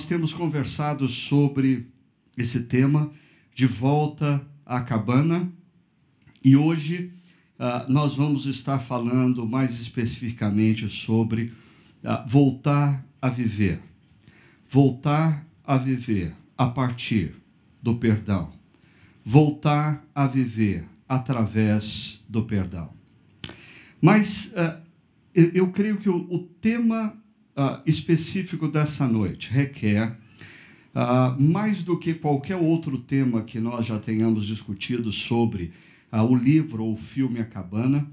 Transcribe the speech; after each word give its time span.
nós 0.00 0.06
temos 0.06 0.32
conversado 0.32 1.06
sobre 1.10 1.86
esse 2.34 2.62
tema 2.62 3.12
de 3.54 3.66
volta 3.66 4.42
à 4.64 4.80
cabana 4.80 5.52
e 6.42 6.56
hoje 6.56 7.12
uh, 7.58 7.92
nós 7.92 8.14
vamos 8.14 8.46
estar 8.46 8.78
falando 8.78 9.46
mais 9.46 9.78
especificamente 9.78 10.88
sobre 10.88 11.52
uh, 12.02 12.26
voltar 12.26 13.04
a 13.20 13.28
viver. 13.28 13.78
Voltar 14.70 15.46
a 15.62 15.76
viver 15.76 16.34
a 16.56 16.66
partir 16.66 17.34
do 17.82 17.96
perdão. 17.96 18.50
Voltar 19.22 20.02
a 20.14 20.26
viver 20.26 20.86
através 21.06 22.24
do 22.26 22.44
perdão. 22.44 22.90
Mas 24.00 24.54
uh, 24.54 24.80
eu, 25.34 25.50
eu, 25.52 25.70
creio 25.70 25.98
que 25.98 26.08
o, 26.08 26.16
o 26.32 26.38
tema 26.38 27.19
uh, 27.56 27.80
específico 27.86 28.68
dessa 28.68 29.06
noite 29.06 29.50
requer, 29.50 30.16
uh, 30.94 31.40
mais 31.40 31.82
do 31.82 31.98
que 31.98 32.14
qualquer 32.14 32.56
outro 32.56 32.98
tema 32.98 33.42
que 33.42 33.58
nós 33.58 33.86
já 33.86 33.98
tenhamos 33.98 34.46
discutido 34.46 35.12
sobre 35.12 35.72
o 36.12 36.34
livro 36.34 36.82
ou 36.82 36.94
o 36.94 36.96
filme 36.96 37.38
A 37.38 37.44
Cabana, 37.44 38.10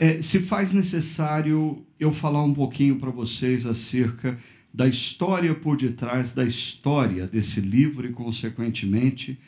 é, 0.00 0.20
se 0.20 0.40
faz 0.40 0.72
necessário 0.72 1.86
eu 2.00 2.10
falar 2.10 2.42
um 2.42 2.52
pouquinho 2.52 2.96
para 2.96 3.12
vocês 3.12 3.64
acerca 3.64 4.36
da 4.74 4.88
história 4.88 5.54
por 5.54 5.76
detrás 5.76 6.32
da 6.32 6.44
história 6.44 7.28
desse 7.28 7.60
livro 7.60 8.04
e, 8.04 8.10
consequentemente, 8.10 9.38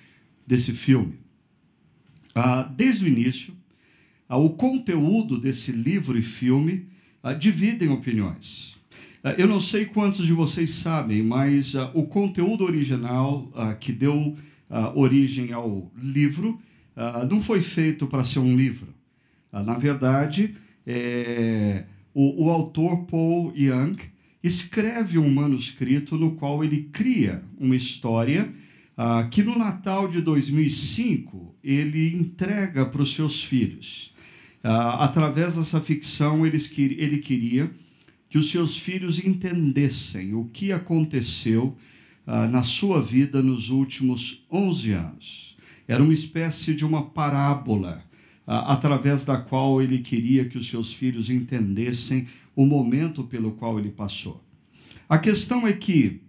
desse 0.46 0.70
filme. 0.70 1.18
desde 2.76 3.06
o 3.06 3.08
início, 3.08 3.52
o 4.28 4.50
conteúdo 4.50 5.40
desse 5.40 5.72
livro 5.72 6.16
e 6.16 6.22
filme 6.22 6.86
ah, 7.22 7.32
dividem 7.32 7.88
opiniões. 7.88 8.74
Ah, 9.22 9.34
eu 9.38 9.46
não 9.46 9.60
sei 9.60 9.84
quantos 9.84 10.26
de 10.26 10.32
vocês 10.32 10.70
sabem, 10.70 11.22
mas 11.22 11.74
o 11.94 12.04
conteúdo 12.04 12.64
original 12.64 13.52
que 13.80 13.92
deu 13.92 14.36
origem 14.94 15.52
ao 15.52 15.90
livro 15.96 16.60
não 17.30 17.40
foi 17.40 17.60
feito 17.60 18.06
para 18.06 18.24
ser 18.24 18.38
um 18.38 18.56
livro. 18.56 18.94
na 19.52 19.78
verdade, 19.78 20.54
é, 20.86 21.84
o 22.14 22.50
autor 22.50 23.04
Paul 23.06 23.52
Young 23.56 23.96
escreve 24.42 25.18
um 25.18 25.30
manuscrito 25.30 26.16
no 26.16 26.32
qual 26.32 26.62
ele 26.62 26.88
cria 26.92 27.42
uma 27.58 27.76
história 27.76 28.48
que 29.30 29.42
no 29.42 29.56
Natal 29.56 30.08
de 30.08 30.20
2005 30.20 31.54
ele 31.62 32.14
entrega 32.16 32.86
para 32.86 33.02
os 33.02 33.14
seus 33.14 33.42
filhos. 33.42 34.12
Ah, 34.62 35.04
através 35.04 35.54
dessa 35.54 35.80
ficção, 35.80 36.44
ele 36.44 37.18
queria 37.18 37.70
que 38.28 38.38
os 38.38 38.50
seus 38.50 38.76
filhos 38.76 39.24
entendessem 39.24 40.34
o 40.34 40.44
que 40.46 40.72
aconteceu 40.72 41.76
ah, 42.26 42.46
na 42.48 42.62
sua 42.62 43.00
vida 43.00 43.42
nos 43.42 43.70
últimos 43.70 44.44
11 44.50 44.92
anos. 44.92 45.56
Era 45.86 46.02
uma 46.02 46.12
espécie 46.12 46.74
de 46.74 46.84
uma 46.84 47.06
parábola 47.10 48.04
ah, 48.46 48.72
através 48.72 49.24
da 49.24 49.36
qual 49.36 49.80
ele 49.80 49.98
queria 49.98 50.48
que 50.48 50.58
os 50.58 50.68
seus 50.68 50.92
filhos 50.92 51.30
entendessem 51.30 52.26
o 52.54 52.66
momento 52.66 53.24
pelo 53.24 53.52
qual 53.52 53.78
ele 53.78 53.90
passou. 53.90 54.42
A 55.08 55.16
questão 55.16 55.66
é 55.66 55.72
que 55.72 56.20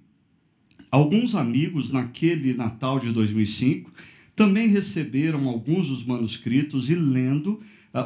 alguns 0.91 1.35
amigos, 1.35 1.91
naquele 1.91 2.53
Natal 2.53 2.99
de 2.99 3.11
2005, 3.11 3.91
também 4.35 4.69
receberam 4.69 5.49
alguns 5.49 5.89
dos 5.89 6.05
manuscritos 6.05 6.89
e 6.89 6.95
lendo 6.95 7.59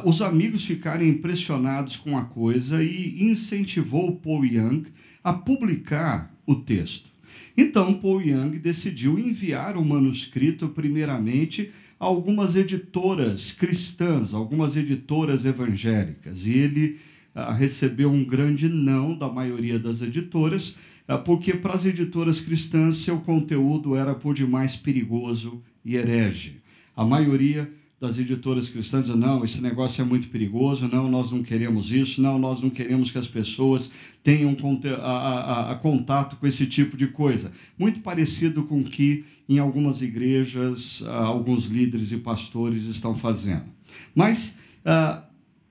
os 0.04 0.22
amigos 0.22 0.64
ficaram 0.64 1.04
impressionados 1.04 1.96
com 1.96 2.16
a 2.16 2.24
coisa 2.24 2.82
e 2.82 3.22
incentivou 3.24 4.16
Paul 4.16 4.44
Young 4.44 4.84
a 5.22 5.32
publicar 5.32 6.34
o 6.46 6.54
texto. 6.54 7.10
Então, 7.56 7.94
Paul 7.94 8.22
Young 8.22 8.58
decidiu 8.58 9.18
enviar 9.18 9.76
o 9.76 9.84
manuscrito, 9.84 10.68
primeiramente, 10.68 11.70
a 11.98 12.04
algumas 12.04 12.56
editoras 12.56 13.52
cristãs, 13.52 14.34
algumas 14.34 14.76
editoras 14.76 15.44
evangélicas. 15.44 16.46
E 16.46 16.52
ele 16.52 16.98
ah, 17.34 17.52
recebeu 17.52 18.10
um 18.10 18.24
grande 18.24 18.68
não 18.68 19.16
da 19.16 19.28
maioria 19.28 19.78
das 19.78 20.02
editoras, 20.02 20.76
ah, 21.06 21.18
porque 21.18 21.54
para 21.54 21.74
as 21.74 21.84
editoras 21.84 22.40
cristãs 22.40 22.96
seu 22.96 23.18
conteúdo 23.20 23.96
era 23.96 24.14
por 24.14 24.34
demais 24.34 24.74
perigoso 24.76 25.62
e 25.84 25.96
herege. 25.96 26.56
A 26.96 27.04
maioria 27.04 27.70
das 28.04 28.18
editoras 28.18 28.68
cristãs 28.68 29.06
dizendo, 29.06 29.26
não, 29.26 29.44
esse 29.44 29.62
negócio 29.62 30.02
é 30.02 30.04
muito 30.04 30.28
perigoso, 30.28 30.86
não, 30.86 31.10
nós 31.10 31.30
não 31.30 31.42
queremos 31.42 31.90
isso, 31.90 32.20
não, 32.20 32.38
nós 32.38 32.60
não 32.60 32.68
queremos 32.68 33.10
que 33.10 33.16
as 33.16 33.26
pessoas 33.26 33.90
tenham 34.22 34.54
a, 34.98 35.06
a, 35.06 35.72
a 35.72 35.74
contato 35.76 36.36
com 36.36 36.46
esse 36.46 36.66
tipo 36.66 36.98
de 36.98 37.06
coisa. 37.06 37.50
Muito 37.78 38.00
parecido 38.00 38.64
com 38.64 38.80
o 38.80 38.84
que 38.84 39.24
em 39.48 39.58
algumas 39.58 40.02
igrejas 40.02 41.02
alguns 41.06 41.66
líderes 41.66 42.12
e 42.12 42.18
pastores 42.18 42.84
estão 42.84 43.16
fazendo. 43.16 43.66
Mas 44.14 44.58
uh, 44.84 45.22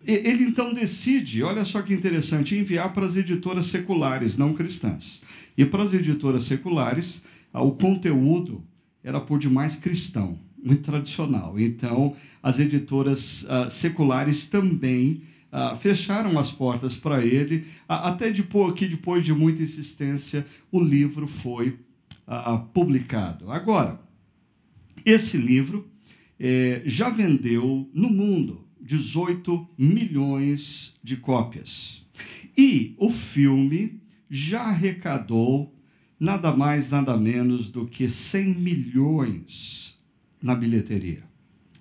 ele 0.03 0.45
então 0.45 0.73
decide, 0.73 1.43
olha 1.43 1.63
só 1.63 1.83
que 1.83 1.93
interessante, 1.93 2.57
enviar 2.57 2.93
para 2.93 3.05
as 3.05 3.15
editoras 3.15 3.67
seculares, 3.67 4.37
não 4.37 4.53
cristãs. 4.53 5.21
E 5.55 5.65
para 5.65 5.83
as 5.83 5.93
editoras 5.93 6.45
seculares, 6.45 7.21
uh, 7.53 7.59
o 7.59 7.73
conteúdo 7.73 8.63
era 9.03 9.21
por 9.21 9.37
demais 9.37 9.75
cristão 9.75 10.39
muito 10.63 10.83
tradicional. 10.83 11.59
Então, 11.59 12.15
as 12.41 12.59
editoras 12.59 13.43
uh, 13.43 13.69
seculares 13.69 14.47
também 14.47 15.21
uh, 15.51 15.75
fecharam 15.77 16.39
as 16.39 16.51
portas 16.51 16.95
para 16.95 17.25
ele, 17.25 17.57
uh, 17.57 17.63
até 18.05 18.31
depois, 18.31 18.73
que 18.73 18.87
depois 18.87 19.25
de 19.25 19.33
muita 19.33 19.61
insistência, 19.61 20.45
o 20.71 20.79
livro 20.79 21.27
foi 21.27 21.77
publicado. 22.73 23.51
Agora, 23.51 23.99
esse 25.05 25.35
livro 25.35 25.85
eh, 26.39 26.81
já 26.85 27.09
vendeu 27.09 27.89
no 27.93 28.09
mundo 28.09 28.67
18 28.81 29.67
milhões 29.77 30.95
de 31.03 31.17
cópias. 31.17 32.05
E 32.57 32.95
o 32.97 33.09
filme 33.09 34.01
já 34.29 34.63
arrecadou 34.63 35.73
nada 36.19 36.55
mais, 36.55 36.91
nada 36.91 37.17
menos 37.17 37.71
do 37.71 37.85
que 37.85 38.09
100 38.09 38.55
milhões 38.55 39.82
na 40.43 40.53
bilheteria. 40.53 41.23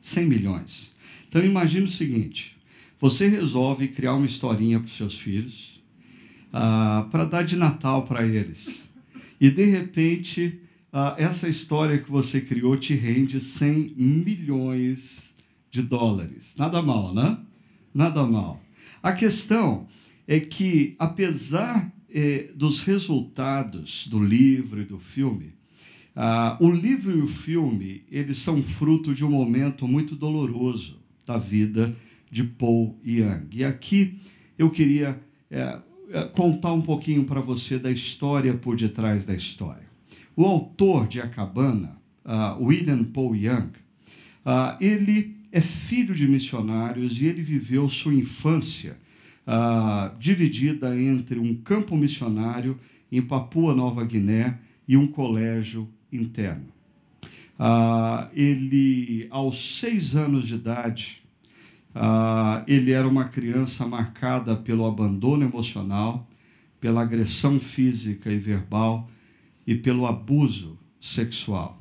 100 0.00 0.26
milhões. 0.26 0.92
Então 1.28 1.44
imagine 1.44 1.84
o 1.84 1.90
seguinte: 1.90 2.56
você 3.00 3.28
resolve 3.28 3.88
criar 3.88 4.14
uma 4.14 4.26
historinha 4.26 4.78
para 4.78 4.86
os 4.86 4.96
seus 4.96 5.18
filhos, 5.18 5.82
ah, 6.52 7.08
para 7.10 7.24
dar 7.24 7.42
de 7.42 7.56
Natal 7.56 8.04
para 8.04 8.24
eles. 8.24 8.88
E 9.40 9.50
de 9.50 9.64
repente, 9.64 10.60
ah, 10.92 11.16
essa 11.18 11.48
história 11.48 11.98
que 11.98 12.10
você 12.10 12.40
criou 12.40 12.76
te 12.76 12.94
rende 12.94 13.40
100 13.40 13.94
milhões 13.96 15.34
de 15.70 15.82
dólares. 15.82 16.54
Nada 16.56 16.80
mal, 16.80 17.12
né? 17.12 17.38
Nada 17.92 18.24
mal. 18.24 18.62
A 19.02 19.12
questão 19.12 19.88
é 20.28 20.38
que, 20.38 20.94
apesar 20.98 21.92
eh, 22.14 22.50
dos 22.54 22.80
resultados 22.80 24.06
do 24.06 24.22
livro 24.22 24.80
e 24.80 24.84
do 24.84 24.98
filme, 24.98 25.54
ah, 26.14 26.56
o 26.60 26.70
livro 26.70 27.16
e 27.18 27.22
o 27.22 27.26
filme, 27.26 28.04
eles 28.10 28.38
são 28.38 28.62
fruto 28.62 29.14
de 29.14 29.24
um 29.24 29.30
momento 29.30 29.88
muito 29.88 30.14
doloroso 30.14 31.00
da 31.24 31.38
vida 31.38 31.94
de 32.30 32.44
Paul 32.44 32.98
Young. 33.04 33.46
E 33.52 33.64
aqui 33.64 34.18
eu 34.58 34.70
queria 34.70 35.20
é, 35.50 35.78
é 36.10 36.24
contar 36.24 36.72
um 36.72 36.82
pouquinho 36.82 37.24
para 37.24 37.40
você 37.40 37.78
da 37.78 37.90
história 37.90 38.54
por 38.54 38.76
detrás 38.76 39.24
da 39.24 39.34
história. 39.34 39.90
O 40.36 40.44
autor 40.44 41.06
de 41.08 41.20
A 41.20 41.28
Cabana, 41.28 41.96
uh, 42.24 42.62
William 42.62 43.04
Paul 43.04 43.34
Young, 43.34 43.70
uh, 44.44 44.76
ele 44.80 45.36
é 45.50 45.60
filho 45.60 46.14
de 46.14 46.26
missionários 46.26 47.20
e 47.20 47.26
ele 47.26 47.42
viveu 47.42 47.88
sua 47.88 48.14
infância 48.14 48.96
uh, 49.46 50.18
dividida 50.18 50.98
entre 50.98 51.38
um 51.38 51.54
campo 51.54 51.96
missionário 51.96 52.78
em 53.10 53.20
Papua 53.20 53.74
Nova 53.74 54.04
Guiné 54.04 54.58
e 54.88 54.96
um 54.96 55.06
colégio 55.06 55.88
interno. 56.12 56.66
Ah, 57.58 58.28
ele, 58.34 59.26
aos 59.30 59.78
seis 59.78 60.14
anos 60.14 60.46
de 60.46 60.54
idade, 60.54 61.22
ah, 61.94 62.64
ele 62.66 62.92
era 62.92 63.06
uma 63.06 63.24
criança 63.24 63.86
marcada 63.86 64.56
pelo 64.56 64.86
abandono 64.86 65.44
emocional, 65.44 66.28
pela 66.80 67.02
agressão 67.02 67.60
física 67.60 68.30
e 68.30 68.38
verbal 68.38 69.08
e 69.66 69.74
pelo 69.74 70.06
abuso 70.06 70.78
sexual. 71.00 71.80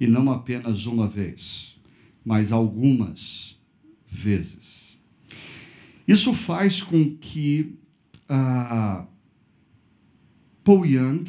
E 0.00 0.06
não 0.06 0.30
apenas 0.30 0.86
uma 0.86 1.06
vez, 1.06 1.76
mas 2.24 2.50
algumas 2.50 3.56
vezes. 4.06 4.98
Isso 6.06 6.34
faz 6.34 6.82
com 6.82 7.16
que 7.16 7.76
ah, 8.28 9.06
Paul 10.64 10.84
Young 10.84 11.24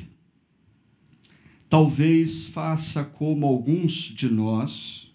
talvez 1.76 2.46
faça 2.46 3.04
como 3.04 3.46
alguns 3.46 3.92
de 3.92 4.30
nós, 4.30 5.14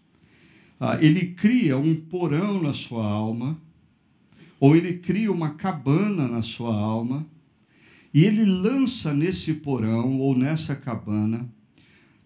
ah, 0.79 0.99
ele 1.01 1.29
cria 1.29 1.79
um 1.79 1.95
porão 1.95 2.63
na 2.63 2.75
sua 2.75 3.03
alma, 3.03 3.59
ou 4.61 4.77
ele 4.77 4.99
cria 4.99 5.33
uma 5.33 5.55
cabana 5.55 6.29
na 6.29 6.43
sua 6.43 6.75
alma, 6.75 7.27
E 8.13 8.25
ele 8.25 8.45
lança 8.45 9.15
nesse 9.15 9.55
porão 9.55 10.19
ou 10.19 10.37
nessa 10.37 10.77
cabana 10.77 11.49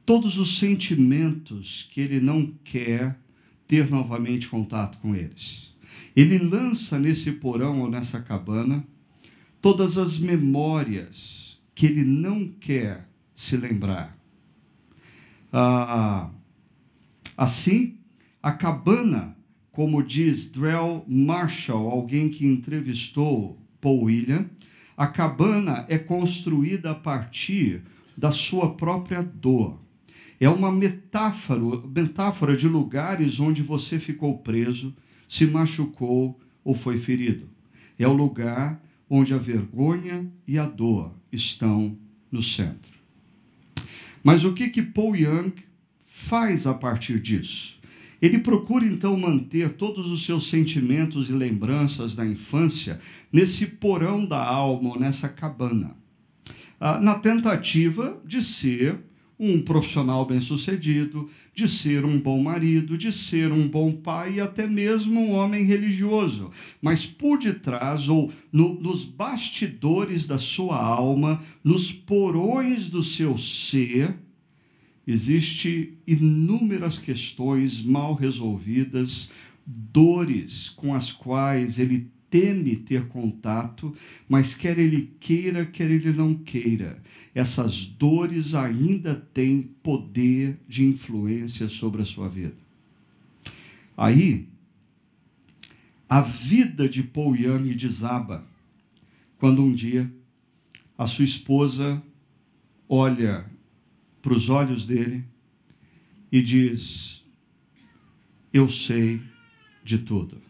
todos 0.05 0.37
os 0.39 0.59
sentimentos 0.59 1.89
que 1.93 2.01
ele 2.01 2.19
não 2.21 2.53
quer 2.65 3.17
ter 3.69 3.89
novamente 3.89 4.49
contato 4.49 4.99
com 4.99 5.15
eles. 5.15 5.75
Ele 6.17 6.39
lança 6.39 6.99
nesse 6.99 7.33
porão 7.33 7.83
ou 7.83 7.89
nessa 7.89 8.21
cabana 8.21 8.85
todas 9.63 9.97
as 9.97 10.19
memórias 10.19 11.61
que 11.73 11.87
ele 11.87 12.03
não 12.03 12.49
quer 12.49 13.07
se 13.33 13.57
lembrar. 13.57 14.24
Ah, 15.57 16.31
assim, 17.37 17.97
a 18.43 18.51
cabana, 18.51 19.37
como 19.71 20.03
diz 20.03 20.51
Drell 20.51 21.05
Marshall, 21.07 21.89
alguém 21.89 22.29
que 22.29 22.45
entrevistou 22.45 23.57
Paul 23.81 24.03
William, 24.03 24.51
a 24.97 25.07
cabana 25.07 25.87
é 25.89 25.97
construída 25.97 26.91
a 26.91 26.95
partir 26.97 27.85
da 28.17 28.33
sua 28.33 28.75
própria 28.75 29.23
dor. 29.23 29.81
É 30.41 30.49
uma 30.49 30.73
metáfora, 30.73 31.61
metáfora 31.87 32.57
de 32.57 32.67
lugares 32.67 33.39
onde 33.39 33.63
você 33.63 34.01
ficou 34.01 34.39
preso, 34.39 34.93
se 35.29 35.47
machucou 35.47 36.37
ou 36.65 36.75
foi 36.75 36.99
ferido. 36.99 37.49
É 37.97 38.09
o 38.09 38.13
lugar 38.13 38.83
onde 39.09 39.33
a 39.33 39.39
vergonha 39.39 40.29
e 40.49 40.59
a 40.59 40.67
dor 40.67 41.15
estão 41.31 41.97
no 42.29 42.43
centro. 42.43 42.94
Mas 44.25 44.43
o 44.43 44.55
que 44.55 44.71
que 44.71 44.83
Paul 44.83 45.15
Young 45.15 45.53
faz 46.01 46.67
a 46.67 46.73
partir 46.73 47.21
disso? 47.21 47.79
Ele 48.23 48.39
procura 48.39 48.87
então 48.87 49.15
manter 49.19 49.75
todos 49.75 50.11
os 50.11 50.25
seus 50.25 50.49
sentimentos 50.49 51.29
e 51.29 51.33
lembranças 51.33 52.17
da 52.17 52.25
infância 52.25 52.99
nesse 53.31 53.67
porão 53.67 54.25
da 54.25 54.43
alma, 54.43 54.95
ou 54.95 54.99
nessa 54.99 55.29
cabana, 55.29 55.95
ah, 56.81 56.99
na 56.99 57.17
tentativa 57.17 58.19
de 58.25 58.41
ser 58.41 58.99
um 59.39 59.61
profissional 59.61 60.25
bem-sucedido, 60.25 61.29
de 61.55 61.69
ser 61.69 62.05
um 62.05 62.21
bom 62.21 62.43
marido, 62.43 62.97
de 62.97 63.13
ser 63.13 63.51
um 63.53 63.67
bom 63.67 63.93
pai 63.93 64.35
e 64.35 64.41
até 64.41 64.67
mesmo 64.67 65.21
um 65.21 65.33
homem 65.33 65.65
religioso. 65.65 66.51
Mas 66.81 67.05
por 67.05 67.39
detrás, 67.39 68.09
ou 68.09 68.33
no, 68.53 68.81
nos 68.81 69.05
bastidores 69.05 70.27
da 70.27 70.39
sua 70.39 70.77
alma, 70.77 71.43
nos 71.63 71.91
porões 71.91 72.89
do 72.89 73.03
seu 73.03 73.37
ser, 73.37 74.15
existe 75.07 75.95
inúmeras 76.07 76.99
questões 76.99 77.83
mal 77.83 78.15
resolvidas, 78.15 79.31
dores 79.67 80.69
com 80.69 80.95
as 80.95 81.11
quais 81.11 81.79
ele 81.79 82.14
teme 82.35 82.75
ter 82.75 83.07
contato, 83.07 83.95
mas 84.29 84.57
quer 84.57 84.77
ele 84.77 85.15
queira, 85.21 85.65
quer 85.65 85.89
ele 85.89 86.13
não 86.13 86.35
queira, 86.35 87.01
essas 87.33 87.87
dores 87.87 88.57
ainda 88.57 89.15
têm 89.15 89.63
poder 89.85 90.59
de 90.67 90.85
influência 90.85 91.69
sobre 91.69 92.03
a 92.03 92.05
sua 92.05 92.29
vida. 92.29 92.57
Aí, 93.97 94.49
a 96.09 96.21
vida 96.21 96.89
de 96.89 97.05
Paul 97.05 97.37
Young 97.37 97.73
desaba 97.77 98.45
quando 99.39 99.63
um 99.63 99.73
dia 99.73 100.13
a 100.99 101.07
sua 101.07 101.25
esposa 101.25 102.03
olha 102.89 103.49
para 104.21 104.33
os 104.33 104.49
olhos 104.49 104.87
dele 104.87 105.25
e 106.33 106.43
diz: 106.43 107.23
Eu 108.53 108.69
sei 108.69 109.21
de 109.85 109.99
tudo. 109.99 110.44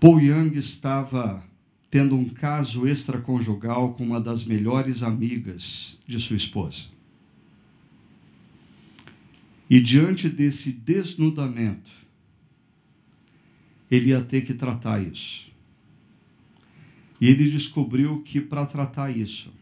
Paul 0.00 0.20
Young 0.20 0.56
estava 0.56 1.42
tendo 1.90 2.14
um 2.14 2.28
caso 2.28 2.86
extraconjugal 2.86 3.94
com 3.94 4.04
uma 4.04 4.20
das 4.20 4.44
melhores 4.44 5.02
amigas 5.02 5.98
de 6.06 6.20
sua 6.20 6.36
esposa. 6.36 6.86
E 9.68 9.80
diante 9.80 10.28
desse 10.28 10.72
desnudamento, 10.72 11.90
ele 13.90 14.10
ia 14.10 14.22
ter 14.22 14.44
que 14.44 14.54
tratar 14.54 15.00
isso. 15.00 15.50
E 17.20 17.28
ele 17.28 17.50
descobriu 17.50 18.22
que 18.22 18.40
para 18.40 18.64
tratar 18.66 19.10
isso, 19.10 19.52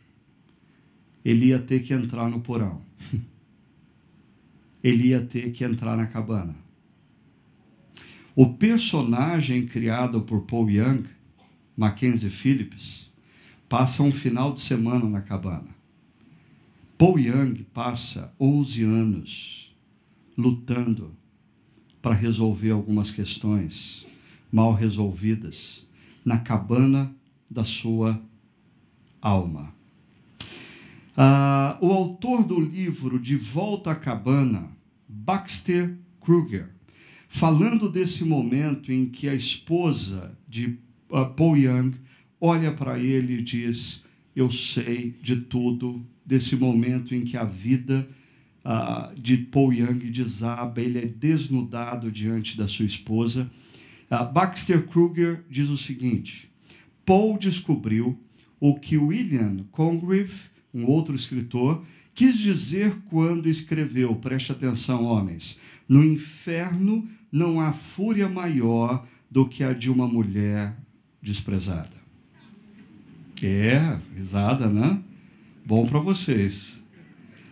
ele 1.25 1.47
ia 1.47 1.59
ter 1.59 1.83
que 1.83 1.95
entrar 1.95 2.29
no 2.29 2.41
porão. 2.41 2.81
Ele 4.85 5.09
ia 5.09 5.21
ter 5.27 5.51
que 5.51 5.65
entrar 5.65 5.97
na 5.97 6.07
cabana. 6.07 6.55
O 8.39 8.53
personagem 8.53 9.65
criado 9.65 10.21
por 10.21 10.43
Paul 10.43 10.71
Young, 10.71 11.05
Mackenzie 11.75 12.29
Phillips, 12.29 13.11
passa 13.67 14.03
um 14.03 14.13
final 14.13 14.53
de 14.53 14.61
semana 14.61 15.09
na 15.09 15.23
cabana. 15.23 15.75
Paul 16.99 17.19
Young 17.19 17.65
passa 17.73 18.31
11 18.39 18.85
anos 18.85 19.77
lutando 20.37 21.17
para 22.03 22.15
resolver 22.15 22.73
algumas 22.73 23.11
questões 23.11 24.05
mal 24.53 24.75
resolvidas 24.75 25.87
na 26.23 26.37
cabana 26.37 27.11
da 27.51 27.65
sua 27.65 28.23
alma. 29.19 29.75
Ah, 31.17 31.79
o 31.81 31.91
autor 31.91 32.45
do 32.45 32.61
livro 32.61 33.19
De 33.19 33.35
Volta 33.35 33.93
à 33.93 33.95
Cabana, 33.95 34.71
Baxter 35.09 35.97
Kruger, 36.21 36.76
falando 37.29 37.91
desse 37.91 38.25
momento 38.25 38.93
em 38.93 39.07
que 39.07 39.29
a 39.29 39.35
esposa 39.35 40.37
de 40.49 40.79
uh, 41.11 41.27
Paul 41.37 41.57
Young 41.57 41.95
olha 42.41 42.73
para 42.73 42.99
ele 42.99 43.39
e 43.39 43.43
diz: 43.43 44.03
Eu 44.35 44.51
sei 44.51 45.15
de 45.23 45.37
tudo, 45.37 46.05
desse 46.25 46.57
momento 46.57 47.15
em 47.15 47.23
que 47.23 47.37
a 47.37 47.45
vida 47.45 48.09
uh, 48.65 49.21
de 49.21 49.37
Paul 49.37 49.73
Young 49.73 49.99
desaba, 50.11 50.81
ele 50.81 50.99
é 50.99 51.07
desnudado 51.07 52.11
diante 52.11 52.57
da 52.57 52.67
sua 52.67 52.87
esposa. 52.87 53.51
Uh, 54.11 54.33
Baxter 54.33 54.87
Kruger 54.87 55.45
diz 55.49 55.69
o 55.69 55.77
seguinte: 55.77 56.51
Paul 57.05 57.39
descobriu 57.39 58.19
o 58.59 58.75
que 58.75 58.97
William 58.97 59.65
Congreve, 59.71 60.51
um 60.73 60.87
outro 60.87 61.15
escritor, 61.15 61.85
quis 62.15 62.39
dizer 62.39 62.97
quando 63.09 63.49
escreveu, 63.49 64.15
preste 64.17 64.51
atenção, 64.51 65.05
homens, 65.05 65.59
no 65.89 66.05
inferno 66.05 67.09
não 67.31 67.61
há 67.61 67.73
fúria 67.73 68.29
maior 68.29 69.07
do 69.31 69.49
que 69.49 69.63
a 69.63 69.73
de 69.73 69.91
uma 69.91 70.09
mulher 70.09 70.77
desprezada. 71.21 71.97
É, 73.43 73.99
risada, 74.15 74.69
né? 74.69 75.01
Bom 75.65 75.87
para 75.87 75.99
vocês. 75.99 76.81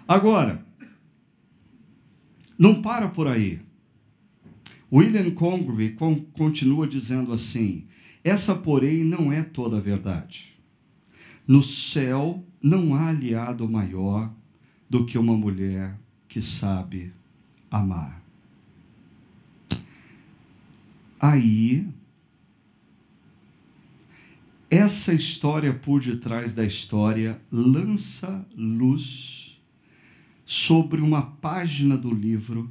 Agora, 0.09 0.65
não 2.59 2.81
para 2.81 3.09
por 3.09 3.27
aí. 3.27 3.61
William 4.91 5.31
Congreve 5.33 5.97
continua 6.33 6.87
dizendo 6.87 7.33
assim: 7.33 7.85
essa, 8.23 8.55
porém, 8.55 9.05
não 9.05 9.33
é 9.33 9.43
toda 9.43 9.77
a 9.77 9.81
verdade. 9.81 10.57
No 11.47 11.63
céu 11.63 12.43
não 12.63 12.95
há 12.95 13.09
aliado 13.09 13.69
maior 13.69 14.33
do 14.89 15.05
que 15.05 15.19
uma 15.19 15.37
mulher 15.37 15.99
que 16.27 16.41
sabe 16.41 17.13
amar. 17.71 18.24
Aí, 21.27 21.89
essa 24.71 25.15
história 25.15 25.73
por 25.73 26.03
detrás 26.03 26.53
da 26.53 26.67
história 26.67 27.41
lança 27.51 28.47
luz 28.55 29.59
sobre 30.45 31.01
uma 31.01 31.23
página 31.23 31.97
do 31.97 32.13
livro 32.13 32.71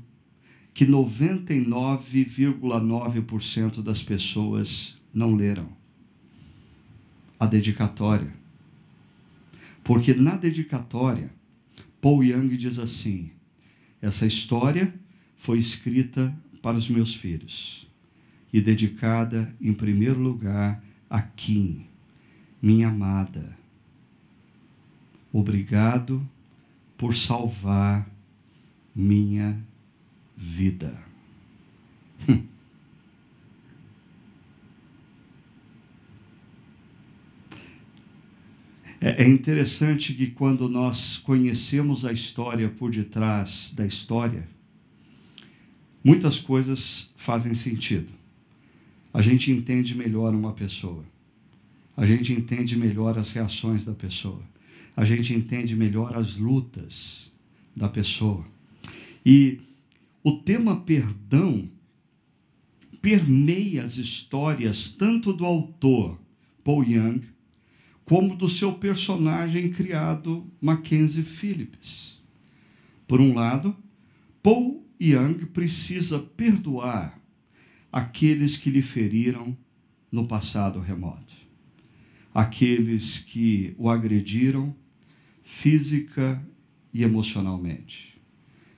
que 0.71 0.85
99,9% 0.85 3.81
das 3.81 4.03
pessoas 4.03 4.99
não 5.11 5.33
leram. 5.33 5.67
A 7.39 7.47
dedicatória. 7.47 8.35
Porque 9.83 10.13
na 10.13 10.35
dedicatória, 10.35 11.33
Paul 11.99 12.23
Young 12.23 12.55
diz 12.55 12.77
assim: 12.77 13.31
essa 13.99 14.27
história 14.27 14.93
foi 15.35 15.57
escrita 15.57 16.39
para 16.61 16.77
os 16.77 16.87
meus 16.87 17.15
filhos 17.15 17.91
e 18.53 18.61
dedicada 18.61 19.53
em 19.59 19.73
primeiro 19.73 20.19
lugar 20.19 20.81
a 21.09 21.19
Kim, 21.19 21.87
minha 22.61 22.89
amada. 22.89 23.57
Obrigado 25.31 26.23
por 26.95 27.15
salvar 27.15 28.07
minha 28.95 29.59
vida. 30.37 31.03
Hum. 32.29 32.45
É, 39.01 39.23
é 39.23 39.27
interessante 39.27 40.13
que 40.13 40.27
quando 40.27 40.69
nós 40.69 41.17
conhecemos 41.17 42.05
a 42.05 42.13
história 42.13 42.69
por 42.69 42.91
detrás 42.91 43.73
da 43.75 43.85
história, 43.85 44.47
muitas 46.03 46.39
coisas 46.39 47.11
fazem 47.17 47.55
sentido. 47.55 48.22
A 49.13 49.21
gente 49.21 49.51
entende 49.51 49.95
melhor 49.95 50.33
uma 50.33 50.53
pessoa. 50.53 51.05
A 51.95 52.05
gente 52.05 52.33
entende 52.33 52.75
melhor 52.75 53.17
as 53.17 53.31
reações 53.31 53.85
da 53.85 53.93
pessoa. 53.93 54.41
A 54.95 55.05
gente 55.05 55.33
entende 55.33 55.75
melhor 55.75 56.17
as 56.17 56.35
lutas 56.35 57.31
da 57.75 57.87
pessoa. 57.87 58.43
E 59.23 59.59
o 60.23 60.39
tema 60.39 60.81
perdão 60.81 61.69
permeia 63.01 63.83
as 63.83 63.97
histórias 63.97 64.89
tanto 64.89 65.31
do 65.31 65.45
autor 65.45 66.19
Paul 66.63 66.83
Young 66.83 67.21
como 68.05 68.35
do 68.35 68.49
seu 68.49 68.73
personagem 68.73 69.69
criado 69.69 70.45
Mackenzie 70.59 71.23
Phillips. 71.23 72.19
Por 73.07 73.21
um 73.21 73.33
lado, 73.33 73.75
Paul 74.41 74.85
Young 74.99 75.45
precisa 75.53 76.19
perdoar 76.19 77.22
aqueles 77.93 78.57
que 78.57 78.71
lhe 78.71 78.81
feriram 78.81 79.55
no 80.11 80.27
passado 80.27 80.79
remoto, 80.79 81.35
aqueles 82.33 83.19
que 83.19 83.75
o 83.77 83.87
agrediram 83.87 84.75
física 85.43 86.43
e 86.91 87.03
emocionalmente, 87.03 88.19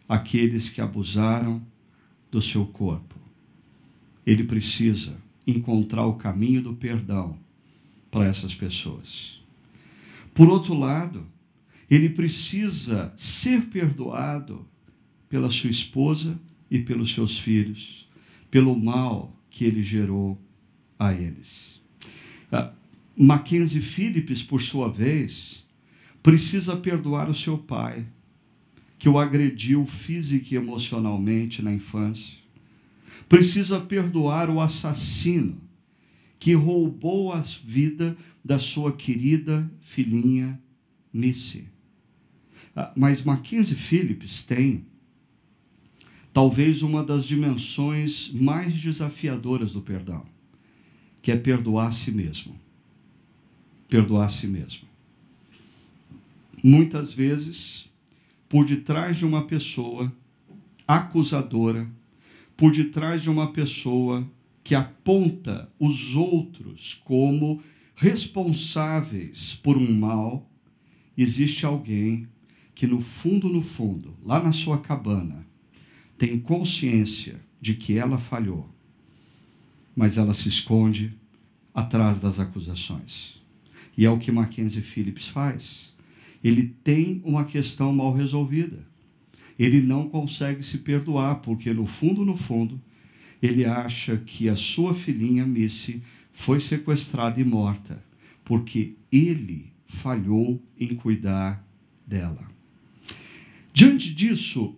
aqueles 0.09 0.67
que 0.67 0.81
abusaram 0.81 1.65
do 2.29 2.41
seu 2.41 2.65
corpo. 2.65 3.15
Ele 4.25 4.43
precisa 4.43 5.17
encontrar 5.47 6.05
o 6.05 6.15
caminho 6.15 6.61
do 6.61 6.73
perdão 6.73 7.39
para 8.11 8.25
essas 8.25 8.53
pessoas. 8.53 9.41
Por 10.33 10.49
outro 10.49 10.73
lado, 10.73 11.25
ele 11.89 12.09
precisa 12.09 13.13
ser 13.15 13.67
perdoado 13.67 14.67
pela 15.29 15.49
sua 15.49 15.69
esposa 15.69 16.37
e 16.69 16.79
pelos 16.79 17.13
seus 17.13 17.39
filhos, 17.39 18.04
pelo 18.55 18.73
mal 18.73 19.37
que 19.49 19.65
ele 19.65 19.83
gerou 19.83 20.41
a 20.97 21.11
eles. 21.11 21.81
Uh, 22.49 22.73
Mackenzie 23.21 23.81
Phillips, 23.81 24.41
por 24.41 24.61
sua 24.61 24.89
vez, 24.89 25.65
precisa 26.23 26.77
perdoar 26.77 27.29
o 27.29 27.35
seu 27.35 27.57
pai, 27.57 28.07
que 28.97 29.09
o 29.09 29.19
agrediu 29.19 29.85
física 29.85 30.53
e 30.53 30.57
emocionalmente 30.57 31.61
na 31.61 31.73
infância. 31.73 32.37
Precisa 33.27 33.81
perdoar 33.81 34.49
o 34.49 34.61
assassino 34.61 35.59
que 36.39 36.53
roubou 36.53 37.33
a 37.33 37.41
vida 37.41 38.15
da 38.41 38.57
sua 38.57 38.95
querida 38.95 39.69
filhinha 39.81 40.57
Missy. 41.11 41.67
Ah, 42.73 42.93
mas 42.95 43.21
Mackenzie 43.21 43.75
Phillips 43.75 44.43
tem 44.43 44.85
talvez 46.35 46.83
uma 46.83 47.03
das 47.03 47.25
dimensões 47.25 48.29
mais 48.31 48.75
desafiadoras 48.75 49.71
do 49.71 49.81
perdão, 49.81 50.23
que 51.19 51.31
é 51.31 51.35
perdoar 51.35 51.87
a 51.87 51.91
si 51.91 52.11
mesmo. 52.11 52.55
Perdoar 53.89 54.27
a 54.27 54.29
si 54.29 54.45
mesmo 54.45 54.85
muitas 56.65 57.13
vezes, 57.13 57.91
por 58.49 58.65
detrás 58.65 59.17
de 59.17 59.25
uma 59.25 59.43
pessoa 59.45 60.11
acusadora, 60.87 61.87
por 62.57 62.71
detrás 62.71 63.21
de 63.21 63.29
uma 63.29 63.53
pessoa 63.53 64.27
que 64.63 64.73
aponta 64.73 65.69
os 65.79 66.15
outros 66.15 66.99
como 67.05 67.61
responsáveis 67.95 69.53
por 69.61 69.77
um 69.77 69.93
mal, 69.93 70.49
existe 71.15 71.67
alguém 71.67 72.27
que 72.73 72.87
no 72.87 72.99
fundo, 72.99 73.47
no 73.47 73.61
fundo, 73.61 74.17
lá 74.25 74.41
na 74.41 74.51
sua 74.51 74.79
cabana, 74.79 75.45
tem 76.17 76.39
consciência 76.39 77.39
de 77.59 77.73
que 77.73 77.97
ela 77.97 78.17
falhou, 78.17 78.69
mas 79.95 80.17
ela 80.17 80.33
se 80.33 80.49
esconde 80.49 81.13
atrás 81.73 82.19
das 82.19 82.39
acusações. 82.39 83.41
E 83.97 84.05
é 84.05 84.09
o 84.09 84.19
que 84.19 84.31
Mackenzie 84.31 84.81
Phillips 84.81 85.27
faz 85.27 85.95
ele 86.45 86.75
tem 86.83 87.23
uma 87.25 87.43
questão 87.43 87.91
mal 87.91 88.13
resolvida. 88.13 88.77
Ele 89.57 89.81
não 89.81 90.07
consegue 90.07 90.61
se 90.61 90.77
perdoar, 90.77 91.37
porque 91.37 91.73
no 91.73 91.87
fundo, 91.87 92.23
no 92.23 92.37
fundo, 92.37 92.79
ele 93.41 93.65
acha 93.65 94.15
que 94.17 94.47
a 94.47 94.55
sua 94.55 94.93
filhinha 94.93 95.43
Missy 95.43 96.03
foi 96.31 96.59
sequestrada 96.59 97.41
e 97.41 97.43
morta, 97.43 98.03
porque 98.43 98.93
ele 99.11 99.71
falhou 99.87 100.61
em 100.79 100.93
cuidar 100.93 101.67
dela. 102.05 102.47
Diante 103.73 104.13
disso, 104.13 104.75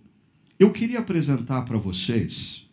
eu 0.60 0.72
queria 0.72 1.00
apresentar 1.00 1.64
para 1.64 1.78
vocês 1.78 2.66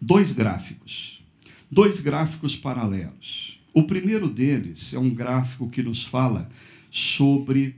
dois 0.00 0.32
gráficos, 0.32 1.24
dois 1.70 2.00
gráficos 2.00 2.56
paralelos. 2.56 3.60
O 3.74 3.82
primeiro 3.82 4.28
deles 4.28 4.94
é 4.94 4.98
um 4.98 5.10
gráfico 5.10 5.68
que 5.68 5.82
nos 5.82 6.04
fala 6.04 6.48
sobre 6.90 7.76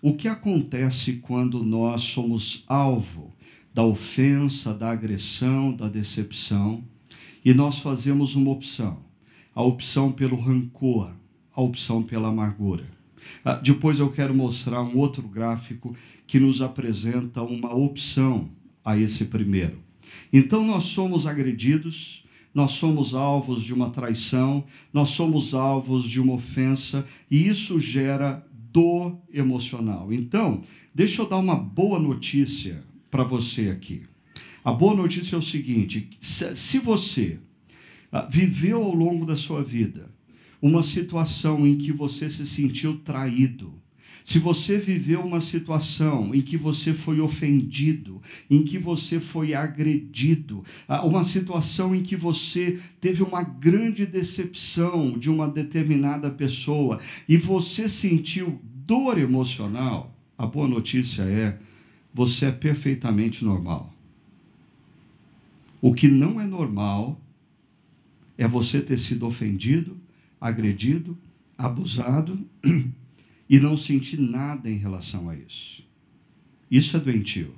o 0.00 0.14
que 0.14 0.28
acontece 0.28 1.14
quando 1.14 1.62
nós 1.64 2.02
somos 2.02 2.64
alvo 2.66 3.34
da 3.72 3.84
ofensa, 3.84 4.74
da 4.74 4.90
agressão, 4.90 5.72
da 5.72 5.88
decepção 5.88 6.84
e 7.44 7.54
nós 7.54 7.78
fazemos 7.78 8.34
uma 8.36 8.50
opção, 8.50 8.98
a 9.54 9.62
opção 9.62 10.12
pelo 10.12 10.36
rancor, 10.36 11.14
a 11.54 11.60
opção 11.60 12.02
pela 12.02 12.28
amargura. 12.28 12.86
Ah, 13.44 13.54
depois 13.54 13.98
eu 13.98 14.10
quero 14.10 14.34
mostrar 14.34 14.82
um 14.82 14.96
outro 14.96 15.22
gráfico 15.26 15.94
que 16.26 16.38
nos 16.38 16.62
apresenta 16.62 17.42
uma 17.42 17.74
opção 17.74 18.48
a 18.84 18.96
esse 18.96 19.26
primeiro. 19.26 19.78
Então 20.32 20.66
nós 20.66 20.84
somos 20.84 21.26
agredidos, 21.26 22.24
nós 22.54 22.72
somos 22.72 23.14
alvos 23.14 23.62
de 23.62 23.72
uma 23.72 23.90
traição, 23.90 24.64
nós 24.92 25.10
somos 25.10 25.54
alvos 25.54 26.04
de 26.04 26.20
uma 26.20 26.34
ofensa, 26.34 27.06
e 27.30 27.48
isso 27.48 27.80
gera 27.80 28.46
dor 28.72 29.18
emocional. 29.32 30.12
Então, 30.12 30.62
deixa 30.94 31.22
eu 31.22 31.28
dar 31.28 31.38
uma 31.38 31.56
boa 31.56 31.98
notícia 31.98 32.82
para 33.10 33.24
você 33.24 33.68
aqui. 33.68 34.02
A 34.64 34.72
boa 34.72 34.94
notícia 34.94 35.36
é 35.36 35.38
o 35.38 35.42
seguinte: 35.42 36.08
se 36.20 36.78
você 36.78 37.38
ah, 38.10 38.26
viveu 38.30 38.82
ao 38.82 38.94
longo 38.94 39.26
da 39.26 39.36
sua 39.36 39.62
vida 39.62 40.11
uma 40.62 40.82
situação 40.82 41.66
em 41.66 41.76
que 41.76 41.92
você 41.92 42.30
se 42.30 42.46
sentiu 42.46 42.98
traído, 43.00 43.82
se 44.24 44.38
você 44.38 44.78
viveu 44.78 45.20
uma 45.20 45.40
situação 45.40 46.34
em 46.34 46.40
que 46.40 46.56
você 46.56 46.94
foi 46.94 47.20
ofendido, 47.20 48.22
em 48.48 48.62
que 48.62 48.78
você 48.78 49.18
foi 49.18 49.54
agredido, 49.54 50.62
ah, 50.86 51.04
uma 51.04 51.24
situação 51.24 51.94
em 51.94 52.02
que 52.02 52.14
você 52.14 52.78
teve 53.00 53.22
uma 53.22 53.42
grande 53.42 54.06
decepção 54.06 55.18
de 55.18 55.28
uma 55.28 55.48
determinada 55.48 56.30
pessoa 56.30 57.00
e 57.28 57.36
você 57.36 57.88
sentiu 57.88 58.60
dor 58.86 59.18
emocional, 59.18 60.16
a 60.38 60.46
boa 60.46 60.68
notícia 60.68 61.22
é 61.22 61.58
você 62.14 62.46
é 62.46 62.52
perfeitamente 62.52 63.44
normal. 63.44 63.92
O 65.80 65.92
que 65.92 66.06
não 66.06 66.40
é 66.40 66.46
normal 66.46 67.20
é 68.38 68.46
você 68.46 68.80
ter 68.80 68.98
sido 68.98 69.26
ofendido, 69.26 69.96
agredido, 70.42 71.16
abusado 71.56 72.38
e 73.48 73.60
não 73.60 73.76
sentir 73.76 74.18
nada 74.18 74.68
em 74.68 74.76
relação 74.76 75.30
a 75.30 75.36
isso. 75.36 75.84
Isso 76.68 76.96
é 76.96 77.00
doentio. 77.00 77.54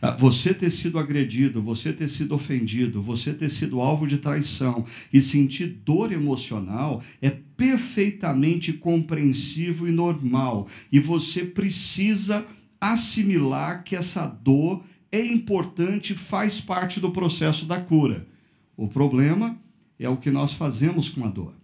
Ah, 0.00 0.12
você 0.12 0.54
ter 0.54 0.70
sido 0.70 0.98
agredido, 0.98 1.60
você 1.60 1.92
ter 1.92 2.08
sido 2.08 2.34
ofendido, 2.34 3.02
você 3.02 3.32
ter 3.32 3.50
sido 3.50 3.80
alvo 3.80 4.06
de 4.06 4.18
traição 4.18 4.84
e 5.12 5.20
sentir 5.20 5.66
dor 5.84 6.12
emocional 6.12 7.02
é 7.20 7.30
perfeitamente 7.30 8.74
compreensível 8.74 9.88
e 9.88 9.90
normal. 9.90 10.68
E 10.92 11.00
você 11.00 11.44
precisa 11.44 12.46
assimilar 12.80 13.82
que 13.82 13.96
essa 13.96 14.26
dor 14.26 14.84
é 15.10 15.24
importante, 15.24 16.14
faz 16.14 16.60
parte 16.60 17.00
do 17.00 17.10
processo 17.10 17.66
da 17.66 17.80
cura. 17.80 18.28
O 18.76 18.86
problema 18.86 19.58
é 19.98 20.08
o 20.08 20.16
que 20.16 20.30
nós 20.30 20.52
fazemos 20.52 21.08
com 21.08 21.24
a 21.24 21.28
dor. 21.28 21.59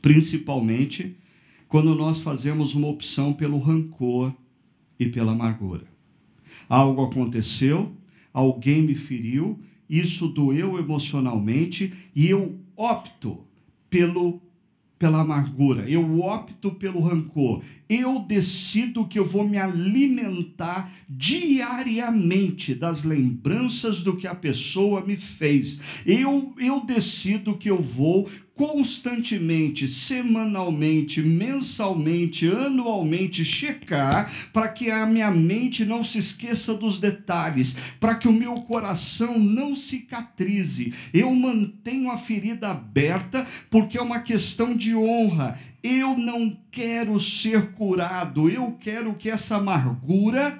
Principalmente 0.00 1.16
quando 1.68 1.94
nós 1.94 2.18
fazemos 2.20 2.74
uma 2.74 2.88
opção 2.88 3.32
pelo 3.32 3.58
rancor 3.58 4.32
e 4.98 5.06
pela 5.06 5.32
amargura. 5.32 5.84
Algo 6.68 7.04
aconteceu, 7.04 7.92
alguém 8.32 8.82
me 8.82 8.94
feriu, 8.94 9.58
isso 9.88 10.28
doeu 10.28 10.78
emocionalmente 10.78 11.92
e 12.14 12.28
eu 12.28 12.58
opto 12.76 13.44
pelo 13.90 14.40
pela 14.98 15.20
amargura, 15.20 15.88
eu 15.90 16.20
opto 16.20 16.70
pelo 16.70 17.00
rancor, 17.00 17.62
eu 17.86 18.20
decido 18.20 19.06
que 19.06 19.18
eu 19.18 19.26
vou 19.26 19.46
me 19.46 19.58
alimentar 19.58 20.90
diariamente 21.06 22.74
das 22.74 23.04
lembranças 23.04 24.02
do 24.02 24.16
que 24.16 24.26
a 24.26 24.34
pessoa 24.34 25.04
me 25.04 25.14
fez, 25.14 26.02
eu, 26.06 26.54
eu 26.58 26.82
decido 26.86 27.58
que 27.58 27.68
eu 27.68 27.82
vou 27.82 28.26
constantemente, 28.56 29.86
semanalmente, 29.86 31.22
mensalmente, 31.22 32.48
anualmente 32.48 33.44
checar 33.44 34.32
para 34.50 34.68
que 34.68 34.90
a 34.90 35.04
minha 35.04 35.30
mente 35.30 35.84
não 35.84 36.02
se 36.02 36.18
esqueça 36.18 36.72
dos 36.72 36.98
detalhes, 36.98 37.76
para 38.00 38.14
que 38.14 38.26
o 38.26 38.32
meu 38.32 38.54
coração 38.54 39.38
não 39.38 39.74
cicatrize. 39.74 40.92
Eu 41.12 41.34
mantenho 41.34 42.10
a 42.10 42.16
ferida 42.16 42.70
aberta 42.70 43.46
porque 43.70 43.98
é 43.98 44.02
uma 44.02 44.20
questão 44.20 44.74
de 44.74 44.96
honra. 44.96 45.58
Eu 45.82 46.16
não 46.16 46.58
quero 46.70 47.20
ser 47.20 47.72
curado, 47.72 48.48
eu 48.48 48.74
quero 48.80 49.14
que 49.14 49.28
essa 49.28 49.56
amargura 49.56 50.58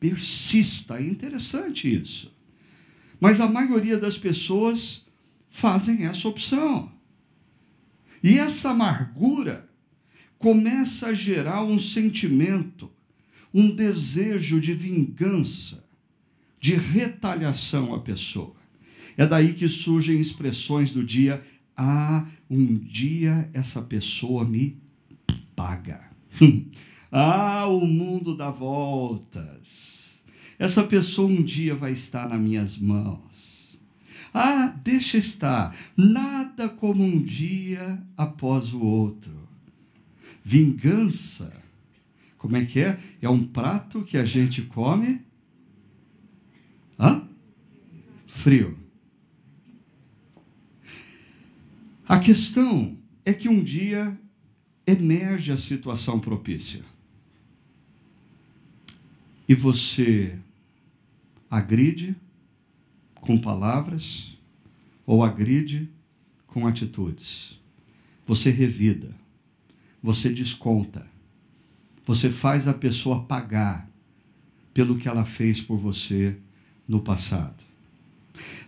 persista. 0.00 0.98
É 0.98 1.02
interessante 1.04 1.88
isso. 1.88 2.34
Mas 3.20 3.40
a 3.40 3.48
maioria 3.48 3.98
das 3.98 4.18
pessoas 4.18 5.06
fazem 5.48 6.06
essa 6.06 6.26
opção. 6.26 6.99
E 8.22 8.38
essa 8.38 8.70
amargura 8.70 9.68
começa 10.38 11.08
a 11.08 11.14
gerar 11.14 11.62
um 11.62 11.78
sentimento, 11.78 12.90
um 13.52 13.74
desejo 13.74 14.60
de 14.60 14.74
vingança, 14.74 15.84
de 16.60 16.74
retaliação 16.74 17.94
à 17.94 18.00
pessoa. 18.00 18.54
É 19.16 19.26
daí 19.26 19.54
que 19.54 19.68
surgem 19.68 20.20
expressões 20.20 20.92
do 20.92 21.04
dia: 21.04 21.42
ah, 21.76 22.26
um 22.48 22.78
dia 22.78 23.50
essa 23.52 23.82
pessoa 23.82 24.44
me 24.44 24.78
paga. 25.56 26.10
ah, 27.10 27.66
o 27.66 27.86
mundo 27.86 28.36
dá 28.36 28.50
voltas. 28.50 30.22
Essa 30.58 30.84
pessoa 30.84 31.30
um 31.30 31.42
dia 31.42 31.74
vai 31.74 31.92
estar 31.92 32.28
nas 32.28 32.40
minhas 32.40 32.76
mãos. 32.76 33.29
Ah, 34.32 34.74
deixa 34.82 35.18
estar. 35.18 35.76
Nada 35.96 36.68
como 36.68 37.02
um 37.02 37.22
dia 37.22 38.02
após 38.16 38.72
o 38.72 38.80
outro. 38.80 39.32
Vingança. 40.44 41.52
Como 42.38 42.56
é 42.56 42.64
que 42.64 42.80
é? 42.80 42.98
É 43.20 43.28
um 43.28 43.44
prato 43.44 44.02
que 44.02 44.16
a 44.16 44.24
gente 44.24 44.62
come. 44.62 45.20
Hã? 46.98 47.28
Frio. 48.26 48.78
A 52.06 52.18
questão 52.18 52.96
é 53.24 53.32
que 53.32 53.48
um 53.48 53.62
dia 53.62 54.18
emerge 54.86 55.52
a 55.52 55.56
situação 55.56 56.18
propícia. 56.18 56.84
E 59.48 59.54
você 59.54 60.38
agride 61.48 62.16
com 63.20 63.38
palavras 63.38 64.36
ou 65.06 65.22
agride 65.22 65.88
com 66.46 66.66
atitudes. 66.66 67.58
Você 68.26 68.50
revida, 68.50 69.14
você 70.02 70.30
desconta, 70.30 71.08
você 72.06 72.30
faz 72.30 72.66
a 72.66 72.74
pessoa 72.74 73.24
pagar 73.24 73.88
pelo 74.72 74.96
que 74.96 75.08
ela 75.08 75.24
fez 75.24 75.60
por 75.60 75.78
você 75.78 76.36
no 76.86 77.00
passado. 77.00 77.62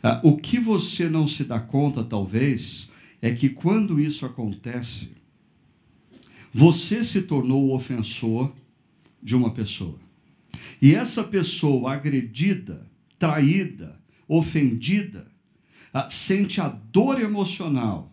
Ah, 0.02 0.20
o 0.22 0.36
que 0.36 0.58
você 0.58 1.08
não 1.08 1.26
se 1.28 1.44
dá 1.44 1.60
conta, 1.60 2.02
talvez, 2.02 2.90
é 3.20 3.32
que 3.32 3.48
quando 3.48 4.00
isso 4.00 4.26
acontece, 4.26 5.10
você 6.52 7.02
se 7.04 7.22
tornou 7.22 7.68
o 7.68 7.74
ofensor 7.74 8.52
de 9.22 9.34
uma 9.34 9.52
pessoa. 9.52 9.98
E 10.80 10.94
essa 10.94 11.22
pessoa 11.22 11.92
agredida, 11.92 12.84
traída, 13.18 14.01
ofendida, 14.32 15.26
ah, 15.92 16.08
sente 16.08 16.60
a 16.60 16.68
dor 16.68 17.20
emocional. 17.20 18.10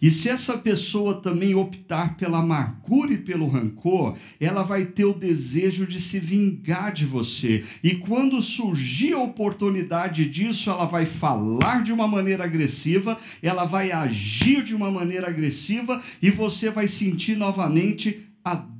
E 0.00 0.10
se 0.10 0.28
essa 0.28 0.58
pessoa 0.58 1.20
também 1.20 1.54
optar 1.54 2.16
pela 2.16 2.38
amargura 2.38 3.12
e 3.12 3.18
pelo 3.18 3.46
rancor, 3.46 4.16
ela 4.40 4.64
vai 4.64 4.86
ter 4.86 5.04
o 5.04 5.14
desejo 5.14 5.86
de 5.86 6.00
se 6.00 6.18
vingar 6.18 6.92
de 6.92 7.06
você. 7.06 7.64
E 7.84 7.94
quando 7.94 8.42
surgir 8.42 9.12
a 9.12 9.20
oportunidade 9.20 10.26
disso, 10.26 10.68
ela 10.68 10.86
vai 10.86 11.06
falar 11.06 11.84
de 11.84 11.92
uma 11.92 12.08
maneira 12.08 12.42
agressiva, 12.42 13.16
ela 13.40 13.64
vai 13.64 13.92
agir 13.92 14.64
de 14.64 14.74
uma 14.74 14.90
maneira 14.90 15.28
agressiva 15.28 16.02
e 16.20 16.28
você 16.28 16.68
vai 16.68 16.88
sentir 16.88 17.36
novamente 17.36 18.31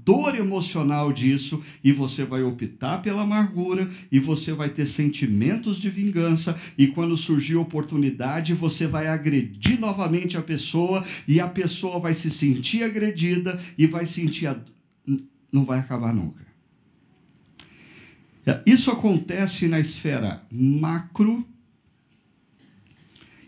dor 0.05 0.35
emocional 0.35 1.13
disso 1.13 1.63
e 1.83 1.93
você 1.93 2.25
vai 2.25 2.43
optar 2.43 3.03
pela 3.03 3.23
amargura 3.23 3.89
e 4.11 4.19
você 4.19 4.53
vai 4.53 4.69
ter 4.69 4.87
sentimentos 4.87 5.79
de 5.79 5.89
vingança 5.89 6.59
e 6.77 6.89
quando 6.89 7.17
surgir 7.17 7.57
oportunidade 7.57 8.55
você 8.55 8.87
vai 8.87 9.09
agredir 9.09 9.81
novamente 9.81 10.37
a 10.37 10.43
pessoa 10.43 11.05
e 11.27 11.41
a 11.41 11.49
pessoa 11.49 11.99
vai 11.99 12.15
se 12.15 12.31
sentir 12.31 12.83
agredida 12.83 13.61
e 13.79 13.87
vai 13.87 14.07
sentir 14.07 14.47
a... 14.47 14.61
não 15.53 15.65
vai 15.65 15.79
acabar 15.79 16.13
nunca. 16.13 16.53
Isso 18.67 18.91
acontece 18.91 19.69
na 19.69 19.79
esfera 19.79 20.45
macro 20.51 21.47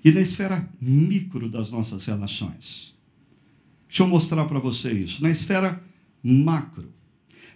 e 0.04 0.12
na 0.12 0.20
esfera 0.20 0.68
micro 0.80 1.48
das 1.48 1.70
nossas 1.70 2.06
relações. 2.06 2.94
Deixa 3.88 4.02
eu 4.02 4.08
mostrar 4.08 4.44
para 4.44 4.58
você 4.58 4.92
isso. 4.92 5.22
Na 5.22 5.30
esfera 5.30 5.82
macro. 6.24 6.90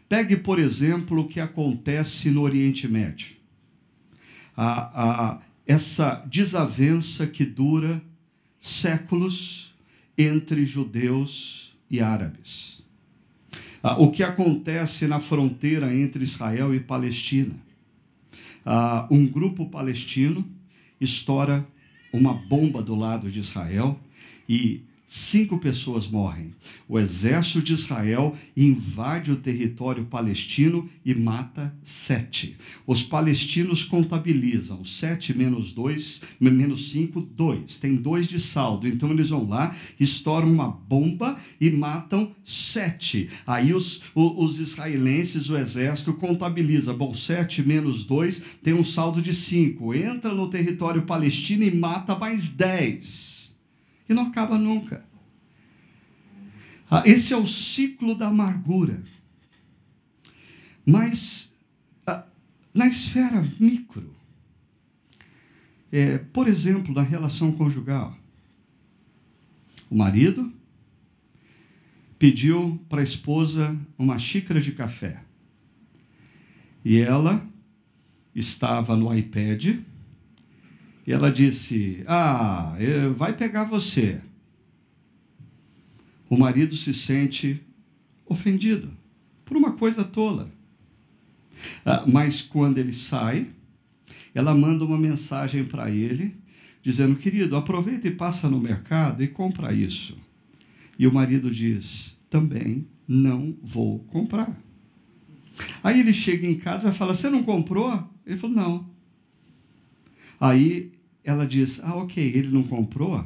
Pegue, 0.09 0.37
por 0.37 0.59
exemplo, 0.59 1.22
o 1.22 1.28
que 1.28 1.40
acontece 1.40 2.31
no 2.31 2.42
Oriente 2.42 2.87
Médio. 2.87 3.37
A, 4.54 5.33
a, 5.35 5.40
essa 5.66 6.16
desavença 6.31 7.26
que 7.26 7.44
dura 7.44 8.02
séculos 8.61 9.74
entre 10.16 10.66
judeus 10.66 11.76
e 11.90 12.00
árabes. 12.00 12.83
Ah, 13.83 14.00
o 14.00 14.11
que 14.11 14.22
acontece 14.22 15.07
na 15.07 15.20
fronteira 15.20 15.94
entre 15.94 16.24
Israel 16.24 16.74
e 16.74 16.81
Palestina. 16.81 17.54
Ah, 18.66 19.07
um 19.11 19.26
grupo 19.26 19.66
palestino 19.66 20.44
estoura 21.00 21.66
uma 22.12 22.35
bomba 22.35 22.83
do 22.83 22.94
lado 22.94 23.31
de 23.31 23.38
Israel 23.38 23.98
e 24.48 24.83
cinco 25.10 25.56
pessoas 25.58 26.06
morrem. 26.06 26.54
O 26.86 26.98
exército 26.98 27.62
de 27.62 27.72
Israel 27.72 28.36
invade 28.54 29.30
o 29.30 29.36
território 29.36 30.04
palestino 30.04 30.86
e 31.02 31.14
mata 31.14 31.74
sete. 31.82 32.58
Os 32.86 33.02
palestinos 33.02 33.82
contabilizam 33.82 34.84
sete 34.84 35.36
menos 35.36 35.72
dois, 35.72 36.20
menos 36.38 36.90
cinco, 36.90 37.22
dois. 37.22 37.78
Tem 37.78 37.96
dois 37.96 38.26
de 38.26 38.38
saldo. 38.38 38.86
Então 38.86 39.10
eles 39.10 39.30
vão 39.30 39.48
lá, 39.48 39.74
estouram 39.98 40.52
uma 40.52 40.68
bomba 40.68 41.40
e 41.58 41.70
matam 41.70 42.30
sete. 42.44 43.30
Aí 43.46 43.72
os, 43.72 44.02
os, 44.14 44.60
israelenses, 44.60 45.48
o 45.48 45.56
exército, 45.56 46.12
contabiliza. 46.12 46.92
Bom, 46.92 47.14
sete 47.14 47.62
menos 47.62 48.04
dois 48.04 48.42
tem 48.62 48.74
um 48.74 48.84
saldo 48.84 49.22
de 49.22 49.32
cinco. 49.32 49.94
Entra 49.94 50.34
no 50.34 50.50
território 50.50 51.02
palestino 51.02 51.64
e 51.64 51.74
mata 51.74 52.14
mais 52.14 52.50
dez 52.50 53.27
e 54.08 54.14
não 54.14 54.28
acaba 54.28 54.58
nunca. 54.58 55.06
Ah, 56.90 57.02
esse 57.04 57.34
é 57.34 57.36
o 57.36 57.46
ciclo 57.46 58.16
da 58.16 58.28
amargura. 58.28 59.04
Mas 60.86 61.58
ah, 62.06 62.24
na 62.72 62.86
esfera 62.86 63.46
micro, 63.60 64.16
é, 65.92 66.18
por 66.18 66.48
exemplo, 66.48 66.94
na 66.94 67.02
relação 67.02 67.52
conjugal, 67.52 68.16
o 69.90 69.96
marido 69.96 70.52
pediu 72.18 72.80
para 72.88 73.00
a 73.00 73.04
esposa 73.04 73.78
uma 73.98 74.18
xícara 74.18 74.60
de 74.60 74.72
café. 74.72 75.22
E 76.84 76.98
ela 76.98 77.46
estava 78.34 78.96
no 78.96 79.14
iPad 79.14 79.78
e 81.08 81.12
ela 81.12 81.32
disse: 81.32 82.04
Ah, 82.06 82.76
vai 83.16 83.32
pegar 83.32 83.64
você. 83.64 84.20
O 86.28 86.36
marido 86.36 86.76
se 86.76 86.92
sente 86.92 87.62
ofendido 88.26 88.90
por 89.42 89.56
uma 89.56 89.72
coisa 89.72 90.04
tola. 90.04 90.52
Ah, 91.82 92.04
mas 92.06 92.42
quando 92.42 92.76
ele 92.76 92.92
sai, 92.92 93.48
ela 94.34 94.54
manda 94.54 94.84
uma 94.84 94.98
mensagem 94.98 95.64
para 95.64 95.90
ele, 95.90 96.36
dizendo: 96.82 97.16
Querido, 97.16 97.56
aproveita 97.56 98.06
e 98.06 98.10
passa 98.10 98.46
no 98.46 98.60
mercado 98.60 99.22
e 99.22 99.28
compra 99.28 99.72
isso. 99.72 100.14
E 100.98 101.06
o 101.06 101.14
marido 101.14 101.50
diz: 101.50 102.18
Também 102.28 102.86
não 103.08 103.56
vou 103.62 104.00
comprar. 104.00 104.54
Aí 105.82 106.00
ele 106.00 106.12
chega 106.12 106.46
em 106.46 106.58
casa 106.58 106.90
e 106.90 106.92
fala: 106.92 107.14
Você 107.14 107.30
não 107.30 107.42
comprou? 107.42 108.06
Ele 108.26 108.36
falou: 108.36 108.54
Não. 108.54 108.98
Aí 110.38 110.92
ela 111.28 111.46
diz: 111.46 111.80
Ah, 111.84 111.94
ok, 111.96 112.22
ele 112.22 112.48
não 112.48 112.62
comprou, 112.62 113.24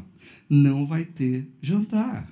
não 0.49 0.87
vai 0.87 1.05
ter 1.05 1.49
jantar. 1.61 2.31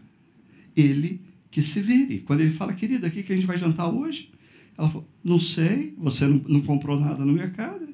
Ele 0.77 1.21
que 1.51 1.63
se 1.63 1.81
vire. 1.81 2.21
Quando 2.21 2.41
ele 2.41 2.53
fala, 2.53 2.73
querida, 2.73 3.09
o 3.09 3.11
que, 3.11 3.33
a 3.33 3.37
gente 3.37 3.47
vai 3.47 3.59
jantar 3.59 3.89
hoje? 3.89 4.31
Ela 4.77 4.89
falou: 4.89 5.09
Não 5.23 5.39
sei, 5.39 5.95
você 5.99 6.27
não, 6.27 6.39
não 6.49 6.61
comprou 6.63 6.99
nada 6.99 7.25
no 7.25 7.33
mercado. 7.33 7.89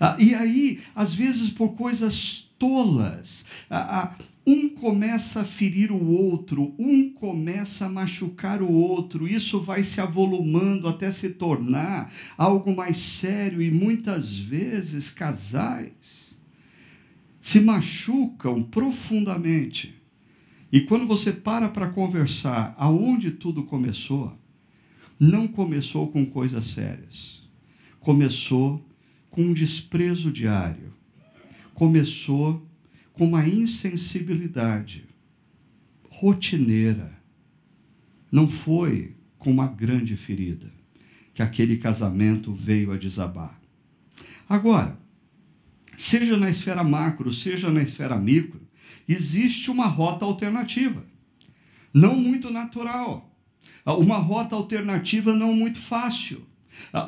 Ah, 0.00 0.16
e 0.18 0.34
aí, 0.34 0.80
às 0.94 1.14
vezes, 1.14 1.50
por 1.50 1.74
coisas 1.74 2.50
tolas, 2.58 3.44
ah, 3.70 4.02
ah, 4.02 4.24
um 4.46 4.68
começa 4.68 5.40
a 5.40 5.44
ferir 5.44 5.90
o 5.90 6.06
outro, 6.06 6.72
um 6.78 7.10
começa 7.12 7.86
a 7.86 7.88
machucar 7.88 8.62
o 8.62 8.70
outro, 8.70 9.26
isso 9.26 9.60
vai 9.60 9.82
se 9.82 10.00
avolumando 10.00 10.86
até 10.86 11.10
se 11.10 11.30
tornar 11.30 12.12
algo 12.38 12.74
mais 12.74 12.96
sério 12.96 13.60
e 13.60 13.72
muitas 13.72 14.38
vezes 14.38 15.10
casais 15.10 16.38
se 17.40 17.60
machucam 17.60 18.62
profundamente. 18.62 19.94
E 20.72 20.80
quando 20.80 21.06
você 21.06 21.32
para 21.32 21.68
para 21.68 21.90
conversar 21.90 22.74
aonde 22.76 23.32
tudo 23.32 23.64
começou, 23.64 24.36
não 25.18 25.48
começou 25.48 26.08
com 26.08 26.26
coisas 26.26 26.66
sérias. 26.66 27.42
Começou 28.00 28.84
com 29.30 29.42
um 29.42 29.52
desprezo 29.52 30.30
diário. 30.30 30.92
Começou 31.72 32.65
com 33.16 33.24
uma 33.24 33.48
insensibilidade 33.48 35.08
rotineira. 36.10 37.18
Não 38.30 38.46
foi 38.46 39.16
com 39.38 39.50
uma 39.50 39.66
grande 39.66 40.14
ferida 40.18 40.70
que 41.32 41.40
aquele 41.40 41.78
casamento 41.78 42.52
veio 42.52 42.92
a 42.92 42.98
desabar. 42.98 43.58
Agora, 44.46 44.98
seja 45.96 46.36
na 46.36 46.50
esfera 46.50 46.84
macro, 46.84 47.32
seja 47.32 47.70
na 47.70 47.82
esfera 47.82 48.18
micro, 48.18 48.60
existe 49.08 49.70
uma 49.70 49.86
rota 49.86 50.26
alternativa. 50.26 51.02
Não 51.94 52.16
muito 52.16 52.50
natural. 52.50 53.34
Uma 53.86 54.18
rota 54.18 54.54
alternativa 54.54 55.32
não 55.32 55.54
muito 55.54 55.78
fácil 55.78 56.45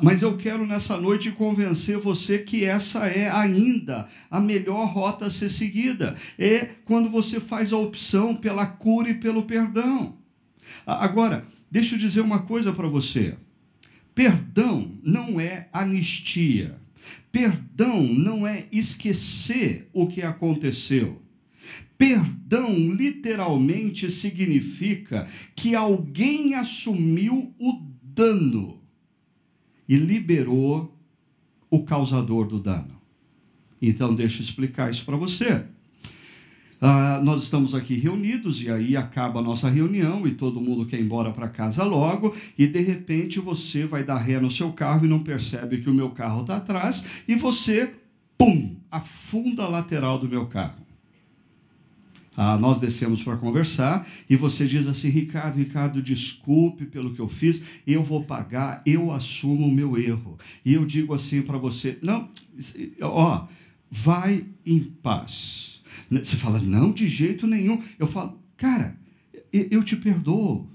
mas 0.01 0.21
eu 0.21 0.37
quero 0.37 0.65
nessa 0.67 0.97
noite 0.97 1.31
convencer 1.31 1.97
você 1.97 2.39
que 2.39 2.65
essa 2.65 3.07
é 3.07 3.29
ainda 3.29 4.07
a 4.29 4.39
melhor 4.39 4.85
rota 4.87 5.25
a 5.25 5.31
ser 5.31 5.49
seguida. 5.49 6.15
É 6.37 6.69
quando 6.85 7.09
você 7.09 7.39
faz 7.39 7.73
a 7.73 7.77
opção 7.77 8.35
pela 8.35 8.65
cura 8.65 9.09
e 9.09 9.15
pelo 9.15 9.43
perdão. 9.43 10.17
Ah, 10.85 11.03
agora, 11.03 11.45
deixa 11.71 11.95
eu 11.95 11.99
dizer 11.99 12.21
uma 12.21 12.43
coisa 12.43 12.71
para 12.71 12.87
você. 12.87 13.35
Perdão 14.13 14.91
não 15.03 15.39
é 15.39 15.69
anistia. 15.71 16.77
Perdão 17.31 18.03
não 18.03 18.45
é 18.45 18.67
esquecer 18.71 19.89
o 19.93 20.07
que 20.07 20.21
aconteceu. 20.21 21.21
Perdão 21.97 22.73
literalmente 22.73 24.09
significa 24.09 25.27
que 25.55 25.75
alguém 25.75 26.55
assumiu 26.55 27.53
o 27.59 27.81
dano 28.01 28.79
e 29.89 29.97
liberou 29.97 30.95
o 31.69 31.83
causador 31.83 32.47
do 32.47 32.59
dano. 32.59 33.01
Então, 33.81 34.13
deixa 34.13 34.39
eu 34.39 34.43
explicar 34.43 34.91
isso 34.91 35.03
para 35.03 35.17
você. 35.17 35.65
Ah, 36.81 37.19
nós 37.23 37.43
estamos 37.43 37.75
aqui 37.75 37.95
reunidos 37.95 38.61
e 38.61 38.69
aí 38.69 38.95
acaba 38.95 39.39
a 39.39 39.43
nossa 39.43 39.69
reunião 39.69 40.25
e 40.25 40.31
todo 40.31 40.61
mundo 40.61 40.85
quer 40.85 40.97
ir 40.97 41.03
embora 41.03 41.31
para 41.31 41.49
casa 41.49 41.83
logo 41.83 42.33
e 42.57 42.67
de 42.67 42.79
repente 42.79 43.39
você 43.39 43.85
vai 43.85 44.01
dar 44.01 44.17
ré 44.17 44.39
no 44.39 44.49
seu 44.49 44.71
carro 44.71 45.05
e 45.05 45.09
não 45.09 45.19
percebe 45.19 45.81
que 45.81 45.89
o 45.89 45.93
meu 45.93 46.11
carro 46.11 46.41
está 46.41 46.55
atrás 46.55 47.23
e 47.27 47.35
você, 47.35 47.95
pum, 48.37 48.77
afunda 48.89 49.63
a 49.63 49.67
lateral 49.67 50.17
do 50.19 50.29
meu 50.29 50.45
carro. 50.45 50.88
Ah, 52.41 52.57
nós 52.57 52.79
descemos 52.79 53.21
para 53.21 53.35
conversar 53.35 54.07
e 54.29 54.37
você 54.37 54.65
diz 54.65 54.87
assim: 54.87 55.09
Ricardo, 55.09 55.57
Ricardo, 55.57 56.01
desculpe 56.01 56.85
pelo 56.85 57.13
que 57.13 57.19
eu 57.19 57.27
fiz, 57.27 57.65
eu 57.85 58.01
vou 58.01 58.23
pagar, 58.23 58.81
eu 58.85 59.11
assumo 59.11 59.67
o 59.67 59.71
meu 59.71 59.97
erro. 59.97 60.39
E 60.63 60.73
eu 60.73 60.85
digo 60.85 61.13
assim 61.13 61.41
para 61.41 61.57
você: 61.57 61.99
não, 62.01 62.31
ó, 63.01 63.45
vai 63.91 64.45
em 64.65 64.79
paz. 64.79 65.81
Você 66.09 66.37
fala: 66.37 66.61
não, 66.61 66.93
de 66.93 67.09
jeito 67.09 67.45
nenhum. 67.45 67.83
Eu 67.99 68.07
falo: 68.07 68.41
cara, 68.55 68.97
eu 69.51 69.83
te 69.83 69.97
perdoo. 69.97 70.65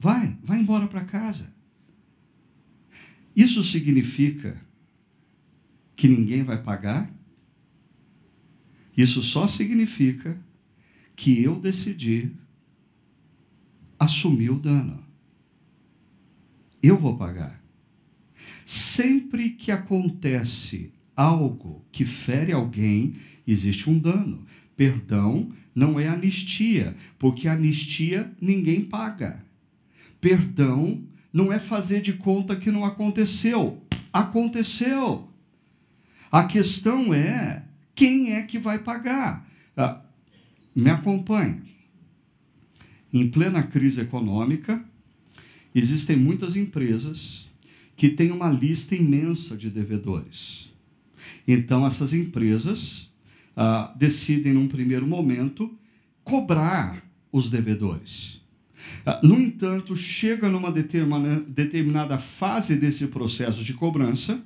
Vai, 0.00 0.36
vai 0.42 0.58
embora 0.58 0.88
para 0.88 1.04
casa. 1.04 1.54
Isso 3.36 3.62
significa 3.62 4.60
que 5.94 6.08
ninguém 6.08 6.42
vai 6.42 6.60
pagar? 6.60 7.08
Isso 8.96 9.22
só 9.22 9.46
significa 9.46 10.36
que 11.22 11.40
eu 11.40 11.54
decidi 11.54 12.32
assumir 13.96 14.50
o 14.50 14.58
dano. 14.58 14.98
Eu 16.82 16.98
vou 16.98 17.16
pagar. 17.16 17.62
Sempre 18.64 19.50
que 19.50 19.70
acontece 19.70 20.92
algo 21.14 21.86
que 21.92 22.04
fere 22.04 22.50
alguém, 22.50 23.14
existe 23.46 23.88
um 23.88 24.00
dano. 24.00 24.44
Perdão 24.76 25.52
não 25.72 26.00
é 26.00 26.08
anistia, 26.08 26.92
porque 27.20 27.46
anistia 27.46 28.28
ninguém 28.40 28.84
paga. 28.84 29.44
Perdão 30.20 31.04
não 31.32 31.52
é 31.52 31.60
fazer 31.60 32.02
de 32.02 32.14
conta 32.14 32.56
que 32.56 32.72
não 32.72 32.84
aconteceu. 32.84 33.80
Aconteceu. 34.12 35.28
A 36.32 36.42
questão 36.42 37.14
é 37.14 37.64
quem 37.94 38.32
é 38.32 38.42
que 38.42 38.58
vai 38.58 38.80
pagar. 38.80 39.48
Ah, 39.76 40.01
me 40.74 40.90
acompanhe. 40.90 41.60
Em 43.12 43.28
plena 43.28 43.62
crise 43.62 44.00
econômica, 44.00 44.82
existem 45.74 46.16
muitas 46.16 46.56
empresas 46.56 47.48
que 47.96 48.08
têm 48.08 48.30
uma 48.30 48.50
lista 48.50 48.94
imensa 48.94 49.56
de 49.56 49.70
devedores. 49.70 50.70
Então, 51.46 51.86
essas 51.86 52.12
empresas 52.12 53.10
ah, 53.56 53.94
decidem, 53.96 54.54
num 54.54 54.66
primeiro 54.66 55.06
momento, 55.06 55.70
cobrar 56.24 57.04
os 57.30 57.50
devedores. 57.50 58.40
Ah, 59.04 59.20
no 59.22 59.38
entanto, 59.38 59.94
chega 59.96 60.48
numa 60.48 60.72
determinada 60.72 62.18
fase 62.18 62.76
desse 62.76 63.06
processo 63.08 63.62
de 63.62 63.74
cobrança 63.74 64.42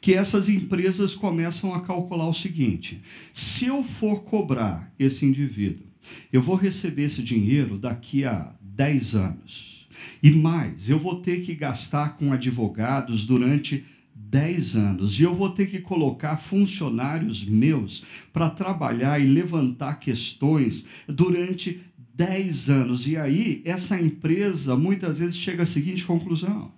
que 0.00 0.14
essas 0.14 0.48
empresas 0.48 1.14
começam 1.14 1.74
a 1.74 1.80
calcular 1.80 2.28
o 2.28 2.34
seguinte: 2.34 3.00
se 3.32 3.66
eu 3.66 3.82
for 3.82 4.22
cobrar 4.22 4.92
esse 4.98 5.24
indivíduo, 5.24 5.86
eu 6.32 6.40
vou 6.40 6.56
receber 6.56 7.04
esse 7.04 7.22
dinheiro 7.22 7.78
daqui 7.78 8.24
a 8.24 8.54
10 8.62 9.14
anos. 9.14 9.88
E 10.22 10.30
mais, 10.30 10.88
eu 10.88 10.98
vou 10.98 11.20
ter 11.20 11.42
que 11.42 11.54
gastar 11.54 12.16
com 12.16 12.32
advogados 12.32 13.26
durante 13.26 13.84
10 14.14 14.76
anos 14.76 15.18
e 15.18 15.24
eu 15.24 15.34
vou 15.34 15.50
ter 15.50 15.66
que 15.66 15.80
colocar 15.80 16.36
funcionários 16.36 17.44
meus 17.44 18.04
para 18.32 18.48
trabalhar 18.48 19.20
e 19.20 19.26
levantar 19.26 19.98
questões 19.98 20.86
durante 21.08 21.80
10 22.14 22.70
anos. 22.70 23.06
E 23.06 23.16
aí, 23.16 23.60
essa 23.64 24.00
empresa 24.00 24.76
muitas 24.76 25.18
vezes 25.18 25.36
chega 25.36 25.64
à 25.64 25.66
seguinte 25.66 26.04
conclusão: 26.04 26.72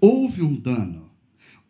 houve 0.00 0.42
um 0.42 0.54
dano 0.54 1.01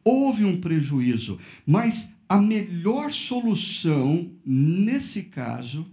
houve 0.04 0.44
um 0.44 0.60
prejuízo, 0.60 1.38
mas 1.66 2.14
a 2.28 2.40
melhor 2.40 3.10
solução 3.12 4.30
nesse 4.44 5.24
caso 5.24 5.86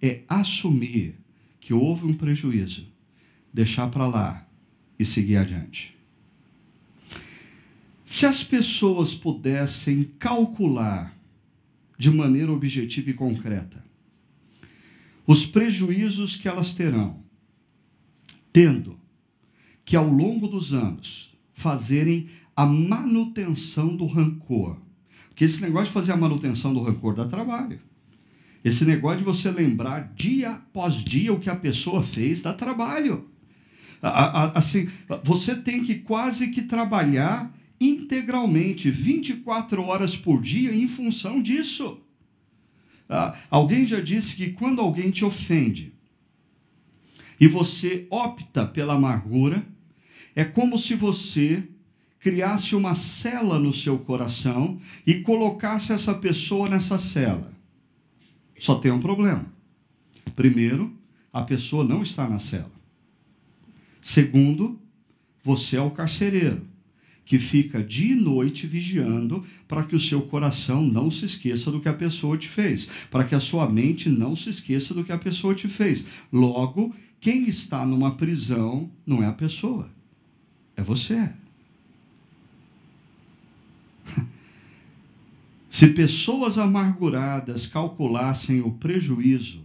é 0.00 0.22
assumir 0.28 1.16
que 1.58 1.72
houve 1.72 2.06
um 2.06 2.14
prejuízo, 2.14 2.86
deixar 3.52 3.88
para 3.88 4.06
lá 4.06 4.46
e 4.98 5.04
seguir 5.04 5.36
adiante. 5.36 5.96
Se 8.04 8.26
as 8.26 8.42
pessoas 8.42 9.14
pudessem 9.14 10.04
calcular 10.18 11.16
de 11.96 12.10
maneira 12.10 12.50
objetiva 12.50 13.10
e 13.10 13.14
concreta 13.14 13.84
os 15.26 15.46
prejuízos 15.46 16.34
que 16.34 16.48
elas 16.48 16.74
terão, 16.74 17.22
tendo 18.52 18.98
que 19.84 19.94
ao 19.94 20.08
longo 20.08 20.48
dos 20.48 20.72
anos 20.72 21.32
fazerem 21.54 22.28
a 22.60 22.66
manutenção 22.66 23.96
do 23.96 24.04
rancor. 24.04 24.76
Porque 25.30 25.46
esse 25.46 25.62
negócio 25.62 25.86
de 25.86 25.92
fazer 25.92 26.12
a 26.12 26.16
manutenção 26.16 26.74
do 26.74 26.82
rancor 26.82 27.14
dá 27.14 27.26
trabalho. 27.26 27.80
Esse 28.62 28.84
negócio 28.84 29.20
de 29.20 29.24
você 29.24 29.50
lembrar 29.50 30.12
dia 30.14 30.50
após 30.50 30.96
dia 30.96 31.32
o 31.32 31.40
que 31.40 31.48
a 31.48 31.56
pessoa 31.56 32.02
fez 32.02 32.42
dá 32.42 32.52
trabalho. 32.52 33.26
Assim, 34.02 34.90
você 35.24 35.56
tem 35.56 35.82
que 35.82 36.00
quase 36.00 36.48
que 36.48 36.60
trabalhar 36.60 37.50
integralmente, 37.80 38.90
24 38.90 39.82
horas 39.82 40.14
por 40.14 40.42
dia, 40.42 40.74
em 40.74 40.86
função 40.86 41.40
disso. 41.40 41.98
Alguém 43.50 43.86
já 43.86 44.00
disse 44.00 44.36
que 44.36 44.50
quando 44.50 44.82
alguém 44.82 45.10
te 45.10 45.24
ofende 45.24 45.94
e 47.40 47.48
você 47.48 48.06
opta 48.10 48.66
pela 48.66 48.92
amargura, 48.92 49.66
é 50.36 50.44
como 50.44 50.76
se 50.76 50.94
você 50.94 51.66
criasse 52.20 52.76
uma 52.76 52.94
cela 52.94 53.58
no 53.58 53.72
seu 53.72 53.98
coração 53.98 54.78
e 55.06 55.14
colocasse 55.14 55.90
essa 55.90 56.14
pessoa 56.14 56.68
nessa 56.68 56.98
cela. 56.98 57.50
Só 58.58 58.74
tem 58.74 58.92
um 58.92 59.00
problema. 59.00 59.46
Primeiro, 60.36 60.94
a 61.32 61.42
pessoa 61.42 61.82
não 61.82 62.02
está 62.02 62.28
na 62.28 62.38
cela. 62.38 62.70
Segundo, 64.02 64.78
você 65.42 65.76
é 65.76 65.80
o 65.80 65.90
carcereiro 65.90 66.68
que 67.24 67.38
fica 67.38 67.82
dia 67.82 68.12
e 68.12 68.16
noite 68.16 68.66
vigiando 68.66 69.44
para 69.68 69.84
que 69.84 69.94
o 69.94 70.00
seu 70.00 70.22
coração 70.22 70.82
não 70.82 71.10
se 71.10 71.24
esqueça 71.24 71.70
do 71.70 71.80
que 71.80 71.88
a 71.88 71.94
pessoa 71.94 72.36
te 72.36 72.48
fez, 72.48 72.90
para 73.10 73.24
que 73.24 73.34
a 73.34 73.40
sua 73.40 73.70
mente 73.70 74.08
não 74.08 74.34
se 74.34 74.50
esqueça 74.50 74.92
do 74.92 75.04
que 75.04 75.12
a 75.12 75.18
pessoa 75.18 75.54
te 75.54 75.68
fez. 75.68 76.06
Logo, 76.32 76.94
quem 77.20 77.48
está 77.48 77.86
numa 77.86 78.16
prisão 78.16 78.90
não 79.06 79.22
é 79.22 79.26
a 79.26 79.32
pessoa, 79.32 79.88
é 80.76 80.82
você. 80.82 81.32
Se 85.70 85.86
pessoas 85.86 86.58
amarguradas 86.58 87.64
calculassem 87.64 88.60
o 88.60 88.72
prejuízo 88.72 89.62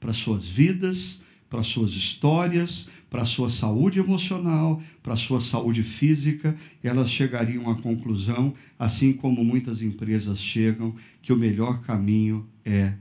para 0.00 0.14
suas 0.14 0.48
vidas, 0.48 1.20
para 1.50 1.62
suas 1.62 1.90
histórias, 1.90 2.88
para 3.10 3.26
sua 3.26 3.50
saúde 3.50 3.98
emocional, 3.98 4.82
para 5.02 5.14
sua 5.14 5.42
saúde 5.42 5.82
física, 5.82 6.56
elas 6.82 7.10
chegariam 7.10 7.70
à 7.70 7.74
conclusão, 7.74 8.54
assim 8.78 9.12
como 9.12 9.44
muitas 9.44 9.82
empresas 9.82 10.38
chegam, 10.38 10.96
que 11.20 11.34
o 11.34 11.36
melhor 11.36 11.82
caminho 11.82 12.48
é 12.64 12.94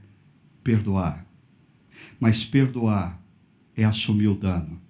perdoar. 0.61 1.25
Mas 2.19 2.43
perdoar 2.43 3.23
é 3.77 3.85
assumir 3.85 4.27
o 4.27 4.35
dano. 4.35 4.81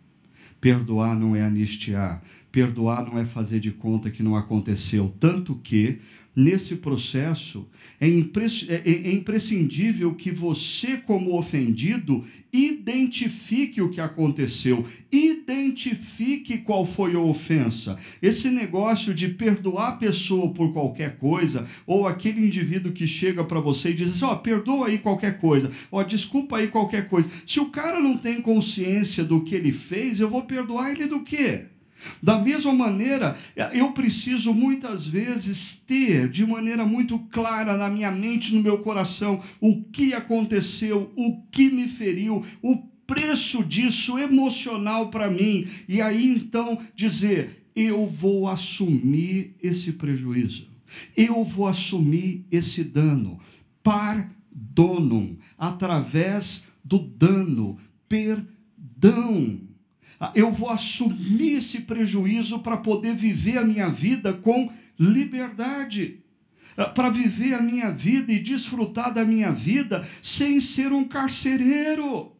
Perdoar 0.60 1.16
não 1.16 1.36
é 1.36 1.44
anistiar. 1.44 2.24
Perdoar 2.52 3.06
não 3.06 3.20
é 3.20 3.26
fazer 3.26 3.60
de 3.60 3.70
conta 3.70 4.10
que 4.10 4.24
não 4.24 4.36
aconteceu. 4.36 5.14
Tanto 5.20 5.54
que 5.56 6.02
nesse 6.36 6.78
processo, 6.78 7.68
é, 8.00 8.08
é, 8.08 8.92
é 8.92 9.12
imprescindível 9.12 10.16
que 10.16 10.32
você, 10.32 10.98
como 10.98 11.38
ofendido, 11.38 12.24
identifique 12.54 13.82
o 13.82 13.90
que 13.90 14.00
aconteceu, 14.00 14.86
identifique 15.12 16.60
qual 16.60 16.86
foi 16.86 17.16
a 17.16 17.20
ofensa. 17.20 17.98
Esse 18.22 18.50
negócio 18.50 19.14
de 19.14 19.28
perdoar 19.30 19.90
a 19.90 19.98
pessoa 19.98 20.54
por 20.54 20.72
qualquer 20.72 21.18
coisa, 21.18 21.68
ou 21.86 22.08
aquele 22.08 22.46
indivíduo 22.46 22.94
que 22.94 23.08
chega 23.08 23.44
para 23.44 23.60
você 23.60 23.90
e 23.90 23.96
diz 23.96 24.12
assim: 24.12 24.26
ó, 24.26 24.34
oh, 24.34 24.38
perdoa 24.38 24.88
aí 24.88 24.98
qualquer 24.98 25.40
coisa, 25.40 25.72
ó, 25.92 26.00
oh, 26.00 26.04
desculpa 26.04 26.58
aí 26.58 26.68
qualquer 26.68 27.10
coisa. 27.10 27.30
Se 27.46 27.60
o 27.60 27.70
cara 27.70 28.00
não 28.00 28.18
tem 28.18 28.42
consciência 28.42 29.24
do 29.24 29.44
que 29.44 29.56
ele 29.56 29.72
fez, 29.72 30.20
eu 30.20 30.30
vou 30.30 30.44
perdoar 30.44 30.92
ele 30.92 31.08
do 31.08 31.22
quê? 31.22 31.68
Da 32.22 32.40
mesma 32.40 32.74
maneira, 32.74 33.36
eu 33.74 33.92
preciso 33.92 34.54
muitas 34.54 35.06
vezes 35.06 35.76
ter 35.86 36.30
de 36.30 36.46
maneira 36.46 36.86
muito 36.86 37.20
clara 37.32 37.78
na 37.78 37.90
minha 37.90 38.12
mente, 38.12 38.54
no 38.54 38.62
meu 38.62 38.80
coração, 38.80 39.42
o 39.60 39.84
que 39.84 40.14
aconteceu, 40.14 41.12
o 41.16 41.42
que 41.52 41.70
me 41.70 41.88
feriu, 41.88 42.46
o 42.62 42.78
preço 43.08 43.64
disso 43.64 44.18
emocional 44.18 45.10
para 45.10 45.30
mim. 45.30 45.68
E 45.88 46.02
aí 46.02 46.28
então 46.28 46.78
dizer: 46.96 47.66
eu 47.76 48.06
vou 48.06 48.48
assumir 48.48 49.56
esse 49.62 49.94
prejuízo, 49.94 50.68
eu 51.16 51.44
vou 51.44 51.68
assumir 51.68 52.46
esse 52.52 52.84
dano. 52.84 53.40
Pardonum, 53.84 55.36
através 55.58 56.66
do 56.84 57.00
dano, 57.00 57.78
perdão 58.08 59.71
eu 60.36 60.52
vou 60.52 60.70
assumir 60.70 61.54
esse 61.58 61.82
prejuízo 61.82 62.60
para 62.60 62.78
poder 62.78 63.16
viver 63.16 63.58
a 63.58 63.66
minha 63.66 63.90
vida 63.90 64.34
com 64.34 64.72
liberdade. 65.00 66.20
Ah, 66.78 66.86
para 66.86 67.10
viver 67.10 67.54
a 67.56 67.62
minha 67.62 67.92
vida 67.92 68.32
e 68.32 68.40
desfrutar 68.40 69.14
da 69.14 69.26
minha 69.26 69.52
vida 69.52 70.08
sem 70.22 70.62
ser 70.62 70.94
um 70.94 71.08
carcereiro. 71.08 72.32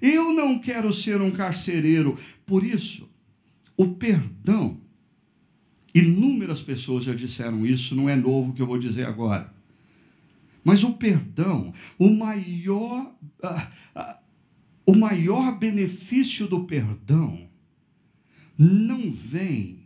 Eu 0.00 0.32
não 0.32 0.58
quero 0.58 0.92
ser 0.92 1.20
um 1.20 1.30
carcereiro. 1.30 2.18
Por 2.44 2.62
isso, 2.62 3.08
o 3.76 3.94
perdão, 3.94 4.80
inúmeras 5.94 6.60
pessoas 6.60 7.04
já 7.04 7.14
disseram 7.14 7.66
isso, 7.66 7.94
não 7.94 8.08
é 8.08 8.16
novo 8.16 8.52
que 8.52 8.62
eu 8.62 8.66
vou 8.66 8.78
dizer 8.78 9.06
agora. 9.06 9.52
Mas 10.64 10.84
o 10.84 10.94
perdão, 10.94 11.72
o 11.98 12.10
maior. 12.10 13.12
Ah, 13.42 13.70
ah, 13.94 14.21
o 14.84 14.94
maior 14.94 15.58
benefício 15.58 16.46
do 16.48 16.64
perdão 16.64 17.48
não 18.58 19.10
vem 19.10 19.82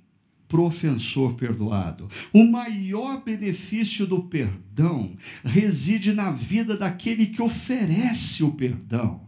para 0.48 0.60
o 0.60 0.66
ofensor 0.66 1.34
perdoado. 1.34 2.08
O 2.32 2.44
maior 2.44 3.22
benefício 3.22 4.06
do 4.06 4.24
perdão 4.24 5.16
reside 5.44 6.12
na 6.12 6.30
vida 6.30 6.76
daquele 6.76 7.26
que 7.26 7.42
oferece 7.42 8.44
o 8.44 8.52
perdão. 8.52 9.26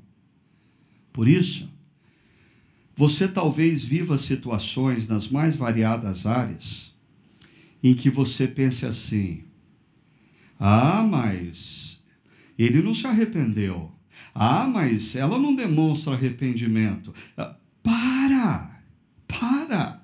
Por 1.12 1.26
isso, 1.26 1.68
você 2.94 3.28
talvez 3.28 3.84
viva 3.84 4.18
situações 4.18 5.06
nas 5.06 5.28
mais 5.28 5.56
variadas 5.56 6.26
áreas 6.26 6.94
em 7.82 7.94
que 7.94 8.10
você 8.10 8.46
pense 8.46 8.86
assim: 8.86 9.44
ah, 10.58 11.02
mas 11.08 11.98
ele 12.58 12.82
não 12.82 12.94
se 12.94 13.06
arrependeu. 13.06 13.92
Ah, 14.34 14.66
mas 14.66 15.16
ela 15.16 15.38
não 15.38 15.54
demonstra 15.54 16.14
arrependimento. 16.14 17.12
Ah, 17.36 17.54
para! 17.82 18.82
Para! 19.26 19.98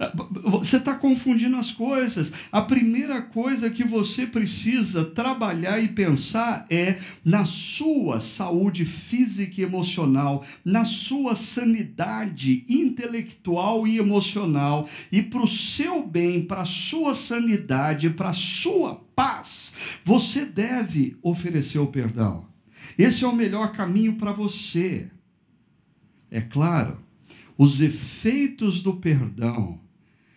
Ah, 0.00 0.10
você 0.44 0.78
está 0.78 0.94
confundindo 0.94 1.56
as 1.56 1.70
coisas. 1.70 2.32
A 2.50 2.62
primeira 2.62 3.20
coisa 3.20 3.68
que 3.68 3.84
você 3.84 4.26
precisa 4.26 5.04
trabalhar 5.04 5.78
e 5.78 5.88
pensar 5.88 6.64
é 6.70 6.98
na 7.22 7.44
sua 7.44 8.18
saúde 8.18 8.86
física 8.86 9.60
e 9.60 9.64
emocional, 9.64 10.42
na 10.64 10.86
sua 10.86 11.36
sanidade 11.36 12.64
intelectual 12.66 13.86
e 13.86 13.98
emocional, 13.98 14.88
e 15.12 15.20
para 15.20 15.42
o 15.42 15.46
seu 15.46 16.06
bem, 16.06 16.42
para 16.42 16.62
a 16.62 16.66
sua 16.66 17.14
sanidade, 17.14 18.08
para 18.08 18.30
a 18.30 18.34
sua 18.34 18.94
paz, 19.14 19.74
você 20.02 20.46
deve 20.46 21.18
oferecer 21.22 21.78
o 21.78 21.88
perdão. 21.88 22.49
Esse 22.98 23.24
é 23.24 23.28
o 23.28 23.34
melhor 23.34 23.72
caminho 23.72 24.16
para 24.16 24.32
você. 24.32 25.10
É 26.30 26.40
claro, 26.40 26.98
os 27.56 27.80
efeitos 27.80 28.82
do 28.82 28.94
perdão 28.94 29.80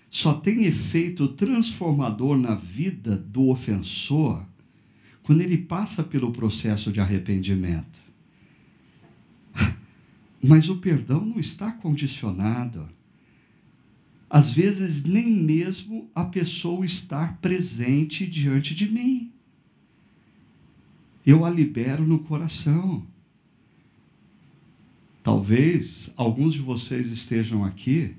só 0.09 0.33
têm 0.33 0.65
efeito 0.65 1.27
transformador 1.29 2.37
na 2.37 2.55
vida 2.55 3.17
do 3.17 3.49
ofensor 3.49 4.45
quando 5.23 5.41
ele 5.41 5.57
passa 5.57 6.03
pelo 6.03 6.31
processo 6.31 6.91
de 6.91 6.99
arrependimento. 6.99 8.01
Mas 10.43 10.69
o 10.69 10.75
perdão 10.77 11.25
não 11.25 11.39
está 11.39 11.71
condicionado. 11.71 12.89
Às 14.29 14.51
vezes, 14.51 15.05
nem 15.05 15.31
mesmo 15.31 16.11
a 16.13 16.25
pessoa 16.25 16.85
estar 16.85 17.37
presente 17.37 18.27
diante 18.27 18.75
de 18.75 18.89
mim 18.89 19.32
eu 21.25 21.45
a 21.45 21.49
libero 21.49 22.05
no 22.05 22.19
coração. 22.19 23.05
Talvez 25.21 26.11
alguns 26.17 26.53
de 26.53 26.59
vocês 26.59 27.11
estejam 27.11 27.63
aqui 27.63 28.15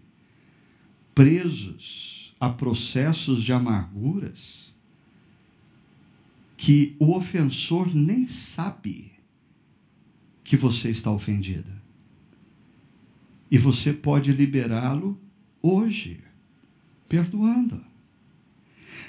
presos 1.15 2.35
a 2.41 2.49
processos 2.49 3.43
de 3.43 3.53
amarguras 3.53 4.73
que 6.57 6.97
o 6.99 7.15
ofensor 7.15 7.95
nem 7.95 8.27
sabe 8.27 9.13
que 10.43 10.57
você 10.57 10.91
está 10.91 11.11
ofendida. 11.11 11.83
E 13.51 13.59
você 13.59 13.93
pode 13.93 14.33
liberá-lo 14.33 15.19
hoje, 15.63 16.21
perdoando. 17.09 17.85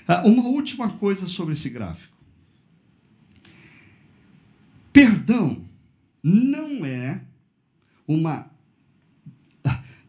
Ah, 0.08 0.24
uma 0.26 0.44
última 0.48 0.90
coisa 0.90 1.28
sobre 1.28 1.54
esse 1.54 1.70
gráfico. 1.70 2.15
Perdão 4.96 5.62
não 6.24 6.86
é 6.86 7.22
uma 8.08 8.50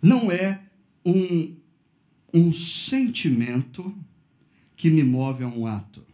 não 0.00 0.30
é 0.30 0.62
um, 1.04 1.56
um 2.32 2.52
sentimento 2.52 3.92
que 4.76 4.88
me 4.88 5.02
move 5.02 5.42
a 5.42 5.48
um 5.48 5.66
ato. 5.66 6.06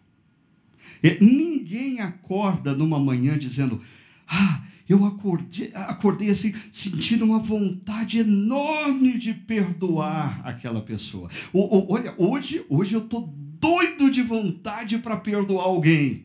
Ninguém 1.20 2.00
acorda 2.00 2.74
numa 2.74 2.98
manhã 2.98 3.38
dizendo: 3.38 3.78
"Ah, 4.26 4.62
eu 4.88 5.04
acordei, 5.04 5.70
acordei 5.74 6.30
assim, 6.30 6.54
sentindo 6.70 7.26
uma 7.26 7.40
vontade 7.40 8.20
enorme 8.20 9.18
de 9.18 9.34
perdoar 9.34 10.40
aquela 10.46 10.80
pessoa. 10.80 11.28
O, 11.52 11.60
o, 11.60 11.92
olha, 11.92 12.14
hoje, 12.16 12.64
hoje 12.70 12.94
eu 12.94 13.00
estou 13.00 13.26
doido 13.60 14.10
de 14.10 14.22
vontade 14.22 14.96
para 14.96 15.18
perdoar 15.18 15.64
alguém. 15.64 16.24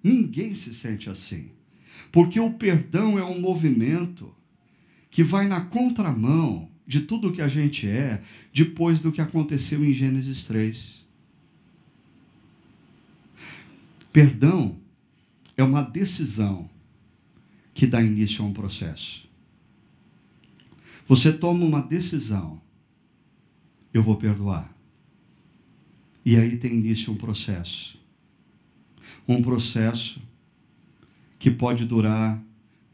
Ninguém 0.00 0.54
se 0.54 0.72
sente 0.72 1.10
assim. 1.10 1.55
Porque 2.16 2.40
o 2.40 2.50
perdão 2.50 3.18
é 3.18 3.24
um 3.26 3.38
movimento 3.38 4.34
que 5.10 5.22
vai 5.22 5.46
na 5.46 5.60
contramão 5.60 6.70
de 6.86 7.02
tudo 7.02 7.30
que 7.30 7.42
a 7.42 7.46
gente 7.46 7.86
é 7.86 8.22
depois 8.54 9.00
do 9.00 9.12
que 9.12 9.20
aconteceu 9.20 9.84
em 9.84 9.92
Gênesis 9.92 10.44
3. 10.44 11.04
Perdão 14.10 14.78
é 15.58 15.62
uma 15.62 15.82
decisão 15.82 16.70
que 17.74 17.86
dá 17.86 18.00
início 18.00 18.42
a 18.42 18.48
um 18.48 18.52
processo. 18.54 19.28
Você 21.06 21.30
toma 21.34 21.66
uma 21.66 21.82
decisão, 21.82 22.58
eu 23.92 24.02
vou 24.02 24.16
perdoar. 24.16 24.74
E 26.24 26.34
aí 26.38 26.56
tem 26.56 26.76
início 26.76 27.12
um 27.12 27.16
processo. 27.16 28.00
Um 29.28 29.42
processo 29.42 30.22
que 31.38 31.50
pode 31.50 31.84
durar 31.84 32.42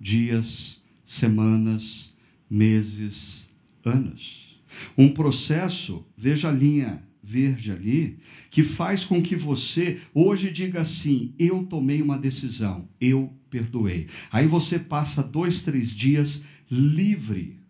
dias, 0.01 0.81
semanas, 1.05 2.13
meses, 2.51 3.49
anos. 3.85 4.61
Um 4.97 5.09
processo, 5.09 6.05
veja 6.17 6.49
a 6.49 6.53
linha 6.53 7.03
verde 7.23 7.71
ali, 7.71 8.19
que 8.51 8.65
faz 8.65 9.05
com 9.05 9.23
que 9.23 9.37
você 9.37 10.01
hoje 10.13 10.51
diga 10.51 10.81
assim: 10.81 11.35
eu 11.39 11.65
tomei 11.65 12.03
uma 12.03 12.19
decisão, 12.19 12.89
eu 13.01 13.33
perdoei. 13.49 14.09
Aí 14.31 14.47
você 14.47 14.79
passa 14.79 15.23
dois, 15.23 15.63
três 15.63 15.91
dias 15.91 16.45
livre 16.71 17.62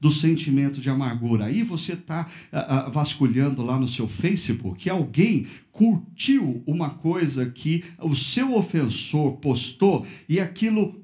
do 0.00 0.10
sentimento 0.10 0.80
de 0.80 0.88
amargura. 0.88 1.44
Aí 1.46 1.62
você 1.62 1.92
está 1.92 2.26
uh, 2.52 2.88
uh, 2.88 2.92
vasculhando 2.92 3.62
lá 3.62 3.78
no 3.78 3.86
seu 3.86 4.08
Facebook 4.08 4.78
que 4.78 4.90
alguém 4.90 5.46
curtiu 5.70 6.62
uma 6.66 6.90
coisa 6.90 7.50
que 7.50 7.84
o 7.98 8.16
seu 8.16 8.54
ofensor 8.54 9.32
postou 9.36 10.06
e 10.28 10.40
aquilo 10.40 11.00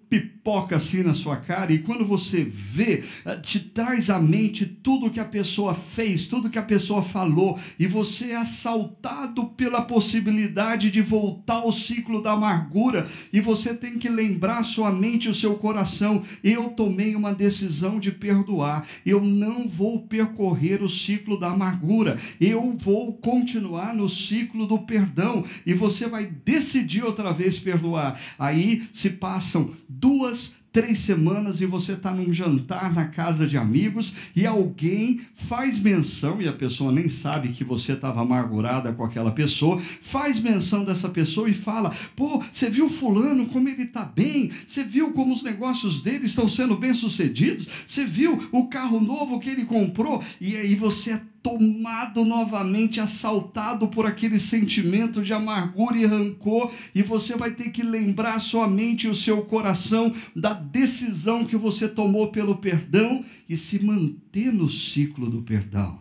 pipoca 0.47 0.77
assim 0.77 1.03
na 1.03 1.13
sua 1.13 1.37
cara, 1.37 1.73
e 1.73 1.81
quando 1.81 2.05
você 2.07 2.45
vê, 2.45 3.03
eh, 3.25 3.37
te 3.37 3.59
traz 3.59 4.09
à 4.09 4.21
mente 4.21 4.65
tudo 4.65 5.11
que 5.11 5.19
a 5.19 5.25
pessoa 5.25 5.75
fez, 5.75 6.29
tudo 6.29 6.49
que 6.49 6.59
a 6.59 6.63
pessoa 6.63 7.03
falou, 7.03 7.59
e 7.81 7.87
você 7.89 8.31
é 8.31 8.37
assaltado 8.37 9.47
pela 9.47 9.83
possibilidade 9.83 10.89
de 10.93 11.03
voltar 11.03 11.57
ao 11.57 11.73
ciclo 11.73 12.23
da 12.23 12.33
amargura, 12.33 13.09
e 13.33 13.41
você 13.41 13.75
tem 13.75 13.99
que 13.99 14.09
lembrar 14.09 14.63
sua 14.63 14.93
mente 14.93 15.25
e 15.25 15.31
o 15.31 15.35
seu 15.35 15.57
coração: 15.57 16.23
eu 16.45 16.69
tomei 16.69 17.17
uma 17.17 17.35
decisão 17.35 17.99
de 17.99 18.13
perdoar, 18.13 18.87
eu 19.05 19.21
não 19.21 19.67
vou 19.67 20.03
percorrer 20.03 20.81
o 20.81 20.89
ciclo 20.89 21.41
da 21.41 21.51
amargura, 21.51 22.17
eu 22.41 22.77
vou 22.79 23.15
continuar 23.15 23.95
no 23.97 24.09
ciclo 24.09 24.65
do 24.67 24.79
perdão, 24.79 25.45
e 25.67 25.75
você 25.75 26.07
vai 26.07 26.27
decidir 26.45 27.03
outra 27.05 27.33
vez 27.33 27.59
perdoar. 27.59 28.19
Aí 28.39 28.87
se 28.93 29.11
passam 29.11 29.75
duas, 29.89 30.36
três 30.77 30.99
semanas 30.99 31.63
e 31.63 31.67
você 31.67 31.93
está 31.93 32.13
num 32.13 32.31
jantar 32.31 32.93
na 32.93 33.07
casa 33.07 33.47
de 33.47 33.57
amigos 33.57 34.13
e 34.37 34.45
alguém 34.47 35.23
faz 35.35 35.79
menção, 35.79 36.43
e 36.43 36.47
a 36.47 36.53
pessoa 36.53 36.93
nem 36.93 37.09
sabe 37.09 37.49
que 37.49 37.65
você 37.65 37.95
estava 37.95 38.21
amargurada 38.21 38.93
com 38.93 39.03
aquela 39.03 39.31
pessoa, 39.31 39.81
faz 40.03 40.39
menção 40.39 40.85
dessa 40.85 41.09
pessoa 41.09 41.49
e 41.49 41.55
fala: 41.55 41.91
pô, 42.15 42.43
você 42.53 42.69
viu 42.69 42.91
Fulano 42.91 43.47
como 43.47 43.71
ele 43.71 43.85
está 43.85 44.05
bem? 44.05 44.53
Você 44.67 44.85
viu 44.85 45.13
como 45.13 45.33
os 45.33 45.43
negócios 45.43 46.03
dele 46.03 46.27
estão 46.27 46.47
sendo 46.47 46.77
bem 46.77 46.93
sucedidos? 46.93 47.67
Você 47.87 48.05
viu 48.05 48.39
o 48.53 48.69
carro 48.69 49.01
novo 49.01 49.41
que 49.41 49.49
ele 49.49 49.65
comprou? 49.65 50.23
E 50.39 50.59
aí 50.59 50.75
você 50.75 51.13
é 51.13 51.23
tomado 51.47 52.25
novamente, 52.25 52.99
assaltado 52.99 53.87
por 53.87 54.05
aquele 54.05 54.37
sentimento 54.37 55.23
de 55.23 55.33
amargura 55.33 55.97
e 55.97 56.05
rancor, 56.05 56.73
e 56.93 57.05
você 57.05 57.37
vai 57.37 57.53
ter 57.53 57.71
que 57.71 57.85
lembrar 57.85 58.41
sua 58.41 58.67
mente 58.67 59.07
e 59.07 59.09
o 59.09 59.15
seu 59.15 59.43
coração 59.43 60.13
da 60.35 60.53
decisão 60.53 61.47
que 61.47 61.57
você 61.57 61.89
tomou 61.89 62.33
pelo 62.33 62.57
perdão 62.57 63.25
e 63.49 63.57
se 63.57 63.79
manter 63.79 64.53
no 64.53 64.69
ciclo 64.69 65.31
do 65.31 65.41
perdão. 65.41 66.01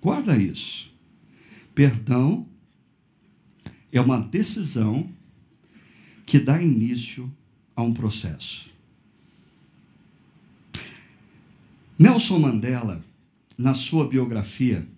Guarda 0.00 0.36
isso. 0.36 0.92
Perdão 1.74 2.46
é 3.92 4.00
uma 4.00 4.20
decisão 4.20 5.10
que 6.24 6.38
dá 6.38 6.62
início 6.62 7.28
a 7.74 7.82
um 7.82 7.92
processo. 7.92 8.70
Nelson 11.98 12.38
Mandela 12.38 13.09
na 13.60 13.74
sua 13.74 14.08
biografia, 14.08 14.88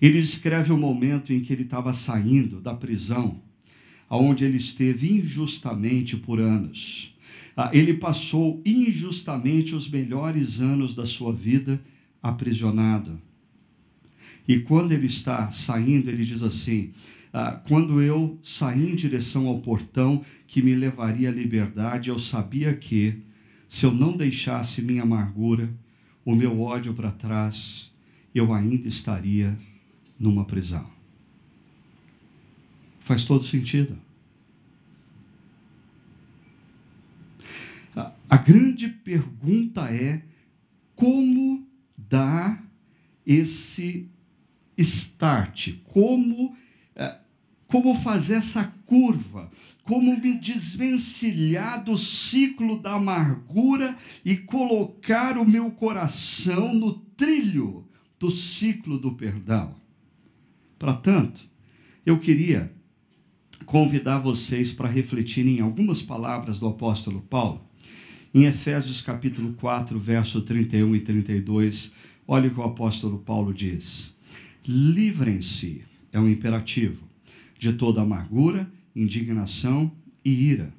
ele 0.00 0.20
descreve 0.20 0.70
o 0.70 0.76
momento 0.76 1.32
em 1.32 1.40
que 1.40 1.54
ele 1.54 1.62
estava 1.62 1.90
saindo 1.94 2.60
da 2.60 2.74
prisão, 2.74 3.40
aonde 4.10 4.44
ele 4.44 4.58
esteve 4.58 5.10
injustamente 5.10 6.18
por 6.18 6.38
anos. 6.38 7.16
Ah, 7.56 7.70
ele 7.72 7.94
passou 7.94 8.60
injustamente 8.66 9.74
os 9.74 9.88
melhores 9.88 10.60
anos 10.60 10.94
da 10.94 11.06
sua 11.06 11.32
vida 11.32 11.82
aprisionado. 12.22 13.18
E 14.46 14.58
quando 14.58 14.92
ele 14.92 15.06
está 15.06 15.50
saindo, 15.50 16.10
ele 16.10 16.26
diz 16.26 16.42
assim: 16.42 16.92
ah, 17.32 17.58
quando 17.66 18.02
eu 18.02 18.38
saí 18.42 18.90
em 18.90 18.94
direção 18.94 19.46
ao 19.46 19.60
portão 19.60 20.22
que 20.46 20.60
me 20.60 20.74
levaria 20.74 21.30
à 21.30 21.32
liberdade, 21.32 22.10
eu 22.10 22.18
sabia 22.18 22.74
que, 22.74 23.22
se 23.66 23.86
eu 23.86 23.94
não 23.94 24.14
deixasse 24.14 24.82
minha 24.82 25.04
amargura, 25.04 25.72
o 26.24 26.34
meu 26.34 26.60
ódio 26.60 26.94
para 26.94 27.10
trás, 27.10 27.92
eu 28.34 28.52
ainda 28.52 28.88
estaria 28.88 29.56
numa 30.18 30.44
prisão. 30.44 30.88
Faz 33.00 33.24
todo 33.24 33.44
sentido. 33.44 33.98
A 38.34 38.36
grande 38.36 38.88
pergunta 38.88 39.82
é 39.94 40.20
como 40.96 41.64
dar 41.96 42.64
esse 43.24 44.08
start, 44.76 45.74
como, 45.84 46.56
eh, 46.96 47.18
como 47.68 47.94
fazer 47.94 48.34
essa 48.34 48.64
curva, 48.86 49.50
como 49.84 50.18
me 50.18 50.38
desvencilhar 50.38 51.84
do 51.84 51.96
ciclo 51.96 52.80
da 52.80 52.94
amargura 52.94 53.96
e 54.24 54.36
colocar 54.36 55.36
o 55.36 55.48
meu 55.48 55.70
coração 55.70 56.74
no 56.74 56.94
trilho 56.94 57.86
do 58.18 58.30
ciclo 58.30 58.98
do 58.98 59.12
perdão. 59.12 59.74
Para 60.78 60.94
tanto, 60.94 61.42
eu 62.04 62.18
queria 62.18 62.72
convidar 63.66 64.18
vocês 64.18 64.72
para 64.72 64.88
refletirem 64.88 65.58
em 65.58 65.60
algumas 65.60 66.00
palavras 66.00 66.60
do 66.60 66.66
apóstolo 66.66 67.20
Paulo. 67.20 67.62
Em 68.32 68.44
Efésios 68.44 69.02
capítulo 69.02 69.52
4, 69.52 70.00
verso 70.00 70.40
31 70.40 70.96
e 70.96 71.00
32, 71.00 71.94
olha 72.26 72.48
o 72.48 72.54
que 72.54 72.60
o 72.60 72.64
apóstolo 72.64 73.18
Paulo 73.18 73.52
diz: 73.52 74.14
Livrem-se, 74.66 75.84
é 76.10 76.18
um 76.18 76.28
imperativo, 76.28 77.06
de 77.58 77.74
toda 77.74 78.00
amargura 78.00 78.68
indignação 78.94 79.90
e 80.24 80.30
ira, 80.30 80.72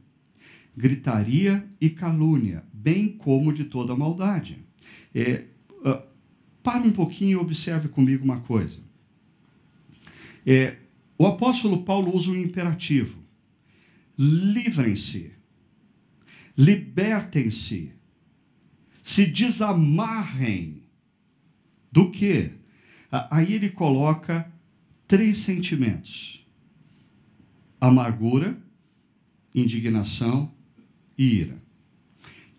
gritaria 0.75 1.67
e 1.79 1.89
calúnia, 1.89 2.63
bem 2.73 3.09
como 3.09 3.53
de 3.53 3.65
toda 3.65 3.95
maldade. 3.95 4.59
É, 5.13 5.45
uh, 5.69 6.01
para 6.63 6.83
um 6.83 6.91
pouquinho 6.91 7.31
e 7.31 7.41
observe 7.41 7.87
comigo 7.89 8.23
uma 8.23 8.41
coisa. 8.41 8.79
É, 10.45 10.77
o 11.17 11.25
apóstolo 11.25 11.83
Paulo 11.83 12.15
usa 12.15 12.31
um 12.31 12.35
imperativo: 12.35 13.19
livrem-se, 14.17 15.31
libertem-se, 16.57 17.93
se 19.01 19.25
desamarrem 19.27 20.81
do 21.91 22.11
que? 22.11 22.51
Aí 23.29 23.53
ele 23.53 23.69
coloca 23.69 24.51
três 25.07 25.37
sentimentos 25.37 26.34
amargura, 27.87 28.57
indignação 29.53 30.51
e 31.17 31.35
ira. 31.35 31.63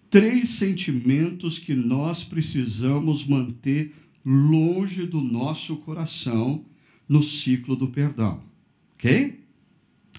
Três 0.09 0.51
sentimentos 0.51 1.59
que 1.59 1.75
nós 1.75 2.23
precisamos 2.25 3.27
manter 3.27 3.95
longe 4.25 5.05
do 5.05 5.21
nosso 5.21 5.77
coração 5.79 6.65
no 7.09 7.23
ciclo 7.23 7.77
do 7.77 7.89
perdão. 7.89 8.43
Ok? 8.95 9.45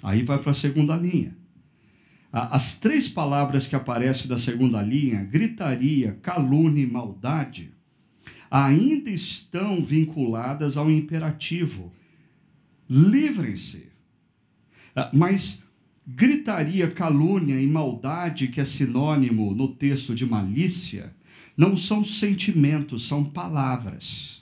Aí 0.04 0.24
vai 0.24 0.38
para 0.40 0.52
a 0.52 0.56
segunda 0.56 0.96
linha. 0.96 1.36
As 2.32 2.78
três 2.80 3.08
palavras 3.08 3.66
que 3.66 3.76
aparecem 3.76 4.28
da 4.28 4.38
segunda 4.38 4.82
linha, 4.82 5.24
gritaria, 5.24 6.14
calúnia 6.22 6.84
e 6.84 6.92
maldade, 6.92 7.72
ainda 8.52 9.10
estão 9.10 9.84
vinculadas 9.84 10.78
ao 10.78 10.92
imperativo. 10.92 11.92
Livrem-se. 12.90 13.87
Ah, 15.00 15.12
mas 15.14 15.62
gritaria, 16.08 16.90
calúnia 16.90 17.62
e 17.62 17.68
maldade, 17.68 18.48
que 18.48 18.60
é 18.60 18.66
sinônimo 18.66 19.54
no 19.54 19.68
texto 19.68 20.16
de 20.16 20.26
malícia, 20.26 21.16
não 21.56 21.78
são 21.78 22.04
sentimentos, 22.04 23.06
são 23.06 23.24
palavras. 23.24 24.42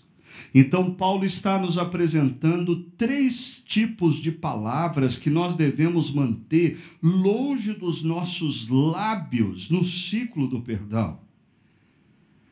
Então, 0.54 0.94
Paulo 0.94 1.26
está 1.26 1.60
nos 1.60 1.78
apresentando 1.78 2.84
três 2.98 3.62
tipos 3.66 4.16
de 4.16 4.32
palavras 4.32 5.18
que 5.18 5.30
nós 5.30 5.58
devemos 5.58 6.10
manter 6.10 6.80
longe 7.04 7.74
dos 7.74 8.02
nossos 8.02 8.70
lábios 8.70 9.70
no 9.70 9.84
ciclo 9.84 10.48
do 10.48 10.62
perdão. 10.62 11.20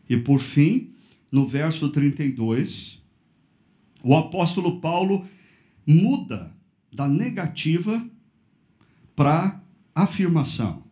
E 0.10 0.18
por 0.18 0.40
fim, 0.40 0.92
no 1.32 1.48
verso 1.48 1.88
32, 1.88 3.02
o 4.04 4.14
apóstolo 4.14 4.82
Paulo 4.82 5.26
muda 5.88 6.54
da 6.94 7.08
negativa 7.08 8.06
para 9.16 9.62
afirmação. 9.94 10.84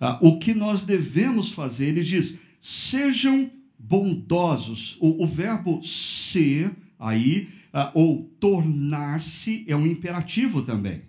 Ah, 0.00 0.18
o 0.20 0.38
que 0.38 0.52
nós 0.52 0.84
devemos 0.84 1.50
fazer, 1.50 1.88
ele 1.88 2.02
diz, 2.02 2.38
sejam 2.60 3.50
bondosos. 3.78 4.96
O, 5.00 5.22
o 5.22 5.26
verbo 5.26 5.82
ser 5.84 6.74
aí 6.98 7.48
ah, 7.72 7.90
ou 7.94 8.30
tornar-se 8.38 9.64
é 9.66 9.74
um 9.74 9.86
imperativo 9.86 10.62
também. 10.62 11.02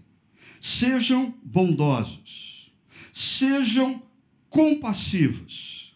Sejam 0.62 1.34
bondosos, 1.44 2.72
sejam 3.12 4.02
compassivos. 4.50 5.94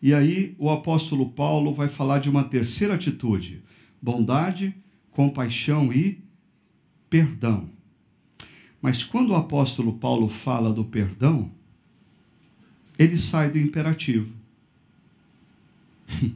E 0.00 0.14
aí 0.14 0.54
o 0.58 0.70
apóstolo 0.70 1.30
Paulo 1.30 1.72
vai 1.72 1.88
falar 1.88 2.18
de 2.18 2.30
uma 2.30 2.44
terceira 2.44 2.94
atitude: 2.94 3.62
bondade, 4.00 4.74
compaixão 5.10 5.92
e 5.92 6.23
perdão. 7.14 7.70
Mas 8.82 9.04
quando 9.04 9.30
o 9.30 9.36
apóstolo 9.36 9.92
Paulo 9.98 10.28
fala 10.28 10.74
do 10.74 10.84
perdão, 10.84 11.48
ele 12.98 13.16
sai 13.16 13.52
do 13.52 13.56
imperativo. 13.56 14.34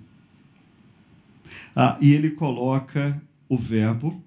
ah, 1.74 1.98
e 2.00 2.12
ele 2.12 2.30
coloca 2.30 3.20
o 3.48 3.58
verbo, 3.58 4.22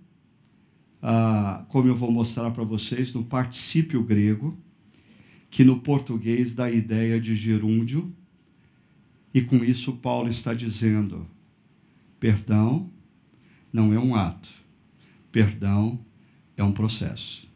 ah, 1.01 1.63
como 1.69 1.87
eu 1.87 1.95
vou 1.95 2.11
mostrar 2.11 2.51
para 2.51 2.65
vocês, 2.65 3.13
no 3.13 3.23
particípio 3.23 4.03
grego, 4.03 4.57
que 5.49 5.63
no 5.63 5.79
português 5.79 6.53
dá 6.53 6.65
a 6.65 6.71
ideia 6.71 7.17
de 7.17 7.33
gerúndio, 7.33 8.13
e 9.33 9.41
com 9.41 9.63
isso 9.63 9.93
Paulo 9.93 10.29
está 10.29 10.53
dizendo: 10.53 11.25
perdão 12.19 12.89
não 13.71 13.93
é 13.93 13.97
um 13.97 14.15
ato, 14.15 14.49
perdão 15.31 15.97
é 15.97 16.10
um 16.63 16.71
processo. 16.71 17.47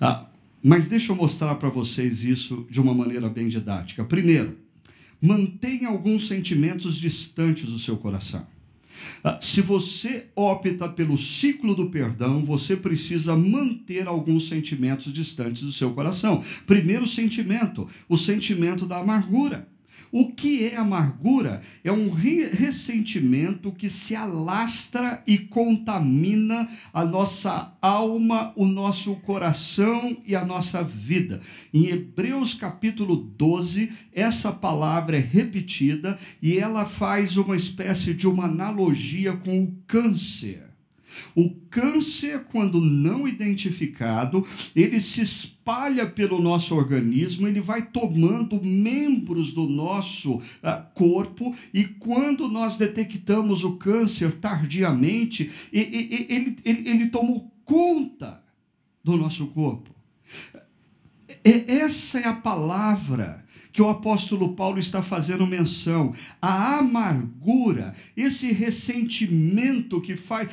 Ah, 0.00 0.26
mas 0.62 0.88
deixa 0.88 1.12
eu 1.12 1.16
mostrar 1.16 1.54
para 1.54 1.68
vocês 1.68 2.24
isso 2.24 2.66
de 2.70 2.80
uma 2.80 2.94
maneira 2.94 3.28
bem 3.28 3.48
didática. 3.48 4.04
Primeiro, 4.04 4.58
mantenha 5.20 5.88
alguns 5.88 6.28
sentimentos 6.28 6.96
distantes 6.96 7.70
do 7.70 7.78
seu 7.78 7.96
coração. 7.96 8.46
Ah, 9.22 9.38
se 9.40 9.62
você 9.62 10.26
opta 10.34 10.88
pelo 10.88 11.16
ciclo 11.16 11.74
do 11.74 11.90
perdão, 11.90 12.44
você 12.44 12.76
precisa 12.76 13.36
manter 13.36 14.06
alguns 14.06 14.48
sentimentos 14.48 15.12
distantes 15.12 15.62
do 15.62 15.72
seu 15.72 15.92
coração. 15.92 16.42
Primeiro 16.66 17.06
sentimento, 17.06 17.88
o 18.08 18.16
sentimento 18.16 18.86
da 18.86 18.98
amargura. 18.98 19.69
O 20.12 20.32
que 20.32 20.66
é 20.66 20.76
amargura? 20.76 21.62
É 21.84 21.92
um 21.92 22.10
ressentimento 22.10 23.70
que 23.70 23.88
se 23.88 24.16
alastra 24.16 25.22
e 25.24 25.38
contamina 25.38 26.68
a 26.92 27.04
nossa 27.04 27.76
alma, 27.80 28.52
o 28.56 28.66
nosso 28.66 29.14
coração 29.16 30.16
e 30.26 30.34
a 30.34 30.44
nossa 30.44 30.82
vida. 30.82 31.40
Em 31.72 31.86
Hebreus 31.86 32.54
capítulo 32.54 33.14
12, 33.14 33.92
essa 34.12 34.50
palavra 34.50 35.16
é 35.16 35.20
repetida 35.20 36.18
e 36.42 36.58
ela 36.58 36.84
faz 36.84 37.36
uma 37.36 37.54
espécie 37.54 38.12
de 38.12 38.26
uma 38.26 38.46
analogia 38.46 39.36
com 39.36 39.62
o 39.62 39.72
câncer. 39.86 40.69
O 41.34 41.50
câncer, 41.70 42.44
quando 42.44 42.80
não 42.80 43.26
identificado, 43.26 44.46
ele 44.74 45.00
se 45.00 45.22
espalha 45.22 46.06
pelo 46.06 46.40
nosso 46.40 46.74
organismo, 46.74 47.46
ele 47.46 47.60
vai 47.60 47.86
tomando 47.86 48.62
membros 48.62 49.52
do 49.52 49.68
nosso 49.68 50.36
uh, 50.36 50.42
corpo, 50.94 51.54
e 51.72 51.84
quando 51.84 52.48
nós 52.48 52.78
detectamos 52.78 53.64
o 53.64 53.76
câncer 53.76 54.32
tardiamente, 54.32 55.50
ele, 55.72 56.26
ele, 56.28 56.56
ele, 56.64 56.88
ele 56.88 57.06
tomou 57.08 57.50
conta 57.64 58.42
do 59.02 59.16
nosso 59.16 59.46
corpo. 59.48 59.90
Essa 61.44 62.18
é 62.18 62.26
a 62.26 62.34
palavra 62.34 63.44
que 63.72 63.82
o 63.82 63.88
apóstolo 63.88 64.54
Paulo 64.54 64.78
está 64.78 65.02
fazendo 65.02 65.46
menção. 65.46 66.12
A 66.40 66.78
amargura, 66.78 67.94
esse 68.16 68.52
ressentimento 68.52 70.00
que 70.00 70.16
faz, 70.16 70.48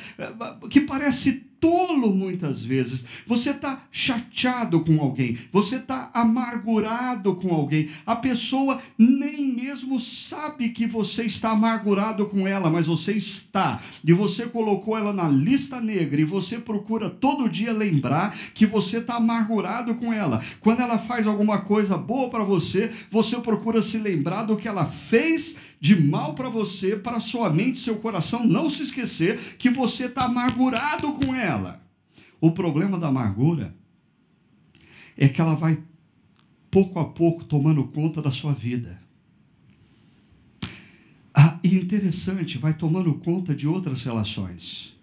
que 0.70 0.80
parece 0.80 1.47
tolo 1.60 2.12
muitas 2.14 2.62
vezes. 2.62 3.04
Você 3.26 3.50
está 3.50 3.80
chateado 3.90 4.80
com 4.80 5.00
alguém, 5.00 5.36
você 5.52 5.76
está 5.76 6.10
amargurado 6.14 7.36
com 7.36 7.52
alguém. 7.54 7.88
A 8.06 8.16
pessoa 8.16 8.78
nem 8.96 9.54
mesmo 9.54 9.98
sabe 10.00 10.70
que 10.70 10.86
você 10.86 11.24
está 11.24 11.50
amargurado 11.50 12.26
com 12.26 12.46
ela, 12.46 12.70
mas 12.70 12.86
você 12.86 13.12
está. 13.12 13.80
E 14.04 14.12
você 14.12 14.46
colocou 14.46 14.96
ela 14.96 15.12
na 15.12 15.28
lista 15.28 15.80
negra 15.80 16.20
e 16.20 16.24
você 16.24 16.58
procura 16.58 17.10
todo 17.10 17.48
dia 17.48 17.72
lembrar 17.72 18.36
que 18.54 18.66
você 18.66 18.98
está 18.98 19.16
amargurado 19.16 19.94
com 19.96 20.12
ela. 20.12 20.42
Quando 20.60 20.80
ela 20.80 20.98
faz 20.98 21.26
alguma 21.26 21.60
coisa 21.60 21.96
boa 21.96 22.28
para 22.28 22.44
você, 22.44 22.90
você 23.10 23.38
procura 23.40 23.82
se 23.82 23.98
lembrar 23.98 24.44
do 24.44 24.56
que 24.56 24.68
ela 24.68 24.86
fez 24.86 25.56
de 25.80 26.00
mal 26.00 26.34
para 26.34 26.48
você, 26.48 26.96
para 26.96 27.20
sua 27.20 27.50
mente, 27.50 27.80
seu 27.80 27.98
coração 27.98 28.46
não 28.46 28.68
se 28.68 28.82
esquecer 28.82 29.38
que 29.56 29.70
você 29.70 30.06
está 30.06 30.24
amargurado 30.24 31.12
com 31.12 31.34
ela. 31.34 31.80
O 32.40 32.52
problema 32.52 32.98
da 32.98 33.08
amargura 33.08 33.74
é 35.16 35.28
que 35.28 35.40
ela 35.40 35.54
vai 35.54 35.82
pouco 36.70 36.98
a 36.98 37.04
pouco 37.04 37.44
tomando 37.44 37.84
conta 37.84 38.20
da 38.20 38.30
sua 38.30 38.52
vida. 38.52 39.00
Ah, 41.34 41.58
e 41.62 41.76
interessante, 41.76 42.58
vai 42.58 42.74
tomando 42.74 43.14
conta 43.14 43.54
de 43.54 43.66
outras 43.66 44.02
relações. 44.02 44.96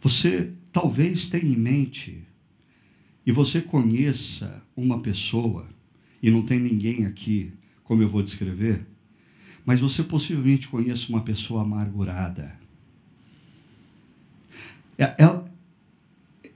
Você 0.00 0.52
talvez 0.72 1.28
tenha 1.28 1.44
em 1.44 1.56
mente 1.56 2.22
e 3.24 3.32
você 3.32 3.60
conheça 3.60 4.62
uma 4.76 5.00
pessoa, 5.00 5.68
e 6.22 6.30
não 6.30 6.42
tem 6.42 6.60
ninguém 6.60 7.06
aqui 7.06 7.52
como 7.86 8.02
eu 8.02 8.08
vou 8.08 8.22
descrever, 8.22 8.84
mas 9.64 9.80
você 9.80 10.02
possivelmente 10.02 10.68
conhece 10.68 11.08
uma 11.08 11.22
pessoa 11.22 11.62
amargurada. 11.62 12.58
É, 14.98 15.14
ela, 15.18 15.44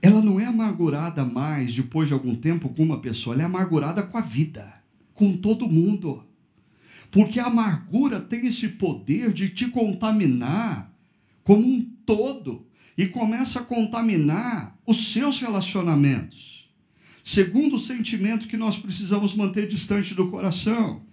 ela 0.01 0.21
não 0.21 0.39
é 0.39 0.45
amargurada 0.45 1.25
mais 1.25 1.73
depois 1.73 2.07
de 2.07 2.13
algum 2.13 2.35
tempo 2.35 2.69
com 2.69 2.83
uma 2.83 2.99
pessoa, 2.99 3.33
ela 3.33 3.43
é 3.43 3.45
amargurada 3.45 4.03
com 4.03 4.17
a 4.17 4.21
vida, 4.21 4.71
com 5.13 5.35
todo 5.37 5.69
mundo. 5.69 6.23
Porque 7.09 7.39
a 7.39 7.47
amargura 7.47 8.19
tem 8.19 8.47
esse 8.47 8.69
poder 8.69 9.33
de 9.33 9.49
te 9.49 9.69
contaminar 9.69 10.93
como 11.43 11.65
um 11.65 11.81
todo 12.05 12.65
e 12.97 13.07
começa 13.07 13.59
a 13.59 13.63
contaminar 13.63 14.77
os 14.85 15.13
seus 15.13 15.39
relacionamentos. 15.39 16.69
Segundo 17.23 17.75
o 17.75 17.79
sentimento 17.79 18.47
que 18.47 18.57
nós 18.57 18.77
precisamos 18.77 19.35
manter 19.35 19.67
distante 19.67 20.13
do 20.13 20.29
coração 20.29 21.03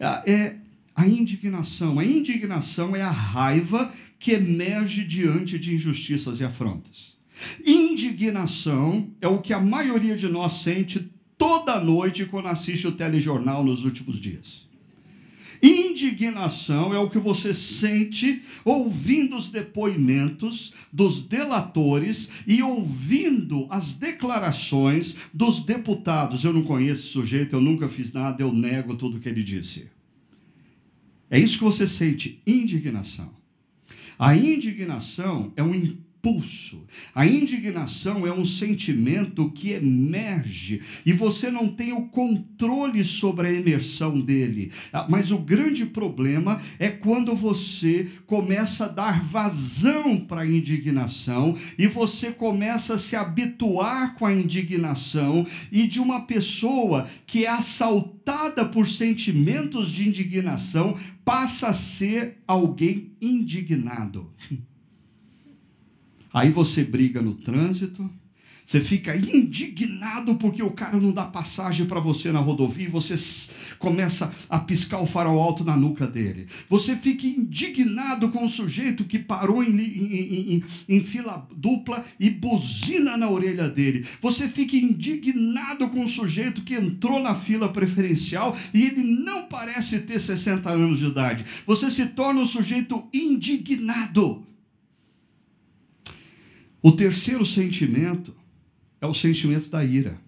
é 0.00 0.56
a 0.94 1.06
indignação. 1.06 1.98
A 1.98 2.04
indignação 2.04 2.96
é 2.96 3.02
a 3.02 3.10
raiva 3.10 3.92
que 4.18 4.32
emerge 4.32 5.04
diante 5.04 5.58
de 5.58 5.74
injustiças 5.74 6.40
e 6.40 6.44
afrontas. 6.44 7.16
Indignação 7.64 9.10
é 9.20 9.28
o 9.28 9.40
que 9.40 9.52
a 9.52 9.60
maioria 9.60 10.16
de 10.16 10.28
nós 10.28 10.52
sente 10.52 11.10
toda 11.38 11.80
noite 11.80 12.26
quando 12.26 12.48
assiste 12.48 12.86
o 12.86 12.92
telejornal 12.92 13.64
nos 13.64 13.84
últimos 13.84 14.20
dias. 14.20 14.68
Indignação 15.62 16.94
é 16.94 16.98
o 16.98 17.10
que 17.10 17.18
você 17.18 17.52
sente 17.52 18.42
ouvindo 18.64 19.36
os 19.36 19.50
depoimentos 19.50 20.72
dos 20.92 21.22
delatores 21.22 22.30
e 22.46 22.62
ouvindo 22.62 23.66
as 23.68 23.94
declarações 23.94 25.16
dos 25.34 25.62
deputados. 25.64 26.44
Eu 26.44 26.52
não 26.52 26.62
conheço 26.62 27.02
esse 27.02 27.12
sujeito, 27.12 27.54
eu 27.54 27.60
nunca 27.60 27.88
fiz 27.88 28.12
nada, 28.12 28.42
eu 28.42 28.52
nego 28.52 28.96
tudo 28.96 29.20
que 29.20 29.28
ele 29.28 29.42
disse. 29.42 29.90
É 31.28 31.38
isso 31.38 31.58
que 31.58 31.64
você 31.64 31.86
sente, 31.86 32.40
indignação. 32.46 33.30
A 34.18 34.36
indignação 34.36 35.52
é 35.56 35.62
um 35.62 35.96
impulso. 36.20 36.86
A 37.14 37.26
indignação 37.26 38.26
é 38.26 38.32
um 38.32 38.44
sentimento 38.44 39.50
que 39.50 39.70
emerge 39.70 40.80
e 41.04 41.12
você 41.12 41.50
não 41.50 41.68
tem 41.68 41.92
o 41.92 42.08
controle 42.08 43.02
sobre 43.04 43.48
a 43.48 43.52
emersão 43.52 44.20
dele. 44.20 44.70
Ah, 44.92 45.06
mas 45.08 45.30
o 45.30 45.38
grande 45.38 45.86
problema 45.86 46.60
é 46.78 46.88
quando 46.88 47.34
você 47.34 48.06
começa 48.26 48.84
a 48.84 48.88
dar 48.88 49.24
vazão 49.24 50.20
para 50.20 50.42
a 50.42 50.46
indignação 50.46 51.56
e 51.78 51.86
você 51.86 52.30
começa 52.30 52.94
a 52.94 52.98
se 52.98 53.16
habituar 53.16 54.14
com 54.14 54.26
a 54.26 54.34
indignação 54.34 55.46
e 55.72 55.86
de 55.86 56.00
uma 56.00 56.20
pessoa 56.22 57.08
que 57.26 57.46
é 57.46 57.48
assaltada 57.48 58.64
por 58.66 58.86
sentimentos 58.86 59.90
de 59.90 60.08
indignação 60.08 60.96
passa 61.24 61.68
a 61.68 61.74
ser 61.74 62.38
alguém 62.46 63.12
indignado. 63.20 64.30
Aí 66.32 66.50
você 66.50 66.84
briga 66.84 67.20
no 67.20 67.34
trânsito, 67.34 68.08
Você 68.64 68.80
fica 68.80 69.16
indignado 69.16 70.36
porque 70.36 70.62
o 70.62 70.70
cara 70.70 70.96
não 70.96 71.10
dá 71.10 71.24
passagem 71.24 71.86
para 71.86 71.98
você 71.98 72.30
na 72.30 72.38
rodovia 72.38 72.86
e 72.86 72.90
você 72.90 73.16
começa 73.80 74.32
a 74.48 74.60
piscar 74.60 75.00
o 75.00 75.06
farol 75.06 75.40
alto 75.40 75.64
na 75.64 75.76
nuca 75.76 76.06
dele. 76.06 76.46
Você 76.68 76.94
fica 76.94 77.26
indignado 77.26 78.28
com 78.30 78.44
o 78.44 78.48
sujeito 78.48 79.02
que 79.02 79.18
parou 79.18 79.64
em, 79.64 79.70
em, 79.70 80.54
em, 80.54 80.64
em 80.88 81.02
fila 81.02 81.48
dupla 81.56 82.04
e 82.20 82.30
buzina 82.30 83.16
na 83.16 83.28
orelha 83.28 83.68
dele. 83.68 84.06
Você 84.20 84.48
fica 84.48 84.76
indignado 84.76 85.88
com 85.88 86.04
o 86.04 86.08
sujeito 86.08 86.62
que 86.62 86.74
entrou 86.74 87.20
na 87.20 87.34
fila 87.34 87.70
preferencial 87.70 88.56
e 88.72 88.84
ele 88.84 89.02
não 89.02 89.46
parece 89.46 89.98
ter 89.98 90.20
60 90.20 90.70
anos 90.70 91.00
de 91.00 91.06
idade. 91.06 91.44
Você 91.66 91.90
se 91.90 92.06
torna 92.06 92.40
um 92.40 92.46
sujeito 92.46 93.02
indignado. 93.12 94.46
O 96.82 96.92
terceiro 96.92 97.44
sentimento 97.44 98.34
é 99.00 99.06
o 99.06 99.14
sentimento 99.14 99.68
da 99.68 99.84
ira. 99.84 100.20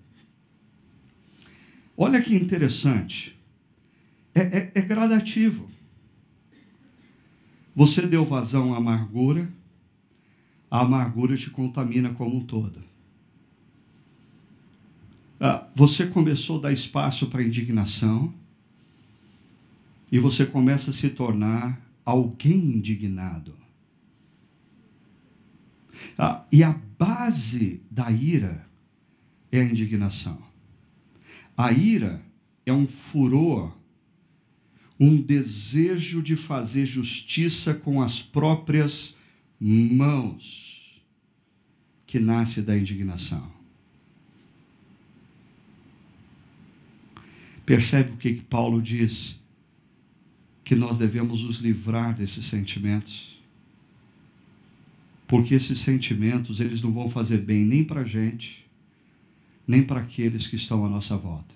Olha 1.97 2.21
que 2.21 2.35
interessante. 2.35 3.39
É, 4.35 4.41
é, 4.41 4.73
é 4.75 4.81
gradativo. 4.83 5.71
Você 7.75 8.07
deu 8.07 8.25
vazão 8.25 8.75
à 8.75 8.79
amargura, 8.79 9.51
a 10.71 10.81
amargura 10.81 11.37
te 11.37 11.51
contamina 11.51 12.13
como 12.13 12.37
um 12.37 12.45
todo. 12.45 12.83
Ah, 15.41 15.67
você 15.75 16.07
começou 16.07 16.59
a 16.59 16.63
dar 16.63 16.73
espaço 16.73 17.27
para 17.27 17.43
indignação 17.43 18.33
e 20.11 20.19
você 20.19 20.47
começa 20.47 20.91
a 20.91 20.95
se 20.95 21.11
tornar 21.11 21.81
alguém 22.05 22.77
indignado. 22.77 23.62
Ah, 26.19 26.45
e 26.53 26.63
a 26.63 26.73
base 26.99 27.83
da 27.91 28.11
ira 28.11 28.67
é 29.51 29.61
a 29.61 29.65
indignação. 29.65 30.41
A 31.57 31.73
ira 31.73 32.23
é 32.65 32.73
um 32.73 32.87
furor, 32.87 33.77
um 34.99 35.21
desejo 35.21 36.23
de 36.23 36.37
fazer 36.37 36.87
justiça 36.87 37.75
com 37.75 38.01
as 38.01 38.23
próprias 38.23 39.17
mãos, 39.61 41.03
que 42.07 42.19
nasce 42.19 42.63
da 42.63 42.77
indignação. 42.77 43.51
Percebe 47.65 48.13
o 48.13 48.17
que 48.17 48.35
Paulo 48.35 48.83
diz? 48.83 49.41
Que 50.65 50.75
nós 50.75 50.99
devemos 50.99 51.43
nos 51.43 51.59
livrar 51.59 52.15
desses 52.15 52.45
sentimentos 52.45 53.32
porque 55.33 55.55
esses 55.55 55.79
sentimentos 55.79 56.61
eles 56.61 56.83
não 56.83 56.93
vão 56.93 57.09
fazer 57.09 57.39
bem 57.39 57.65
nem 57.65 57.83
para 57.83 58.03
a 58.03 58.05
gente, 58.05 58.67
nem 59.67 59.83
para 59.83 60.01
aqueles 60.01 60.47
que 60.47 60.57
estão 60.57 60.85
à 60.85 60.91
nossa 60.91 61.17
volta. 61.17 61.55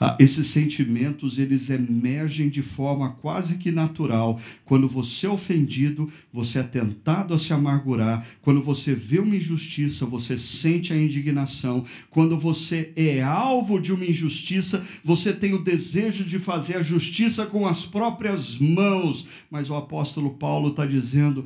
Ah, 0.00 0.16
esses 0.18 0.46
sentimentos 0.48 1.38
eles 1.38 1.70
emergem 1.70 2.48
de 2.48 2.62
forma 2.62 3.12
quase 3.12 3.58
que 3.58 3.70
natural. 3.70 4.40
Quando 4.64 4.88
você 4.88 5.26
é 5.26 5.30
ofendido, 5.30 6.10
você 6.32 6.58
é 6.60 6.62
tentado 6.62 7.34
a 7.34 7.38
se 7.38 7.52
amargurar. 7.52 8.26
Quando 8.42 8.62
você 8.62 8.94
vê 8.94 9.18
uma 9.18 9.36
injustiça, 9.36 10.06
você 10.06 10.38
sente 10.38 10.92
a 10.92 10.96
indignação. 10.96 11.84
Quando 12.10 12.38
você 12.38 12.92
é 12.96 13.22
alvo 13.22 13.80
de 13.80 13.92
uma 13.92 14.04
injustiça, 14.04 14.84
você 15.04 15.32
tem 15.32 15.54
o 15.54 15.62
desejo 15.62 16.24
de 16.24 16.38
fazer 16.38 16.76
a 16.76 16.82
justiça 16.82 17.46
com 17.46 17.66
as 17.66 17.84
próprias 17.84 18.58
mãos. 18.58 19.26
Mas 19.50 19.70
o 19.70 19.74
apóstolo 19.74 20.30
Paulo 20.30 20.70
está 20.70 20.86
dizendo: 20.86 21.44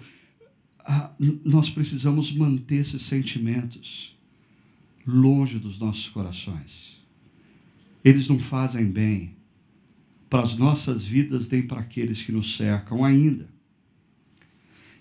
ah, 0.80 1.10
nós 1.44 1.70
precisamos 1.70 2.32
manter 2.32 2.76
esses 2.76 3.02
sentimentos 3.02 4.16
longe 5.06 5.58
dos 5.58 5.78
nossos 5.78 6.08
corações 6.08 6.91
eles 8.04 8.28
não 8.28 8.38
fazem 8.38 8.86
bem 8.86 9.36
para 10.28 10.42
as 10.42 10.56
nossas 10.56 11.04
vidas 11.04 11.48
nem 11.48 11.62
para 11.62 11.80
aqueles 11.80 12.22
que 12.22 12.32
nos 12.32 12.56
cercam 12.56 13.04
ainda. 13.04 13.48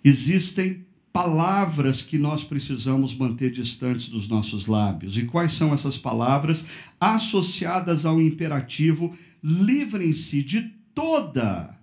Existem 0.03 0.85
palavras 1.13 2.01
que 2.01 2.17
nós 2.17 2.43
precisamos 2.43 3.15
manter 3.15 3.51
distantes 3.51 4.09
dos 4.09 4.27
nossos 4.27 4.65
lábios. 4.65 5.17
E 5.17 5.25
quais 5.25 5.53
são 5.53 5.73
essas 5.73 5.97
palavras 5.97 6.65
associadas 6.99 8.05
ao 8.05 8.21
imperativo 8.21 9.15
livrem-se 9.43 10.43
de 10.43 10.61
toda 10.93 11.77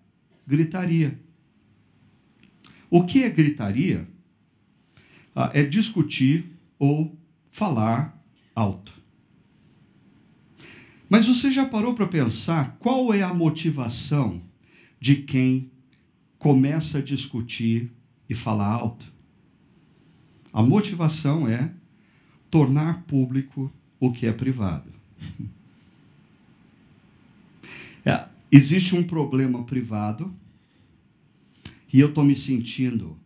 gritaria? 0.47 1.19
O 2.91 3.05
que 3.05 3.23
é 3.23 3.31
gritaria? 3.31 4.09
Ah, 5.35 5.51
é 5.53 5.63
discutir 5.63 6.47
ou 6.79 7.17
falar 7.51 8.19
alto. 8.55 8.98
Mas 11.09 11.27
você 11.27 11.51
já 11.51 11.65
parou 11.65 11.95
para 11.95 12.07
pensar 12.07 12.77
qual 12.79 13.15
é 13.15 13.23
a 13.23 13.33
motivação 13.33 14.43
de 15.01 15.17
quem 15.17 15.71
começa 16.39 16.99
a 16.99 17.03
discutir 17.03 17.91
e 18.29 18.35
falar 18.35 18.67
alto? 18.67 19.07
A 20.53 20.63
motivação 20.63 21.49
é 21.49 21.73
tornar 22.51 23.03
público 23.05 23.73
o 23.99 24.13
que 24.13 24.27
é 24.27 24.33
privado. 24.33 24.93
É, 28.05 28.27
existe 28.51 28.95
um 28.95 29.03
problema 29.03 29.65
privado 29.65 30.35
e 31.93 32.01
eu 32.01 32.09
estou 32.09 32.25
me 32.25 32.35
sentindo 32.35 33.19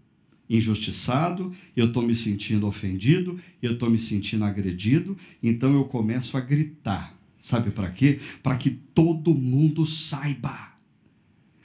injustiçado, 0.49 1.55
eu 1.77 1.87
estou 1.87 2.03
me 2.03 2.15
sentindo 2.15 2.67
ofendido, 2.67 3.39
eu 3.63 3.75
estou 3.75 3.89
me 3.89 3.99
sentindo 3.99 4.45
agredido, 4.45 5.17
então 5.43 5.73
eu 5.75 5.85
começo 5.85 6.37
a 6.37 6.41
gritar. 6.41 7.17
Sabe 7.43 7.73
para 7.73 7.91
quê? 7.91 8.21
Para 8.41 8.57
que 8.57 8.71
todo 8.71 9.35
mundo 9.35 9.85
saiba 9.85 10.73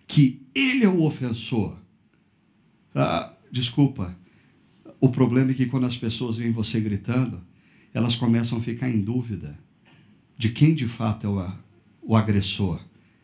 que 0.08 0.42
ele 0.56 0.84
é 0.84 0.90
o 0.90 1.04
ofensor. 1.04 1.78
Ah, 2.96 3.32
desculpa. 3.52 4.18
O 5.00 5.10
problema 5.10 5.52
é 5.52 5.54
que 5.54 5.68
quando 5.68 5.86
as 5.86 5.96
pessoas 5.96 6.38
veem 6.38 6.52
você 6.52 6.82
gritando, 6.82 7.40
elas 7.94 8.16
começam 8.16 8.58
a 8.58 8.62
ficar 8.62 8.90
em 8.90 9.00
dúvida 9.00 9.56
de 10.36 10.50
quem 10.50 10.74
de 10.74 10.88
fato 10.88 11.28
é 11.28 11.30
o, 11.30 11.52
o 12.02 12.16
agressor, 12.16 12.82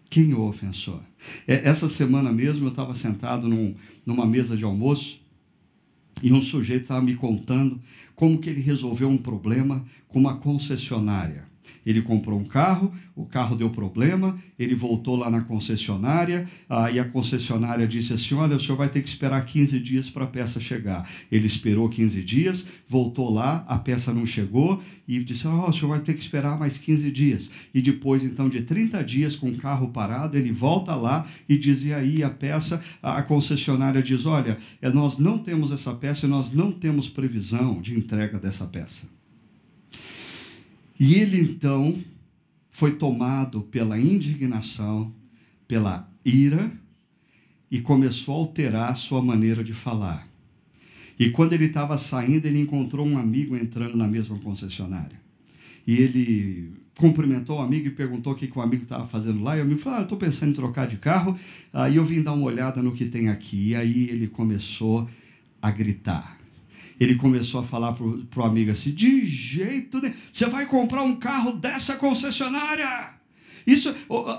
quem 0.08 0.32
é 0.32 0.36
o 0.36 0.48
ofensor. 0.48 1.02
É, 1.48 1.68
essa 1.68 1.90
semana 1.90 2.32
mesmo 2.32 2.66
eu 2.66 2.70
estava 2.70 2.94
sentado 2.94 3.48
num, 3.48 3.74
numa 4.06 4.28
mesa 4.28 4.56
de 4.56 4.64
almoço 4.64 5.22
e 6.22 6.32
um 6.32 6.42
sujeito 6.42 6.84
estava 6.84 7.02
me 7.02 7.16
contando 7.16 7.82
como 8.14 8.38
que 8.38 8.48
ele 8.48 8.62
resolveu 8.62 9.10
um 9.10 9.18
problema 9.18 9.84
com 10.08 10.20
uma 10.20 10.38
concessionária. 10.38 11.52
Ele 11.86 12.02
comprou 12.02 12.40
um 12.40 12.46
carro, 12.46 12.94
o 13.16 13.26
carro 13.26 13.56
deu 13.56 13.70
problema, 13.70 14.38
ele 14.58 14.74
voltou 14.74 15.16
lá 15.16 15.30
na 15.30 15.42
concessionária, 15.42 16.48
aí 16.68 17.00
a 17.00 17.06
concessionária 17.06 17.88
disse 17.88 18.14
assim: 18.14 18.36
Olha, 18.36 18.56
o 18.56 18.60
senhor 18.60 18.78
vai 18.78 18.90
ter 18.90 19.02
que 19.02 19.10
esperar 19.10 19.44
15 19.46 19.80
dias 19.80 20.10
para 20.10 20.24
a 20.24 20.28
peça 20.28 20.60
chegar. 20.60 21.08
Ele 21.32 21.46
esperou 21.46 21.90
15 21.90 22.24
dias, 22.24 22.68
voltou 22.88 23.32
lá, 23.32 23.66
a 23.68 23.78
peça 23.78 24.14
não 24.14 24.26
chegou 24.26 24.82
e 25.08 25.24
disse: 25.24 25.48
oh, 25.48 25.70
o 25.70 25.74
senhor 25.74 25.90
vai 25.90 26.00
ter 26.00 26.14
que 26.14 26.22
esperar 26.22 26.58
mais 26.58 26.78
15 26.78 27.12
dias. 27.12 27.52
E 27.74 27.82
depois, 27.82 28.24
então, 28.24 28.50
de 28.50 28.62
30 28.62 29.04
dias 29.04 29.36
com 29.36 29.50
o 29.50 29.58
carro 29.58 29.90
parado, 29.90 30.38
ele 30.38 30.52
volta 30.52 30.96
lá 30.96 31.26
e 31.48 31.58
diz: 31.58 31.84
E 31.84 31.94
aí 31.94 32.24
a 32.24 32.30
peça, 32.30 32.82
a 33.02 33.22
concessionária 33.22 34.02
diz: 34.02 34.26
Olha, 34.26 34.58
é, 34.82 34.90
nós 34.90 35.18
não 35.18 35.38
temos 35.38 35.72
essa 35.72 35.94
peça 35.94 36.26
e 36.26 36.30
nós 36.30 36.52
não 36.52 36.72
temos 36.72 37.10
previsão 37.10 37.82
de 37.82 37.98
entrega 37.98 38.40
dessa 38.40 38.66
peça. 38.66 39.08
E 41.04 41.16
ele 41.16 41.38
então 41.42 42.02
foi 42.72 42.96
tomado 42.96 43.64
pela 43.64 44.00
indignação, 44.00 45.14
pela 45.68 46.10
ira 46.24 46.72
e 47.70 47.82
começou 47.82 48.36
a 48.36 48.38
alterar 48.38 48.96
sua 48.96 49.22
maneira 49.22 49.62
de 49.66 49.74
falar. 49.74 50.26
E 51.20 51.30
quando 51.30 51.52
ele 51.52 51.66
estava 51.66 51.98
saindo, 51.98 52.46
ele 52.46 52.62
encontrou 52.62 53.06
um 53.06 53.18
amigo 53.18 53.58
entrando 53.58 53.98
na 53.98 54.08
mesma 54.08 54.40
concessionária. 54.40 55.20
E 55.86 55.94
ele 55.94 56.72
cumprimentou 56.96 57.58
o 57.58 57.62
amigo 57.62 57.88
e 57.88 57.92
perguntou 57.92 58.32
o 58.32 58.36
que, 58.38 58.48
que 58.48 58.58
o 58.58 58.62
amigo 58.62 58.84
estava 58.84 59.06
fazendo 59.06 59.44
lá. 59.44 59.58
E 59.58 59.60
o 59.60 59.64
amigo 59.64 59.82
falou: 59.82 59.98
ah, 59.98 60.02
Eu 60.04 60.06
estou 60.06 60.18
pensando 60.18 60.52
em 60.52 60.56
trocar 60.56 60.88
de 60.88 60.96
carro. 60.96 61.38
Aí 61.74 61.98
eu 61.98 62.06
vim 62.06 62.24
dar 62.24 62.32
uma 62.32 62.46
olhada 62.46 62.82
no 62.82 62.94
que 62.94 63.08
tem 63.08 63.28
aqui. 63.28 63.72
E 63.72 63.76
aí 63.76 64.10
ele 64.10 64.28
começou 64.28 65.10
a 65.62 65.70
gritar 65.70 66.43
ele 67.00 67.16
começou 67.16 67.62
a 67.62 67.64
falar 67.64 67.94
para 67.94 68.42
o 68.42 68.46
amigo 68.46 68.72
assim: 68.72 68.92
de 68.92 69.26
jeito 69.26 70.02
nenhum, 70.02 70.16
você 70.32 70.46
vai 70.46 70.66
comprar 70.66 71.04
um 71.04 71.16
carro 71.16 71.54
dessa 71.54 71.96
concessionária. 71.96 73.14
Isso, 73.66 73.94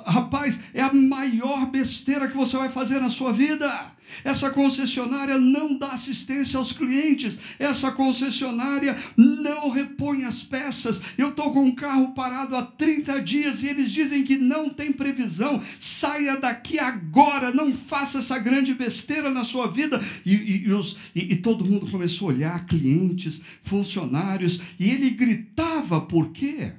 rapaz, 0.06 0.60
é 0.74 0.82
a 0.82 0.92
maior 0.92 1.70
besteira 1.70 2.28
que 2.28 2.36
você 2.36 2.56
vai 2.56 2.68
fazer 2.68 3.00
na 3.00 3.08
sua 3.08 3.32
vida. 3.32 3.93
Essa 4.22 4.50
concessionária 4.50 5.38
não 5.38 5.76
dá 5.76 5.88
assistência 5.88 6.58
aos 6.58 6.72
clientes. 6.72 7.38
Essa 7.58 7.90
concessionária 7.90 8.96
não 9.16 9.70
repõe 9.70 10.24
as 10.24 10.42
peças. 10.42 11.02
Eu 11.18 11.30
estou 11.30 11.52
com 11.52 11.64
um 11.64 11.74
carro 11.74 12.12
parado 12.12 12.54
há 12.54 12.62
30 12.62 13.20
dias 13.22 13.62
e 13.62 13.68
eles 13.68 13.90
dizem 13.90 14.22
que 14.22 14.36
não 14.36 14.68
tem 14.68 14.92
previsão. 14.92 15.60
Saia 15.80 16.36
daqui 16.36 16.78
agora, 16.78 17.52
não 17.52 17.74
faça 17.74 18.18
essa 18.18 18.38
grande 18.38 18.74
besteira 18.74 19.30
na 19.30 19.44
sua 19.44 19.66
vida. 19.66 20.00
E, 20.24 20.34
e, 20.34 20.66
e, 20.66 20.72
os, 20.72 20.96
e 21.14 21.36
todo 21.36 21.64
mundo 21.64 21.90
começou 21.90 22.28
a 22.30 22.34
olhar 22.34 22.66
clientes, 22.66 23.40
funcionários, 23.62 24.60
e 24.78 24.90
ele 24.90 25.10
gritava: 25.10 26.00
por 26.00 26.30
quê? 26.30 26.72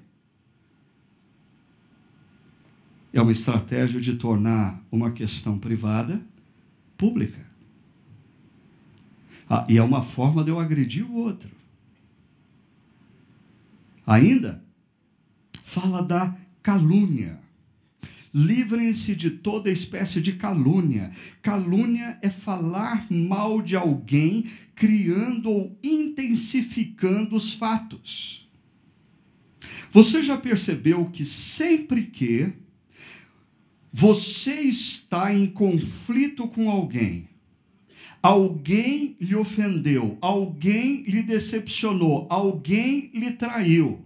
É 3.13 3.21
uma 3.21 3.31
estratégia 3.31 4.01
de 4.01 4.15
tornar 4.15 4.83
uma 4.91 5.11
questão 5.11 5.57
privada 5.57 6.21
pública. 6.97 7.45
Ah, 9.49 9.65
e 9.69 9.77
é 9.77 9.83
uma 9.83 10.01
forma 10.01 10.43
de 10.43 10.49
eu 10.49 10.59
agredir 10.59 11.05
o 11.05 11.15
outro. 11.15 11.51
Ainda, 14.05 14.63
fala 15.61 16.01
da 16.01 16.35
calúnia. 16.61 17.39
Livrem-se 18.33 19.15
de 19.15 19.29
toda 19.29 19.71
espécie 19.71 20.21
de 20.21 20.33
calúnia. 20.33 21.09
Calúnia 21.41 22.19
é 22.21 22.29
falar 22.29 23.07
mal 23.09 23.61
de 23.61 23.75
alguém, 23.75 24.49
criando 24.75 25.49
ou 25.49 25.77
intensificando 25.83 27.35
os 27.35 27.53
fatos. 27.53 28.49
Você 29.91 30.21
já 30.21 30.35
percebeu 30.37 31.05
que 31.05 31.23
sempre 31.23 32.03
que 32.03 32.53
você 33.97 34.51
está 34.51 35.33
em 35.33 35.47
conflito 35.47 36.49
com 36.49 36.69
alguém. 36.69 37.29
Alguém 38.21 39.15
lhe 39.21 39.33
ofendeu, 39.37 40.17
alguém 40.19 41.03
lhe 41.03 41.23
decepcionou, 41.23 42.27
alguém 42.29 43.09
lhe 43.13 43.31
traiu. 43.31 44.03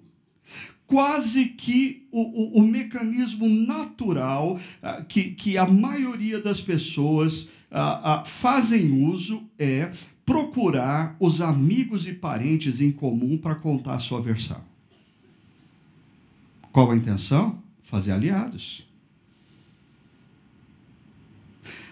Quase 0.85 1.45
que 1.45 2.07
o, 2.11 2.21
o, 2.21 2.61
o 2.61 2.67
mecanismo 2.67 3.49
natural 3.49 4.57
uh, 4.57 5.03
que, 5.05 5.31
que 5.31 5.57
a 5.57 5.65
maioria 5.65 6.39
das 6.39 6.61
pessoas 6.61 7.45
uh, 7.71 8.21
uh, 8.21 8.25
fazem 8.27 8.91
uso 8.91 9.41
é 9.57 9.91
procurar 10.23 11.17
os 11.19 11.41
amigos 11.41 12.07
e 12.07 12.13
parentes 12.13 12.79
em 12.79 12.91
comum 12.91 13.39
para 13.39 13.55
contar 13.55 13.95
a 13.95 13.99
sua 13.99 14.21
versão. 14.21 14.61
Qual 16.71 16.91
a 16.91 16.95
intenção? 16.95 17.59
Fazer 17.81 18.11
aliados. 18.11 18.87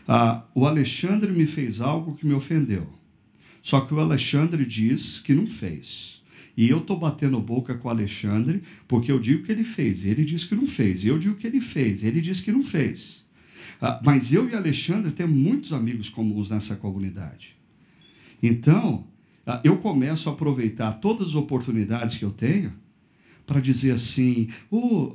Ah, 0.07 0.43
o 0.55 0.65
Alexandre 0.65 1.31
me 1.31 1.45
fez 1.45 1.81
algo 1.81 2.15
que 2.15 2.25
me 2.25 2.33
ofendeu. 2.33 2.87
Só 3.61 3.81
que 3.81 3.93
o 3.93 3.99
Alexandre 3.99 4.65
diz 4.65 5.19
que 5.19 5.33
não 5.33 5.45
fez. 5.45 6.21
E 6.55 6.69
eu 6.69 6.79
estou 6.79 6.97
batendo 6.97 7.39
boca 7.39 7.75
com 7.75 7.87
o 7.87 7.91
Alexandre 7.91 8.63
porque 8.87 9.11
eu 9.11 9.19
digo 9.19 9.43
que 9.43 9.51
ele 9.51 9.63
fez, 9.63 10.05
ele 10.05 10.23
diz 10.23 10.43
que 10.45 10.55
não 10.55 10.65
fez. 10.65 11.05
Eu 11.05 11.19
digo 11.19 11.35
que 11.35 11.45
ele 11.45 11.59
fez, 11.59 12.03
ele 12.03 12.21
diz 12.21 12.39
que 12.39 12.51
não 12.51 12.63
fez. 12.63 13.25
Ah, 13.81 14.01
mas 14.03 14.33
eu 14.33 14.49
e 14.49 14.55
Alexandre 14.55 15.11
temos 15.11 15.37
muitos 15.37 15.73
amigos 15.73 16.09
comuns 16.09 16.49
nessa 16.49 16.75
comunidade. 16.77 17.55
Então, 18.41 19.05
ah, 19.45 19.61
eu 19.63 19.77
começo 19.77 20.29
a 20.29 20.33
aproveitar 20.33 20.93
todas 20.93 21.29
as 21.29 21.35
oportunidades 21.35 22.17
que 22.17 22.25
eu 22.25 22.31
tenho 22.31 22.73
para 23.45 23.61
dizer 23.61 23.91
assim: 23.91 24.49
oh, 24.71 25.11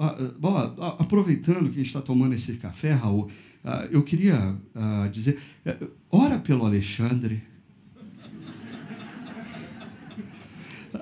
aproveitando 0.99 1.71
que 1.71 1.75
a 1.75 1.79
gente 1.79 1.87
está 1.87 2.01
tomando 2.01 2.35
esse 2.35 2.55
café, 2.55 2.93
Raul, 2.93 3.29
Uh, 3.65 3.87
eu 3.93 4.03
queria 4.03 4.57
uh, 4.75 5.09
dizer, 5.11 5.39
uh, 5.65 5.91
ora 6.11 6.39
pelo 6.39 6.67
Alexandre. 6.67 7.43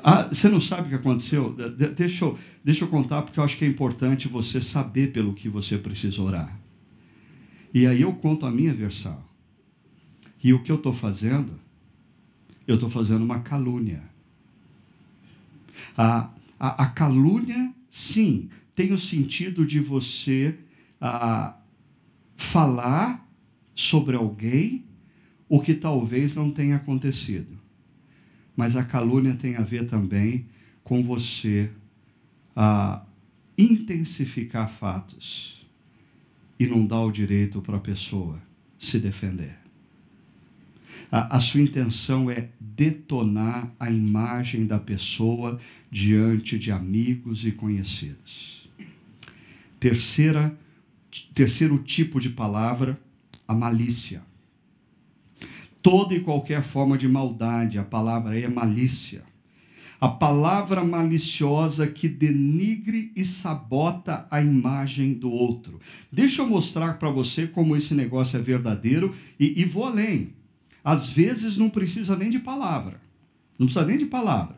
Ah, 0.04 0.28
você 0.28 0.48
não 0.48 0.60
sabe 0.60 0.86
o 0.86 0.88
que 0.88 0.94
aconteceu? 0.94 1.52
De 1.54 1.88
deixa, 1.88 2.24
eu, 2.24 2.38
deixa 2.64 2.84
eu 2.84 2.88
contar, 2.88 3.22
porque 3.22 3.40
eu 3.40 3.44
acho 3.44 3.56
que 3.56 3.64
é 3.64 3.68
importante 3.68 4.28
você 4.28 4.60
saber 4.60 5.12
pelo 5.12 5.34
que 5.34 5.48
você 5.48 5.76
precisa 5.76 6.22
orar. 6.22 6.58
E 7.72 7.86
aí 7.86 8.02
eu 8.02 8.12
conto 8.12 8.46
a 8.46 8.50
minha 8.50 8.72
versão. 8.72 9.22
E 10.42 10.52
o 10.52 10.62
que 10.62 10.72
eu 10.72 10.76
estou 10.76 10.92
fazendo? 10.92 11.58
Eu 12.66 12.76
estou 12.76 12.88
fazendo 12.88 13.22
uma 13.22 13.40
calúnia. 13.40 14.02
A, 15.96 16.30
a, 16.58 16.84
a, 16.84 16.86
calúnia, 16.86 17.72
sim, 17.88 18.48
tem 18.74 18.92
o 18.92 18.98
sentido 18.98 19.66
de 19.66 19.80
você 19.80 20.58
a, 21.00 21.56
falar 22.40 23.28
sobre 23.74 24.16
alguém 24.16 24.84
o 25.48 25.60
que 25.60 25.74
talvez 25.74 26.34
não 26.34 26.50
tenha 26.50 26.76
acontecido. 26.76 27.58
Mas 28.56 28.76
a 28.76 28.84
calúnia 28.84 29.34
tem 29.34 29.56
a 29.56 29.62
ver 29.62 29.86
também 29.86 30.46
com 30.82 31.02
você 31.02 31.70
a 32.56 33.04
intensificar 33.58 34.70
fatos 34.70 35.66
e 36.58 36.66
não 36.66 36.86
dar 36.86 37.00
o 37.00 37.12
direito 37.12 37.60
para 37.60 37.76
a 37.76 37.80
pessoa 37.80 38.40
se 38.78 38.98
defender. 38.98 39.58
A, 41.12 41.36
a 41.36 41.40
sua 41.40 41.60
intenção 41.60 42.30
é 42.30 42.48
detonar 42.58 43.70
a 43.78 43.90
imagem 43.90 44.66
da 44.66 44.78
pessoa 44.78 45.58
diante 45.90 46.58
de 46.58 46.72
amigos 46.72 47.44
e 47.44 47.52
conhecidos. 47.52 48.68
Terceira 49.78 50.58
Terceiro 51.34 51.78
tipo 51.78 52.20
de 52.20 52.30
palavra, 52.30 53.00
a 53.46 53.54
malícia. 53.54 54.22
Toda 55.82 56.14
e 56.14 56.20
qualquer 56.20 56.62
forma 56.62 56.96
de 56.96 57.08
maldade, 57.08 57.78
a 57.78 57.84
palavra 57.84 58.32
aí 58.32 58.44
é 58.44 58.48
malícia. 58.48 59.24
A 60.00 60.08
palavra 60.08 60.84
maliciosa 60.84 61.86
que 61.86 62.08
denigre 62.08 63.12
e 63.14 63.24
sabota 63.24 64.26
a 64.30 64.40
imagem 64.40 65.12
do 65.12 65.30
outro. 65.30 65.80
Deixa 66.10 66.42
eu 66.42 66.48
mostrar 66.48 66.98
para 66.98 67.10
você 67.10 67.46
como 67.46 67.76
esse 67.76 67.92
negócio 67.92 68.38
é 68.38 68.42
verdadeiro 68.42 69.14
e, 69.38 69.60
e 69.60 69.64
vou 69.64 69.84
além. 69.86 70.32
Às 70.82 71.10
vezes 71.10 71.58
não 71.58 71.68
precisa 71.68 72.16
nem 72.16 72.30
de 72.30 72.38
palavra. 72.38 73.00
Não 73.58 73.66
precisa 73.66 73.86
nem 73.86 73.98
de 73.98 74.06
palavra. 74.06 74.56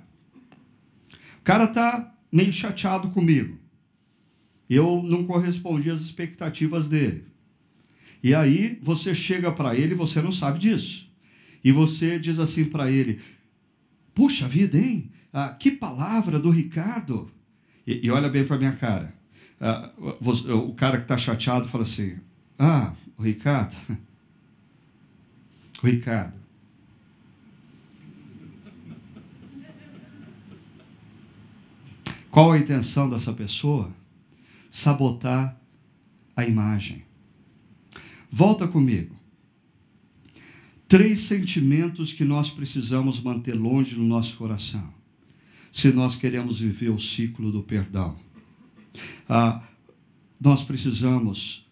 O 1.40 1.42
cara 1.42 1.64
está 1.64 2.14
meio 2.30 2.52
chateado 2.52 3.10
comigo 3.10 3.61
eu 4.74 5.02
não 5.02 5.24
correspondi 5.24 5.90
às 5.90 6.00
expectativas 6.00 6.88
dele. 6.88 7.24
E 8.22 8.34
aí 8.34 8.78
você 8.82 9.14
chega 9.14 9.50
para 9.50 9.74
ele, 9.74 9.94
você 9.94 10.22
não 10.22 10.32
sabe 10.32 10.58
disso. 10.58 11.10
E 11.64 11.72
você 11.72 12.18
diz 12.18 12.38
assim 12.38 12.64
para 12.64 12.90
ele: 12.90 13.20
Puxa 14.14 14.46
vida, 14.46 14.78
hein? 14.78 15.10
Ah, 15.32 15.50
que 15.50 15.72
palavra 15.72 16.38
do 16.38 16.50
Ricardo. 16.50 17.30
E, 17.86 18.06
e 18.06 18.10
olha 18.10 18.28
bem 18.28 18.44
para 18.44 18.58
minha 18.58 18.72
cara. 18.72 19.12
Ah, 19.60 19.90
você, 20.20 20.50
o 20.52 20.72
cara 20.74 20.98
que 20.98 21.04
está 21.04 21.18
chateado 21.18 21.68
fala 21.68 21.84
assim: 21.84 22.16
Ah, 22.58 22.94
o 23.16 23.22
Ricardo. 23.22 23.74
O 25.82 25.86
Ricardo. 25.88 26.38
Qual 32.30 32.52
a 32.52 32.58
intenção 32.58 33.10
dessa 33.10 33.32
pessoa? 33.32 33.92
Sabotar 34.72 35.60
a 36.34 36.46
imagem. 36.46 37.04
Volta 38.30 38.66
comigo. 38.66 39.14
Três 40.88 41.20
sentimentos 41.20 42.14
que 42.14 42.24
nós 42.24 42.48
precisamos 42.48 43.20
manter 43.20 43.52
longe 43.52 43.96
no 43.96 44.04
nosso 44.04 44.36
coração, 44.38 44.92
se 45.70 45.92
nós 45.92 46.16
queremos 46.16 46.60
viver 46.60 46.88
o 46.88 46.98
ciclo 46.98 47.52
do 47.52 47.62
perdão. 47.62 48.18
Ah, 49.28 49.62
nós 50.40 50.62
precisamos 50.64 51.66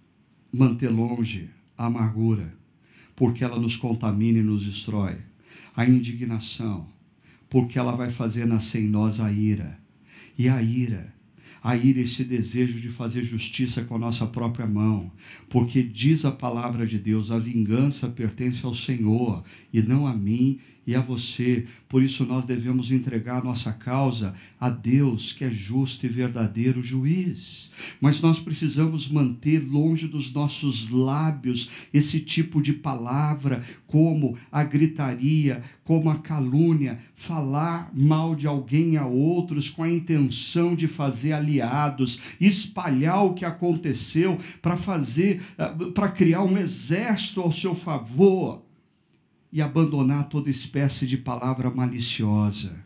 manter 0.53 0.91
longe 0.91 1.51
a 1.77 1.87
amargura, 1.87 2.55
porque 3.17 3.43
ela 3.43 3.59
nos 3.59 3.77
contamina 3.77 4.39
e 4.39 4.43
nos 4.43 4.65
destrói. 4.65 5.17
A 5.75 5.87
indignação, 5.87 6.87
porque 7.49 7.79
ela 7.79 7.97
vai 7.97 8.11
fazer 8.11 8.47
nascer 8.47 8.83
em 8.83 8.89
nós 8.89 9.21
a 9.21 9.33
ira. 9.33 9.79
E 10.39 10.49
a 10.49 10.63
ira 10.63 11.15
a 11.63 11.77
ir 11.77 11.99
esse 11.99 12.25
desejo 12.25 12.81
de 12.81 12.89
fazer 12.89 13.23
justiça 13.23 13.85
com 13.85 13.97
a 13.97 13.99
nossa 13.99 14.27
própria 14.27 14.67
mão, 14.67 15.11
porque 15.49 15.83
diz 15.83 16.25
a 16.25 16.33
palavra 16.33 16.87
de 16.87 16.99
Deus: 16.99 17.31
a 17.31 17.39
vingança 17.39 18.09
pertence 18.09 18.65
ao 18.65 18.75
Senhor 18.75 19.45
e 19.73 19.83
não 19.83 20.07
a 20.07 20.15
mim 20.15 20.59
e 20.91 20.95
a 20.97 21.01
você. 21.01 21.67
Por 21.89 22.03
isso 22.03 22.25
nós 22.25 22.45
devemos 22.45 22.91
entregar 22.91 23.45
nossa 23.45 23.73
causa 23.73 24.35
a 24.61 24.69
Deus, 24.69 25.33
que 25.33 25.45
é 25.45 25.51
justo 25.51 26.05
e 26.05 26.09
verdadeiro 26.09 26.83
juiz. 26.83 27.71
Mas 28.01 28.21
nós 28.21 28.41
precisamos 28.41 29.09
manter 29.09 29.61
longe 29.61 30.09
dos 30.09 30.33
nossos 30.33 30.91
lábios 30.91 31.71
esse 31.95 32.21
tipo 32.21 32.61
de 32.61 32.73
palavra, 32.73 33.63
como 33.87 34.37
a 34.51 34.65
gritaria, 34.65 35.63
como 35.85 36.11
a 36.11 36.19
calúnia, 36.19 36.99
falar 37.15 37.91
mal 37.95 38.35
de 38.35 38.49
alguém 38.49 38.97
a 38.97 39.07
outros 39.07 39.71
com 39.71 39.85
a 39.85 39.91
intenção 39.91 40.75
de 40.75 40.89
fazer 40.89 41.33
aliados, 41.33 42.21
espalhar 42.41 43.25
o 43.25 43.35
que 43.35 43.45
aconteceu 43.45 44.37
para 44.61 44.77
fazer, 44.77 45.41
eh, 45.57 45.73
para 45.95 46.09
criar 46.09 46.43
um 46.43 46.59
exército 46.59 47.41
ao 47.41 47.53
seu 47.53 47.77
favor 47.77 48.69
e 49.53 49.61
abandonar 49.61 50.29
toda 50.29 50.51
espécie 50.51 51.07
de 51.07 51.17
palavra 51.17 51.71
maliciosa. 51.71 52.85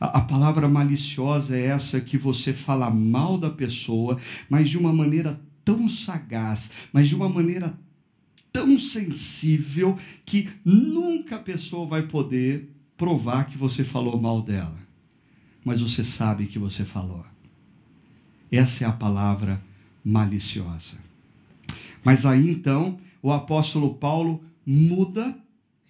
A, 0.00 0.18
a, 0.18 0.20
palavra 0.22 0.68
maliciosa 0.68 1.56
é 1.56 1.66
essa 1.66 2.00
que 2.00 2.18
você 2.18 2.52
fala 2.52 2.90
mal 2.90 3.38
da 3.38 3.50
pessoa, 3.50 4.18
mas 4.48 4.68
de 4.68 4.76
uma 4.76 4.92
maneira 4.92 5.40
tão 5.64 5.88
sagaz, 5.88 6.70
mas 6.92 7.08
de 7.08 7.14
uma 7.14 7.28
maneira 7.28 7.78
tão 8.52 8.78
sensível 8.78 9.96
que 10.26 10.50
nunca 10.64 11.36
a 11.36 11.38
pessoa 11.38 11.86
vai 11.86 12.02
poder 12.02 12.70
provar 12.96 13.46
que 13.46 13.56
você 13.56 13.84
falou 13.84 14.20
mal 14.20 14.42
dela. 14.42 14.78
Mas 15.64 15.80
você 15.80 16.04
sabe 16.04 16.46
que 16.46 16.58
você 16.58 16.84
falou. 16.84 17.24
Essa 18.50 18.84
é 18.84 18.86
a 18.88 18.92
palavra 18.92 19.62
maliciosa. 20.04 20.98
Mas 22.04 22.26
aí 22.26 22.50
então, 22.50 22.98
o 23.22 23.32
apóstolo 23.32 23.94
Paulo 23.94 24.44
muda 24.66 25.36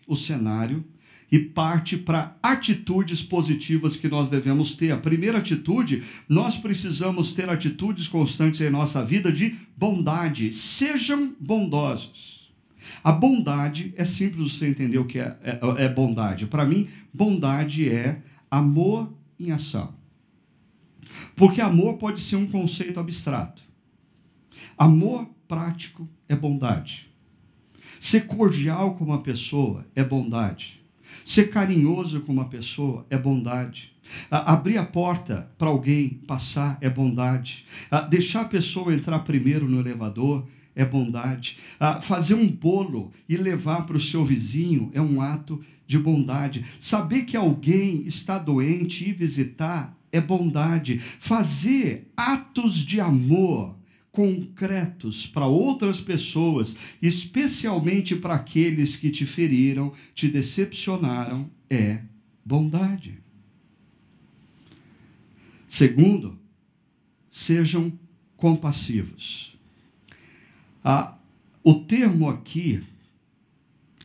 o 0.07 0.16
cenário 0.16 0.84
e 1.30 1.38
parte 1.38 1.96
para 1.96 2.36
atitudes 2.42 3.22
positivas 3.22 3.96
que 3.96 4.07
nós 4.07 4.28
devemos 4.28 4.76
ter. 4.76 4.92
A 4.92 4.98
primeira 4.98 5.38
atitude, 5.38 6.03
nós 6.28 6.59
precisamos 6.59 7.32
ter 7.32 7.48
atitudes 7.48 8.07
constantes 8.07 8.61
em 8.61 8.68
nossa 8.68 9.03
vida 9.03 9.32
de 9.32 9.57
bondade. 9.74 10.53
Sejam 10.53 11.34
bondosos. 11.40 12.53
A 13.03 13.11
bondade 13.11 13.94
é 13.96 14.05
simples 14.05 14.53
você 14.53 14.66
entender 14.66 14.98
o 14.98 15.07
que 15.07 15.18
é, 15.18 15.38
é, 15.42 15.84
é 15.84 15.88
bondade. 15.88 16.46
Para 16.46 16.66
mim, 16.66 16.86
bondade 17.14 17.88
é 17.88 18.20
amor 18.50 19.11
em 19.40 19.53
ação. 19.53 19.94
Porque 21.34 21.62
amor 21.62 21.96
pode 21.96 22.20
ser 22.20 22.36
um 22.36 22.46
conceito 22.46 23.00
abstrato. 23.00 23.62
Amor 24.76 25.26
prático 25.48 26.09
é 26.28 26.36
bondade. 26.36 27.11
Ser 28.03 28.22
cordial 28.22 28.96
com 28.96 29.05
uma 29.05 29.20
pessoa 29.20 29.86
é 29.94 30.03
bondade. 30.03 30.82
Ser 31.24 31.53
carinhoso 31.53 32.20
com 32.22 32.32
uma 32.32 32.46
pessoa 32.46 33.07
é 33.09 33.16
bondade. 33.16 33.92
Abrir 34.28 34.76
a 34.76 34.84
porta 34.84 35.48
para 35.57 35.68
alguém 35.68 36.20
passar 36.26 36.76
é 36.80 36.90
bondade. 36.90 37.64
Deixar 38.11 38.40
a 38.40 38.46
pessoa 38.46 38.92
entrar 38.92 39.20
primeiro 39.20 39.68
no 39.68 39.78
elevador 39.78 40.44
é 40.74 40.84
bondade. 40.84 41.59
Fazer 42.00 42.34
um 42.34 42.48
bolo 42.48 43.12
e 43.28 43.36
levar 43.36 43.86
para 43.86 43.96
o 43.96 44.00
seu 44.00 44.24
vizinho 44.24 44.90
é 44.92 45.00
um 45.00 45.20
ato 45.20 45.62
de 45.86 45.96
bondade. 45.96 46.64
Saber 46.80 47.22
que 47.22 47.36
alguém 47.36 48.05
está 48.09 48.36
doente 48.36 49.09
e 49.09 49.12
visitar 49.12 49.96
é 50.11 50.20
bondade. 50.20 50.98
Fazer 50.98 52.11
atos 52.16 52.78
de 52.78 53.00
amor 53.00 53.76
concretos 54.12 55.26
para 55.26 55.46
outras 55.46 55.98
pessoas, 55.98 56.76
especialmente 57.00 58.14
para 58.14 58.34
aqueles 58.34 58.94
que 58.94 59.10
te 59.10 59.24
feriram, 59.24 59.90
te 60.14 60.28
decepcionaram, 60.28 61.50
é 61.70 62.02
bondade. 62.44 63.18
Segundo, 65.66 66.38
sejam 67.30 67.90
compassivos. 68.36 69.56
Ah, 70.84 71.16
o 71.64 71.74
termo 71.74 72.28
aqui 72.28 72.84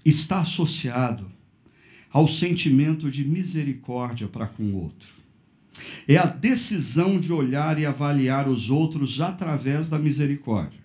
está 0.06 0.40
associado 0.40 1.30
ao 2.10 2.28
sentimento 2.28 3.12
de 3.12 3.26
misericórdia 3.26 4.30
para 4.30 4.48
com 4.48 4.64
o 4.64 4.76
outro. 4.78 5.17
É 6.08 6.18
a 6.18 6.26
decisão 6.26 7.20
de 7.20 7.32
olhar 7.32 7.80
e 7.80 7.86
avaliar 7.86 8.48
os 8.48 8.70
outros 8.70 9.22
através 9.22 9.90
da 9.90 10.00
misericórdia. 10.00 10.80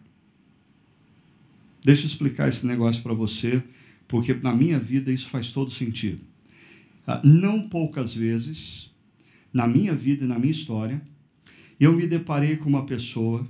Deixa 1.85 2.03
eu 2.03 2.07
explicar 2.07 2.49
esse 2.49 2.67
negócio 2.67 3.03
para 3.03 3.15
você, 3.15 3.63
porque 4.07 4.35
na 4.35 4.55
minha 4.55 4.79
vida 4.79 5.11
isso 5.11 5.29
faz 5.29 5.51
todo 5.51 5.71
sentido. 5.71 6.23
Ah, 7.07 7.21
não 7.25 7.69
poucas 7.69 8.15
vezes, 8.15 8.91
na 9.53 9.67
minha 9.67 9.95
vida 9.95 10.25
e 10.25 10.29
na 10.29 10.39
minha 10.39 10.53
história, 10.53 11.03
eu 11.81 11.93
me 11.93 12.07
deparei 12.07 12.57
com 12.57 12.69
uma 12.69 12.87
pessoa 12.87 13.47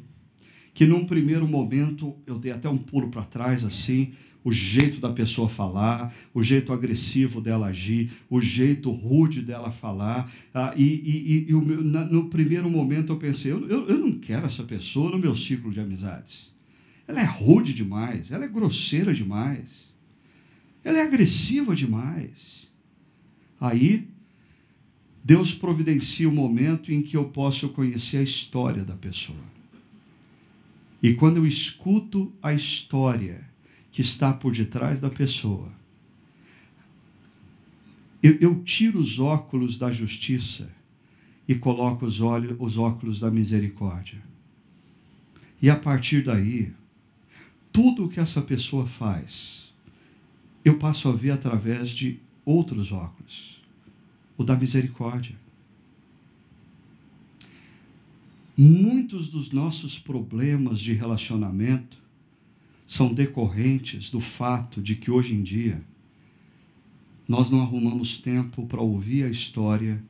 que, 0.72 0.86
num 0.86 1.04
primeiro 1.04 1.46
momento, 1.46 2.16
eu 2.26 2.38
dei 2.38 2.52
até 2.52 2.68
um 2.68 2.78
pulo 2.78 3.10
para 3.10 3.22
trás 3.22 3.62
assim, 3.62 4.14
o 4.44 4.52
jeito 4.52 4.98
da 5.00 5.12
pessoa 5.12 5.48
falar, 5.48 6.12
o 6.34 6.42
jeito 6.42 6.72
agressivo 6.72 7.40
dela 7.40 7.68
agir, 7.68 8.10
o 8.28 8.40
jeito 8.40 8.90
rude 8.90 9.40
dela 9.42 9.70
falar. 9.70 10.30
Ah, 10.52 10.74
e, 10.76 10.82
e, 10.82 11.50
e 11.50 11.52
no 11.52 12.28
primeiro 12.28 12.68
momento 12.68 13.12
eu 13.12 13.16
pensei, 13.16 13.52
eu, 13.52 13.68
eu 13.68 13.98
não 13.98 14.12
quero 14.12 14.46
essa 14.46 14.64
pessoa 14.64 15.10
no 15.10 15.18
meu 15.18 15.36
ciclo 15.36 15.70
de 15.70 15.80
amizades. 15.80 16.50
Ela 17.06 17.20
é 17.20 17.26
rude 17.26 17.72
demais, 17.72 18.30
ela 18.32 18.44
é 18.44 18.48
grosseira 18.48 19.12
demais, 19.14 19.92
ela 20.84 20.98
é 20.98 21.02
agressiva 21.02 21.74
demais. 21.74 22.68
Aí, 23.60 24.08
Deus 25.24 25.54
providencia 25.54 26.28
o 26.28 26.32
momento 26.32 26.92
em 26.92 27.00
que 27.00 27.16
eu 27.16 27.26
posso 27.26 27.68
conhecer 27.68 28.16
a 28.16 28.22
história 28.22 28.84
da 28.84 28.96
pessoa. 28.96 29.52
E 31.00 31.14
quando 31.14 31.36
eu 31.36 31.46
escuto 31.46 32.32
a 32.42 32.52
história, 32.52 33.51
que 33.92 34.00
está 34.00 34.32
por 34.32 34.52
detrás 34.52 35.00
da 35.00 35.10
pessoa. 35.10 35.70
Eu, 38.22 38.38
eu 38.40 38.64
tiro 38.64 38.98
os 38.98 39.18
óculos 39.18 39.76
da 39.76 39.92
justiça 39.92 40.72
e 41.46 41.54
coloco 41.54 42.06
os, 42.06 42.20
olhos, 42.20 42.56
os 42.58 42.78
óculos 42.78 43.20
da 43.20 43.30
misericórdia. 43.30 44.22
E 45.60 45.68
a 45.68 45.76
partir 45.76 46.24
daí, 46.24 46.72
tudo 47.70 48.06
o 48.06 48.08
que 48.08 48.18
essa 48.18 48.40
pessoa 48.40 48.86
faz, 48.86 49.72
eu 50.64 50.78
passo 50.78 51.08
a 51.08 51.12
ver 51.12 51.32
através 51.32 51.90
de 51.90 52.18
outros 52.44 52.92
óculos 52.92 53.60
o 54.36 54.44
da 54.44 54.56
misericórdia. 54.56 55.36
Muitos 58.56 59.28
dos 59.28 59.50
nossos 59.50 59.98
problemas 59.98 60.80
de 60.80 60.92
relacionamento 60.92 62.01
são 62.92 63.10
decorrentes 63.10 64.10
do 64.10 64.20
fato 64.20 64.82
de 64.82 64.94
que 64.94 65.10
hoje 65.10 65.32
em 65.32 65.42
dia 65.42 65.82
nós 67.26 67.48
não 67.48 67.62
arrumamos 67.62 68.18
tempo 68.18 68.66
para 68.66 68.82
ouvir 68.82 69.24
a 69.24 69.30
história 69.30 70.04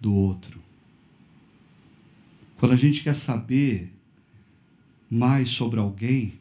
do 0.00 0.12
outro. 0.12 0.60
Quando 2.56 2.72
a 2.72 2.76
gente 2.76 3.04
quer 3.04 3.14
saber 3.14 3.92
mais 5.08 5.50
sobre 5.50 5.78
alguém, 5.78 6.40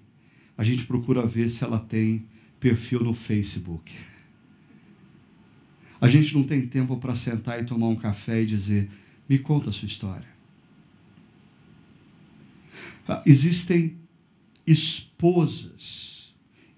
a 0.57 0.63
gente 0.63 0.83
procura 0.83 1.27
ver 1.27 1.47
se 1.47 1.63
ela 1.63 1.77
tem 1.77 2.25
perfil 2.59 3.01
no 3.01 3.13
Facebook. 3.13 3.93
A 6.01 6.09
gente 6.09 6.33
não 6.33 6.43
tem 6.43 6.65
tempo 6.65 6.97
para 6.97 7.13
sentar 7.13 7.61
e 7.61 7.65
tomar 7.65 7.89
um 7.89 7.95
café 7.95 8.41
e 8.41 8.47
dizer: 8.47 8.89
me 9.29 9.37
conta 9.37 9.69
a 9.69 9.73
sua 9.73 9.85
história. 9.85 10.27
Ah, 13.07 13.21
existem 13.27 13.95
esposas 14.67 16.07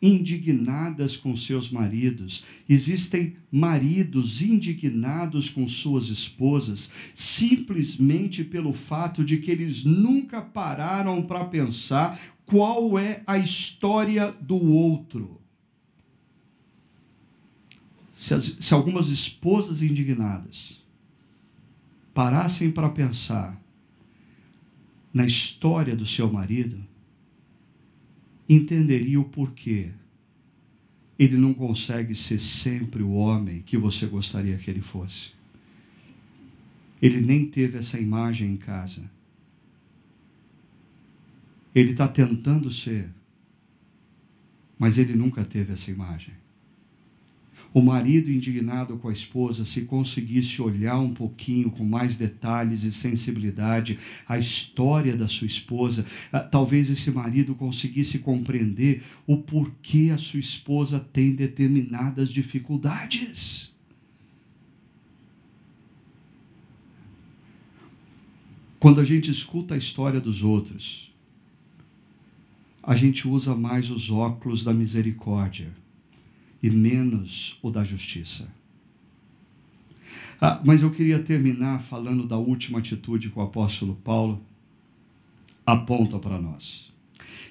indignadas 0.01 1.17
com 1.17 1.35
seus 1.35 1.69
maridos, 1.69 2.45
existem 2.69 3.35
maridos 3.51 4.41
indignados 4.41 5.49
com 5.49 5.67
suas 5.67 6.07
esposas, 6.07 6.91
simplesmente 7.13 8.43
pelo 8.43 8.71
fato 8.71 9.25
de 9.25 9.37
que 9.37 9.51
eles 9.51 9.83
nunca 9.83 10.41
pararam 10.41 11.21
para 11.23 11.45
pensar 11.45 12.17
qual 12.45 12.97
é 12.97 13.21
a 13.27 13.37
história 13.37 14.31
do 14.39 14.55
outro. 14.55 15.39
Se, 18.15 18.33
as, 18.33 18.45
se 18.59 18.73
algumas 18.73 19.07
esposas 19.07 19.81
indignadas 19.81 20.81
parassem 22.13 22.71
para 22.71 22.89
pensar 22.89 23.61
na 25.13 25.25
história 25.25 25.95
do 25.95 26.05
seu 26.05 26.31
marido, 26.31 26.88
entenderia 28.49 29.19
o 29.19 29.25
porquê 29.25 29.91
ele 31.19 31.35
não 31.35 31.53
consegue 31.53 32.15
ser 32.15 32.39
sempre 32.39 33.03
o 33.03 33.11
homem 33.11 33.61
que 33.61 33.77
você 33.77 34.05
gostaria 34.05 34.57
que 34.57 34.71
ele 34.71 34.81
fosse. 34.81 35.31
Ele 37.01 37.19
nem 37.19 37.45
teve 37.45 37.77
essa 37.77 37.99
imagem 37.99 38.53
em 38.53 38.57
casa. 38.57 39.03
Ele 41.75 41.91
está 41.91 42.07
tentando 42.07 42.71
ser, 42.71 43.09
mas 44.77 44.97
ele 44.97 45.13
nunca 45.13 45.43
teve 45.43 45.73
essa 45.73 45.91
imagem. 45.91 46.33
O 47.73 47.81
marido 47.81 48.31
indignado 48.31 48.97
com 48.97 49.09
a 49.09 49.13
esposa, 49.13 49.63
se 49.63 49.81
conseguisse 49.81 50.61
olhar 50.61 50.99
um 50.99 51.13
pouquinho 51.13 51.69
com 51.69 51.83
mais 51.83 52.17
detalhes 52.17 52.83
e 52.83 52.91
sensibilidade 52.91 53.99
a 54.27 54.39
história 54.39 55.15
da 55.15 55.27
sua 55.27 55.47
esposa, 55.47 56.05
ah, 56.31 56.39
talvez 56.39 56.89
esse 56.89 57.11
marido 57.11 57.53
conseguisse 57.53 58.19
compreender 58.19 59.03
o 59.27 59.37
porquê 59.37 60.11
a 60.13 60.17
sua 60.17 60.39
esposa 60.39 60.99
tem 60.99 61.33
determinadas 61.35 62.29
dificuldades. 62.29 63.69
Quando 68.79 69.01
a 69.01 69.05
gente 69.05 69.29
escuta 69.29 69.75
a 69.75 69.77
história 69.77 70.21
dos 70.21 70.41
outros, 70.41 71.13
a 72.81 72.95
gente 72.95 73.27
usa 73.27 73.53
mais 73.53 73.91
os 73.91 74.09
óculos 74.09 74.63
da 74.63 74.73
misericórdia 74.73 75.71
e 76.61 76.69
menos 76.69 77.57
o 77.61 77.69
da 77.69 77.83
justiça. 77.83 78.47
Ah, 80.41 80.61
mas 80.63 80.81
eu 80.81 80.91
queria 80.91 81.19
terminar 81.19 81.81
falando 81.81 82.25
da 82.25 82.37
última 82.37 82.79
atitude 82.79 83.29
que 83.29 83.37
o 83.37 83.41
apóstolo 83.41 83.95
Paulo 84.03 84.41
aponta 85.65 86.17
para 86.17 86.39
nós. 86.39 86.91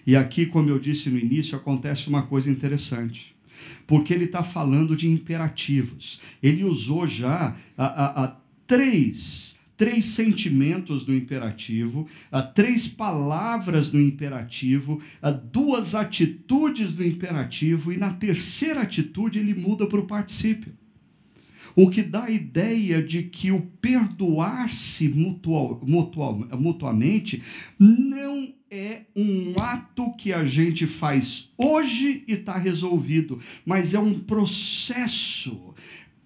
E 0.06 0.16
aqui, 0.16 0.46
como 0.46 0.70
eu 0.70 0.78
disse 0.78 1.10
no 1.10 1.18
início, 1.18 1.56
acontece 1.56 2.08
uma 2.08 2.22
coisa 2.22 2.50
interessante. 2.50 3.36
Porque 3.86 4.14
ele 4.14 4.24
está 4.24 4.42
falando 4.42 4.96
de 4.96 5.08
imperativos. 5.08 6.20
Ele 6.42 6.64
usou 6.64 7.06
já 7.06 7.54
a, 7.76 7.84
a, 7.84 8.24
a 8.24 8.36
três 8.66 9.57
três 9.78 10.04
sentimentos 10.04 11.06
no 11.06 11.14
imperativo, 11.14 12.06
três 12.54 12.88
palavras 12.88 13.92
no 13.92 14.00
imperativo, 14.00 15.00
duas 15.50 15.94
atitudes 15.94 16.96
no 16.96 17.06
imperativo, 17.06 17.92
e 17.92 17.96
na 17.96 18.12
terceira 18.12 18.82
atitude 18.82 19.38
ele 19.38 19.54
muda 19.54 19.86
para 19.86 20.00
o 20.00 20.06
particípio. 20.06 20.76
O 21.76 21.88
que 21.88 22.02
dá 22.02 22.24
a 22.24 22.30
ideia 22.30 23.00
de 23.00 23.22
que 23.22 23.52
o 23.52 23.60
perdoar-se 23.80 25.08
mutual, 25.08 25.80
mutual, 25.86 26.34
mutuamente 26.58 27.40
não 27.78 28.52
é 28.68 29.02
um 29.14 29.54
ato 29.58 30.12
que 30.18 30.32
a 30.32 30.44
gente 30.44 30.86
faz 30.86 31.50
hoje 31.56 32.24
e 32.26 32.32
está 32.32 32.58
resolvido, 32.58 33.38
mas 33.64 33.94
é 33.94 33.98
um 33.98 34.18
processo 34.18 35.72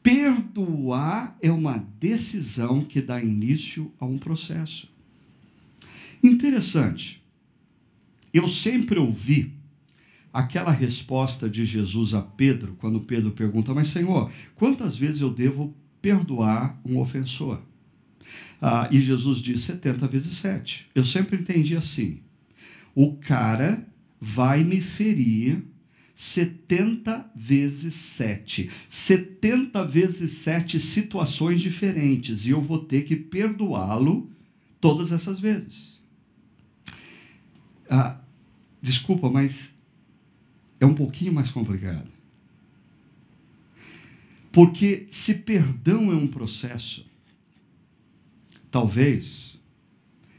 Perdoar 0.02 1.36
é 1.40 1.50
uma 1.50 1.78
decisão 2.00 2.84
que 2.84 3.00
dá 3.00 3.22
início 3.22 3.92
a 4.00 4.04
um 4.04 4.18
processo. 4.18 4.92
Interessante. 6.22 7.22
Eu 8.32 8.48
sempre 8.48 8.98
ouvi 8.98 9.54
aquela 10.32 10.70
resposta 10.72 11.48
de 11.48 11.64
Jesus 11.64 12.14
a 12.14 12.22
Pedro, 12.22 12.76
quando 12.78 13.00
Pedro 13.00 13.30
pergunta: 13.32 13.74
Mas, 13.74 13.88
Senhor, 13.88 14.30
quantas 14.56 14.96
vezes 14.96 15.20
eu 15.20 15.32
devo 15.32 15.74
perdoar 16.00 16.80
um 16.84 16.98
ofensor? 16.98 17.60
Ah, 18.60 18.88
e 18.90 19.00
Jesus 19.00 19.38
diz 19.38 19.60
70 19.62 20.06
vezes 20.08 20.36
7. 20.36 20.88
Eu 20.94 21.04
sempre 21.04 21.36
entendi 21.36 21.76
assim: 21.76 22.20
o 22.94 23.16
cara 23.16 23.86
vai 24.20 24.62
me 24.62 24.80
ferir 24.80 25.64
70 26.14 27.32
vezes 27.34 27.94
7. 27.94 28.70
70 28.88 29.84
vezes 29.86 30.32
7 30.32 30.78
situações 30.78 31.60
diferentes. 31.60 32.46
E 32.46 32.50
eu 32.50 32.60
vou 32.60 32.84
ter 32.84 33.02
que 33.02 33.16
perdoá-lo 33.16 34.30
todas 34.80 35.12
essas 35.12 35.40
vezes. 35.40 36.00
Ah, 37.88 38.20
desculpa, 38.80 39.30
mas 39.30 39.74
é 40.80 40.86
um 40.86 40.94
pouquinho 40.94 41.32
mais 41.32 41.50
complicado. 41.50 42.08
Porque 44.50 45.06
se 45.10 45.34
perdão 45.34 46.12
é 46.12 46.14
um 46.14 46.26
processo, 46.28 47.06
talvez, 48.70 49.58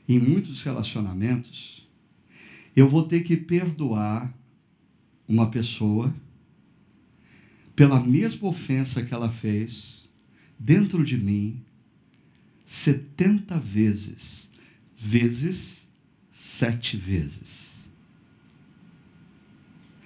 em 0.07 0.19
muitos 0.19 0.61
relacionamentos, 0.61 1.87
eu 2.75 2.87
vou 2.87 3.07
ter 3.07 3.21
que 3.21 3.35
perdoar 3.35 4.31
uma 5.27 5.49
pessoa 5.49 6.13
pela 7.75 7.99
mesma 7.99 8.47
ofensa 8.47 9.03
que 9.03 9.13
ela 9.13 9.29
fez 9.29 10.03
dentro 10.59 11.03
de 11.03 11.17
mim 11.17 11.61
70 12.65 13.59
vezes, 13.59 14.49
vezes 14.97 15.87
sete 16.31 16.97
vezes. 16.97 17.73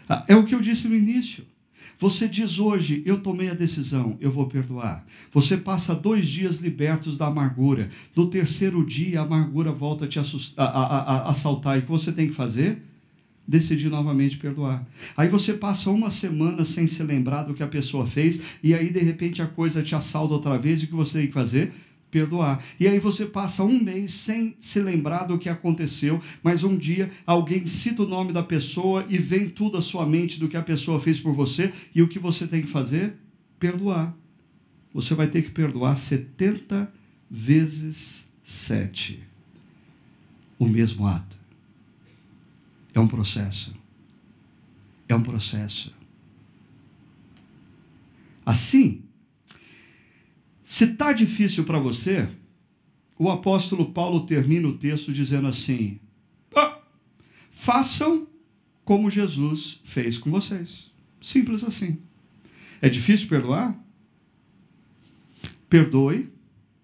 Ah, 0.10 0.24
é 0.28 0.36
o 0.36 0.46
que 0.46 0.56
eu 0.56 0.62
disse 0.62 0.88
no 0.88 0.96
início. 0.96 1.46
Você 2.00 2.28
diz 2.28 2.60
hoje, 2.60 3.02
eu 3.06 3.22
tomei 3.22 3.50
a 3.50 3.56
decisão, 3.56 4.18
eu 4.22 4.32
vou 4.32 4.48
perdoar. 4.48 5.06
Você 5.32 5.58
passa 5.58 5.96
dois 5.96 6.28
dias 6.28 6.58
libertos 6.58 7.18
da 7.18 7.28
amargura. 7.28 7.90
No 8.16 8.30
terceiro 8.30 8.86
dia, 8.86 9.20
a 9.20 9.24
amargura 9.24 9.72
volta 9.72 10.06
a 10.06 10.08
te 10.08 10.20
assustar, 10.20 10.68
a, 10.68 10.70
a, 10.70 11.00
a, 11.00 11.32
assaltar. 11.32 11.78
E 11.78 11.80
o 11.80 11.84
que 11.84 11.90
você 11.90 12.12
tem 12.12 12.28
que 12.28 12.36
fazer? 12.36 12.84
Decidir 13.48 13.90
novamente 13.90 14.38
perdoar. 14.38 14.86
Aí 15.16 15.30
você 15.30 15.54
passa 15.54 15.90
uma 15.90 16.10
semana 16.10 16.66
sem 16.66 16.86
se 16.86 17.02
lembrar 17.02 17.44
do 17.44 17.54
que 17.54 17.64
a 17.64 17.68
pessoa 17.68 18.06
fez, 18.06 18.42
e 18.62 18.74
aí 18.74 18.92
de 18.92 19.00
repente 19.00 19.42
a 19.42 19.48
coisa 19.48 19.82
te 19.82 19.96
assalta 19.96 20.34
outra 20.34 20.58
vez, 20.58 20.82
e 20.82 20.86
o 20.86 20.88
que 20.88 20.96
você 20.96 21.20
tem 21.20 21.28
que 21.28 21.34
fazer? 21.34 21.72
Perdoar. 22.12 22.62
E 22.80 22.88
aí 22.88 23.00
você 23.00 23.26
passa 23.26 23.64
um 23.64 23.82
mês 23.82 24.14
sem 24.14 24.56
se 24.60 24.82
lembrar 24.82 25.24
do 25.24 25.38
que 25.38 25.50
aconteceu, 25.50 26.22
mas 26.44 26.64
um 26.64 26.78
dia 26.78 27.10
alguém 27.26 27.66
cita 27.66 28.04
o 28.04 28.08
nome 28.08 28.34
da 28.34 28.44
pessoa 28.44 29.06
e 29.10 29.18
vem 29.18 29.50
tudo 29.50 29.78
à 29.78 29.82
sua 29.82 30.06
mente 30.06 30.40
do 30.40 30.50
que 30.50 30.58
a 30.58 30.64
pessoa 30.64 31.00
fez 31.00 31.20
por 31.20 31.34
você, 31.34 31.72
e 31.96 32.02
o 32.02 32.08
que 32.08 32.20
você 32.20 32.48
tem 32.48 32.62
que 32.62 32.70
fazer? 32.70 33.14
Perdoar. 33.60 34.16
Você 34.94 35.14
vai 35.14 35.28
ter 35.28 35.42
que 35.42 35.52
perdoar 35.52 35.96
70 35.96 36.92
vezes 37.30 38.28
7 38.44 39.20
o 40.58 40.68
mesmo 40.68 41.06
ato. 41.06 41.37
É 42.98 43.00
um 43.00 43.08
processo. 43.08 43.76
É 45.08 45.14
um 45.14 45.22
processo. 45.22 45.94
Assim, 48.44 49.04
se 50.64 50.86
está 50.86 51.14
difícil 51.14 51.64
para 51.64 51.78
você, 51.78 52.28
o 53.16 53.30
apóstolo 53.30 53.92
Paulo 53.94 54.26
termina 54.26 54.68
o 54.68 54.76
texto 54.80 55.14
dizendo 55.14 55.46
assim: 55.48 56.00
ah, 56.56 56.80
façam 57.52 58.28
como 58.84 59.12
Jesus 59.12 59.80
fez 59.84 60.18
com 60.18 60.32
vocês. 60.32 60.90
Simples 61.22 61.64
assim. 61.64 62.00
É 62.82 62.90
difícil 62.90 63.28
perdoar? 63.28 63.80
Perdoe 65.70 66.34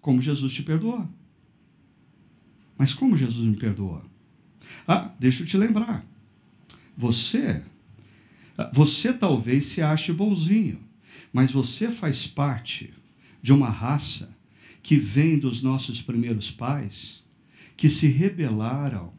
como 0.00 0.22
Jesus 0.22 0.52
te 0.54 0.62
perdoou. 0.62 1.08
Mas 2.78 2.94
como 2.94 3.16
Jesus 3.16 3.44
me 3.44 3.56
perdoou? 3.56 4.13
Ah, 4.86 5.10
deixa 5.18 5.42
eu 5.42 5.46
te 5.46 5.56
lembrar. 5.56 6.04
Você, 6.96 7.62
você 8.72 9.12
talvez 9.12 9.64
se 9.64 9.82
ache 9.82 10.12
bonzinho, 10.12 10.80
mas 11.32 11.50
você 11.50 11.90
faz 11.90 12.26
parte 12.26 12.92
de 13.42 13.52
uma 13.52 13.70
raça 13.70 14.34
que 14.82 14.96
vem 14.96 15.38
dos 15.38 15.62
nossos 15.62 16.02
primeiros 16.02 16.50
pais 16.50 17.24
que 17.76 17.88
se 17.88 18.06
rebelaram 18.06 19.12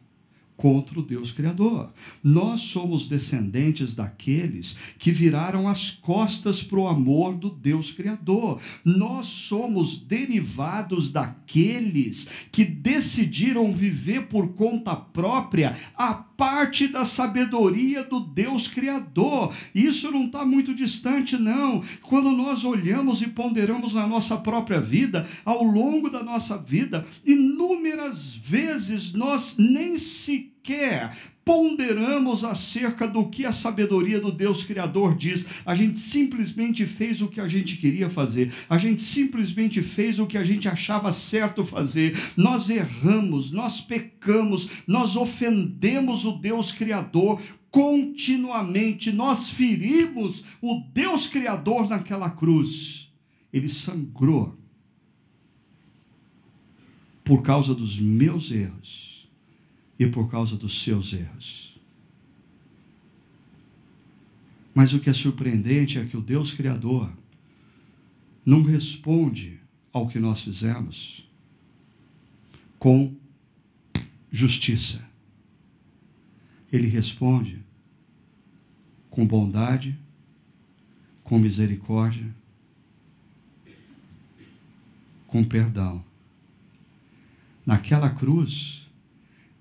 contra 0.58 1.00
o 1.00 1.04
Deus 1.04 1.32
Criador. 1.32 1.92
Nós 2.24 2.62
somos 2.62 3.08
descendentes 3.08 3.94
daqueles 3.96 4.78
que 4.98 5.12
viraram 5.12 5.68
as 5.68 5.92
costas 5.92 6.64
para 6.64 6.80
o 6.80 6.88
amor 6.88 7.36
do 7.36 7.50
Deus 7.50 7.92
Criador. 7.92 8.60
Nós 8.84 9.26
somos 9.26 10.00
derivados 10.00 11.12
daqueles 11.12 12.30
que 12.52 12.64
decidiram 12.64 13.74
viver 13.74 14.28
por 14.28 14.50
conta 14.54 14.96
própria 14.96 15.76
a 15.96 16.14
parte 16.38 16.88
da 16.88 17.06
sabedoria 17.06 18.04
do 18.04 18.20
Deus 18.20 18.68
Criador. 18.68 19.54
Isso 19.74 20.12
não 20.12 20.26
está 20.26 20.46
muito 20.46 20.74
distante, 20.74 21.38
não. 21.38 21.82
Quando 22.02 22.32
nós 22.32 22.64
olhamos 22.64 23.22
e 23.22 23.28
ponderamos 23.28 23.94
na 23.94 24.08
nossa 24.08 24.38
própria 24.38 24.80
vida, 24.80 25.28
ao 25.44 25.64
longo 25.64 26.10
da 26.10 26.24
nossa 26.24 26.58
vida, 26.58 27.06
inúmeras 27.26 28.36
vezes 28.36 29.14
nós 29.14 29.56
nem 29.58 29.98
sequer 29.98 31.35
ponderamos 31.46 32.44
acerca 32.44 33.08
do 33.08 33.30
que 33.30 33.46
a 33.46 33.52
sabedoria 33.52 34.20
do 34.20 34.32
Deus 34.32 34.64
Criador 34.64 35.16
diz. 35.16 35.46
A 35.64 35.76
gente 35.76 36.00
simplesmente 36.00 36.88
fez 36.88 37.22
o 37.22 37.28
que 37.28 37.40
a 37.40 37.48
gente 37.48 37.78
queria 37.78 38.10
fazer. 38.10 38.52
A 38.68 38.80
gente 38.80 39.04
simplesmente 39.04 39.84
fez 39.84 40.18
o 40.18 40.26
que 40.26 40.40
a 40.40 40.44
gente 40.44 40.68
achava 40.68 41.14
certo 41.14 41.64
fazer. 41.64 42.18
Nós 42.36 42.72
erramos, 42.72 43.52
nós 43.52 43.80
pecamos, 43.80 44.70
nós 44.88 45.16
ofendemos 45.16 46.26
o 46.26 46.32
Deus 46.32 46.72
Criador 46.72 47.40
continuamente. 47.70 49.12
Nós 49.12 49.52
ferimos 49.52 50.44
o 50.60 50.84
Deus 50.92 51.28
Criador 51.28 51.88
naquela 51.88 52.32
cruz. 52.32 53.12
Ele 53.54 53.70
sangrou 53.70 54.58
por 57.24 57.44
causa 57.44 57.76
dos 57.76 58.00
meus 58.00 58.52
erros 58.52 59.05
e 59.98 60.08
por 60.08 60.30
causa 60.30 60.56
dos 60.56 60.84
seus 60.84 61.14
erros. 61.14 61.80
Mas 64.74 64.94
o 64.94 65.00
que 65.00 65.10
é 65.10 65.14
surpreendente 65.14 65.98
é 65.98 66.06
que 66.06 66.18
o 66.18 66.22
Deus 66.22 66.52
Criador 66.52 67.12
não 68.46 68.62
responde 68.62 69.60
ao 69.92 70.08
que 70.08 70.20
nós 70.20 70.42
fizemos 70.42 71.26
com 72.78 73.16
justiça. 74.30 75.08
Ele 76.72 76.88
responde 76.88 77.64
com 79.10 79.26
bondade, 79.26 79.98
com 81.24 81.40
misericórdia, 81.40 82.36
com 85.26 85.42
perdão. 85.42 86.04
Naquela 87.66 88.10
cruz, 88.10 88.85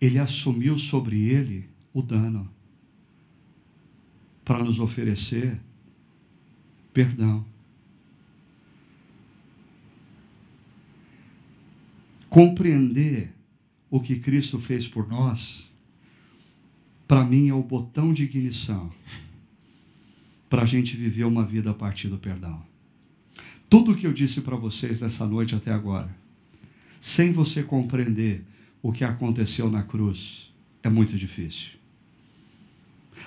ele 0.01 0.19
assumiu 0.19 0.79
sobre 0.79 1.23
ele 1.29 1.69
o 1.93 2.03
dano 2.03 2.51
para 4.45 4.63
nos 4.63 4.79
oferecer 4.79 5.61
perdão. 6.93 7.45
Compreender 12.29 13.33
o 13.91 14.01
que 14.01 14.19
Cristo 14.19 14.59
fez 14.59 14.89
por 14.89 15.09
nós, 15.09 15.73
para 17.07 17.25
mim 17.25 17.49
é 17.49 17.55
o 17.55 17.63
botão 17.63 18.13
de 18.13 18.25
ignição 18.25 18.91
para 20.49 20.63
a 20.63 20.67
gente 20.67 20.97
viver 20.97 21.25
uma 21.25 21.45
vida 21.45 21.71
a 21.71 21.75
partir 21.75 22.09
do 22.09 22.19
perdão. 22.19 22.65
Tudo 23.69 23.93
o 23.93 23.97
que 23.97 24.07
eu 24.07 24.13
disse 24.13 24.41
para 24.41 24.57
vocês 24.57 25.01
nessa 25.01 25.27
noite 25.27 25.55
até 25.55 25.73
agora, 25.73 26.15
sem 27.01 27.33
você 27.33 27.63
compreender 27.63 28.45
o 28.85 28.93
que 28.93 29.03
aconteceu 29.03 29.71
na 29.71 29.83
cruz, 29.83 30.53
é 30.83 30.91
muito 30.91 31.17
difícil. 31.17 31.71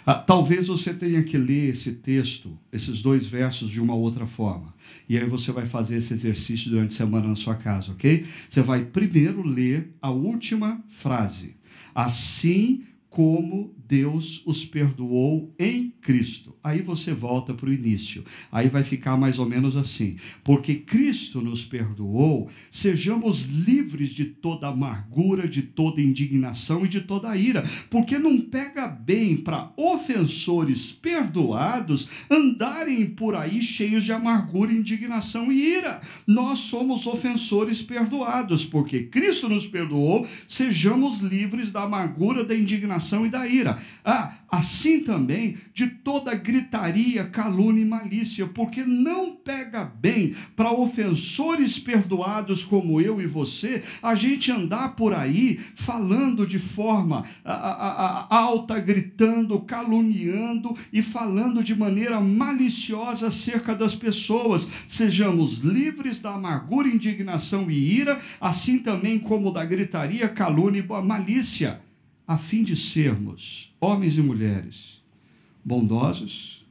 Ah, 0.06 0.14
talvez 0.14 0.68
você 0.68 0.94
tenha 0.94 1.24
que 1.24 1.36
ler 1.36 1.72
esse 1.72 1.94
texto, 1.94 2.56
esses 2.72 3.02
dois 3.02 3.26
versos, 3.26 3.72
de 3.72 3.82
uma 3.82 3.96
outra 3.96 4.28
forma. 4.28 4.72
E 5.10 5.18
aí 5.18 5.26
você 5.26 5.52
vai 5.52 5.66
fazer 5.66 5.98
esse 5.98 6.14
exercício 6.14 6.70
durante 6.70 6.94
a 6.94 6.98
semana 6.98 7.28
na 7.28 7.36
sua 7.36 7.56
casa, 7.56 7.92
ok? 7.92 8.24
Você 8.48 8.62
vai 8.62 8.86
primeiro 8.86 9.42
ler 9.42 9.92
a 10.00 10.12
última 10.12 10.80
frase. 10.90 11.56
Assim 11.96 12.84
como 13.10 13.74
Deus 13.88 14.44
os 14.46 14.66
perdoou 14.66 15.54
em 15.58 15.94
Cristo. 16.02 16.56
Aí 16.64 16.82
você 16.82 17.14
volta 17.14 17.54
para 17.54 17.70
o 17.70 17.74
início. 17.74 18.24
Aí 18.52 18.68
vai 18.68 18.84
ficar 18.84 19.16
mais 19.16 19.40
ou 19.40 19.46
menos 19.46 19.76
assim: 19.76 20.18
porque 20.44 20.76
Cristo 20.76 21.42
nos 21.42 21.64
perdoou, 21.64 22.50
sejamos 22.70 23.46
livres 23.46 24.10
de 24.10 24.26
toda 24.26 24.68
amargura, 24.68 25.48
de 25.48 25.62
toda 25.62 26.02
indignação 26.02 26.86
e 26.86 26.88
de 26.88 27.02
toda 27.02 27.36
ira. 27.38 27.64
Porque 27.90 28.18
não 28.18 28.40
pega 28.42 28.88
bem 28.88 29.38
para 29.38 29.72
ofensores 29.78 30.92
perdoados 30.92 32.10
andarem 32.30 33.06
por 33.06 33.36
aí 33.36 33.62
cheios 33.62 34.04
de 34.04 34.12
amargura, 34.12 34.74
indignação 34.74 35.52
e 35.52 35.78
ira. 35.78 36.02
Nós 36.26 36.60
somos 36.60 37.08
ofensores 37.08 37.82
perdoados, 37.82 38.66
porque 38.66 39.04
Cristo 39.04 39.48
nos 39.48 39.68
perdoou, 39.68 40.28
sejamos 40.48 41.20
livres 41.20 41.72
da 41.72 41.84
amargura, 41.84 42.44
da 42.44 42.56
indignação 42.56 43.26
e 43.26 43.30
da 43.30 43.48
ira. 43.48 43.77
Ah, 44.04 44.34
assim 44.50 45.02
também 45.02 45.58
de 45.74 45.88
toda 45.88 46.34
gritaria, 46.34 47.26
calúnia 47.26 47.82
e 47.82 47.86
malícia, 47.86 48.48
porque 48.48 48.84
não 48.84 49.36
pega 49.36 49.86
bem 49.86 50.34
para 50.56 50.72
ofensores 50.72 51.78
perdoados 51.78 52.64
como 52.64 53.02
eu 53.02 53.22
e 53.22 53.28
você, 53.28 53.84
a 54.02 54.16
gente 54.16 54.52
andar 54.52 54.96
por 54.96 55.14
aí 55.14 55.60
falando 55.76 56.48
de 56.48 56.58
forma 56.58 57.26
alta, 58.30 58.80
gritando, 58.80 59.60
caluniando 59.62 60.76
e 60.92 61.02
falando 61.02 61.64
de 61.64 61.76
maneira 61.76 62.20
maliciosa 62.22 63.28
acerca 63.28 63.76
das 63.76 63.96
pessoas. 63.96 64.68
Sejamos 64.88 65.60
livres 65.60 66.22
da 66.22 66.34
amargura, 66.34 66.88
indignação 66.88 67.70
e 67.70 68.00
ira, 68.00 68.20
assim 68.40 68.80
também 68.80 69.20
como 69.20 69.52
da 69.52 69.66
gritaria, 69.66 70.30
calúnia 70.30 70.80
e 70.80 71.02
malícia 71.04 71.87
a 72.28 72.38
fim 72.38 72.64
de 72.64 72.76
sermos 72.76 73.74
homens 73.80 74.18
e 74.18 74.22
mulheres 74.22 75.02
bondosos, 75.64 76.66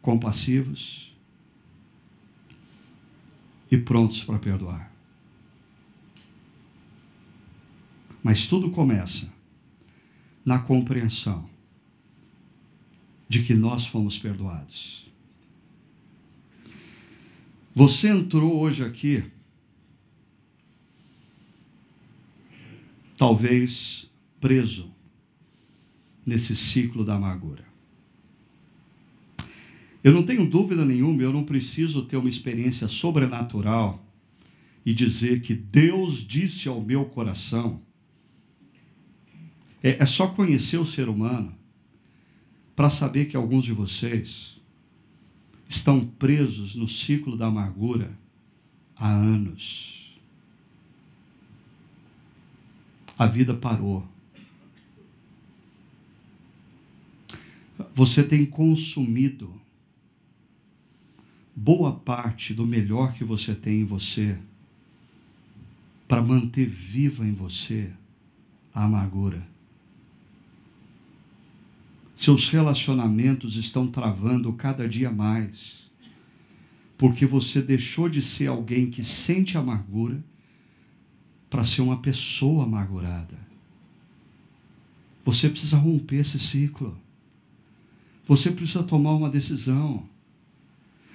compassivos 0.00 1.14
e 3.70 3.76
prontos 3.76 4.24
para 4.24 4.38
perdoar. 4.38 4.90
Mas 8.22 8.46
tudo 8.46 8.70
começa 8.70 9.32
na 10.44 10.58
compreensão 10.58 11.48
de 13.28 13.42
que 13.42 13.54
nós 13.54 13.86
fomos 13.86 14.18
perdoados. 14.18 15.08
Você 17.74 18.08
entrou 18.08 18.60
hoje 18.60 18.84
aqui, 18.84 19.30
talvez 23.16 24.09
preso 24.40 24.90
nesse 26.24 26.56
ciclo 26.56 27.04
da 27.04 27.14
amargura. 27.14 27.64
Eu 30.02 30.12
não 30.12 30.22
tenho 30.22 30.48
dúvida 30.48 30.84
nenhuma, 30.84 31.22
eu 31.22 31.32
não 31.32 31.44
preciso 31.44 32.04
ter 32.04 32.16
uma 32.16 32.28
experiência 32.28 32.88
sobrenatural 32.88 34.04
e 34.84 34.94
dizer 34.94 35.42
que 35.42 35.54
Deus 35.54 36.26
disse 36.26 36.68
ao 36.68 36.80
meu 36.80 37.04
coração. 37.04 37.82
É, 39.82 40.02
é 40.02 40.06
só 40.06 40.26
conhecer 40.28 40.78
o 40.78 40.86
ser 40.86 41.08
humano 41.08 41.54
para 42.74 42.88
saber 42.88 43.26
que 43.26 43.36
alguns 43.36 43.64
de 43.64 43.72
vocês 43.72 44.58
estão 45.68 46.04
presos 46.04 46.74
no 46.74 46.88
ciclo 46.88 47.36
da 47.36 47.46
amargura 47.46 48.18
há 48.96 49.12
anos. 49.12 50.18
A 53.18 53.26
vida 53.26 53.52
parou. 53.52 54.08
Você 57.94 58.22
tem 58.22 58.44
consumido 58.44 59.60
boa 61.54 61.92
parte 61.92 62.54
do 62.54 62.66
melhor 62.66 63.12
que 63.12 63.24
você 63.24 63.54
tem 63.54 63.80
em 63.80 63.84
você 63.84 64.38
para 66.08 66.22
manter 66.22 66.66
viva 66.66 67.24
em 67.26 67.32
você 67.32 67.92
a 68.74 68.84
amargura. 68.84 69.46
Seus 72.16 72.48
relacionamentos 72.48 73.56
estão 73.56 73.86
travando 73.86 74.52
cada 74.52 74.88
dia 74.88 75.10
mais, 75.10 75.90
porque 76.98 77.24
você 77.24 77.62
deixou 77.62 78.08
de 78.08 78.20
ser 78.20 78.48
alguém 78.48 78.90
que 78.90 79.02
sente 79.02 79.56
amargura 79.56 80.22
para 81.48 81.64
ser 81.64 81.82
uma 81.82 81.98
pessoa 81.98 82.64
amargurada. 82.64 83.38
Você 85.24 85.48
precisa 85.48 85.76
romper 85.76 86.16
esse 86.16 86.38
ciclo. 86.38 86.98
Você 88.30 88.52
precisa 88.52 88.84
tomar 88.84 89.14
uma 89.14 89.28
decisão. 89.28 90.08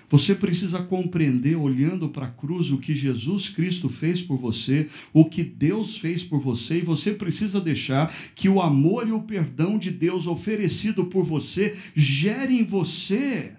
Você 0.10 0.36
precisa 0.36 0.84
compreender, 0.84 1.56
olhando 1.56 2.10
para 2.10 2.26
a 2.26 2.32
cruz, 2.32 2.72
o 2.72 2.78
que 2.78 2.94
Jesus 2.94 3.48
Cristo 3.48 3.88
fez 3.88 4.22
por 4.22 4.38
você, 4.38 4.90
o 5.14 5.24
que 5.24 5.42
Deus 5.42 5.96
fez 5.96 6.26
por 6.26 6.42
você, 6.42 6.80
e 6.80 6.82
você 6.82 7.14
precisa 7.14 7.62
deixar 7.62 8.14
que 8.36 8.50
o 8.50 8.62
amor 8.62 9.08
e 9.08 9.14
o 9.14 9.22
perdão 9.22 9.80
de 9.80 9.92
Deus 9.92 10.28
oferecido 10.28 11.06
por 11.06 11.24
você 11.24 11.74
gere 11.96 12.60
em 12.60 12.66
você 12.66 13.56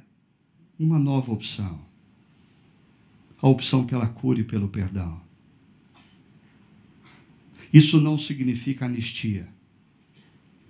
uma 0.79 0.99
nova 0.99 1.33
opção 1.33 1.87
a 3.41 3.49
opção 3.49 3.85
pela 3.85 4.07
cura 4.07 4.41
e 4.41 4.45
pelo 4.45 4.69
perdão. 4.69 5.21
Isso 7.73 8.01
não 8.01 8.17
significa 8.17 8.87
anistia. 8.87 9.56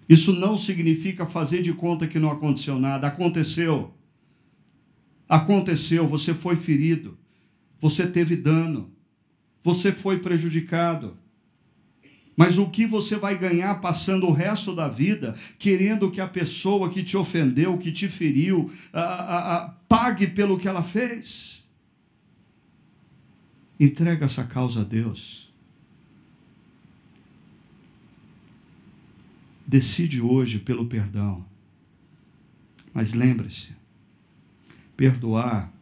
Isso 0.09 0.33
não 0.33 0.57
significa 0.57 1.27
fazer 1.27 1.63
de 1.63 1.73
conta 1.73 2.07
que 2.07 2.19
não 2.19 2.31
aconteceu 2.31 2.79
nada. 2.79 3.07
Aconteceu. 3.07 3.93
Aconteceu, 5.29 6.07
você 6.07 6.33
foi 6.33 6.55
ferido, 6.55 7.19
você 7.81 8.07
teve 8.07 8.37
dano, 8.37 8.93
você 9.63 9.91
foi 9.91 10.19
prejudicado. 10.19 11.19
Mas 12.37 12.59
o 12.59 12.71
que 12.71 12.87
você 12.87 13.17
vai 13.17 13.37
ganhar 13.37 13.81
passando 13.81 14.27
o 14.27 14.33
resto 14.33 14.75
da 14.75 14.89
vida 14.89 15.35
querendo 15.59 16.11
que 16.11 16.21
a 16.21 16.29
pessoa 16.29 16.91
que 16.91 17.03
te 17.03 17.17
ofendeu, 17.17 17.79
que 17.79 17.91
te 17.91 18.09
feriu, 18.09 18.71
a, 18.93 19.01
a, 19.01 19.57
a, 19.57 19.69
pague 19.89 20.29
pelo 20.29 20.59
que 20.59 20.69
ela 20.69 20.83
fez? 20.83 21.65
Entrega 23.81 24.27
essa 24.27 24.45
causa 24.45 24.83
a 24.83 24.85
Deus. 24.85 25.46
Decide 29.67 30.21
hoje 30.21 30.59
pelo 30.59 30.87
perdão. 30.87 31.45
Mas 32.95 33.15
lembre-se: 33.15 33.75
perdoar 34.97 35.73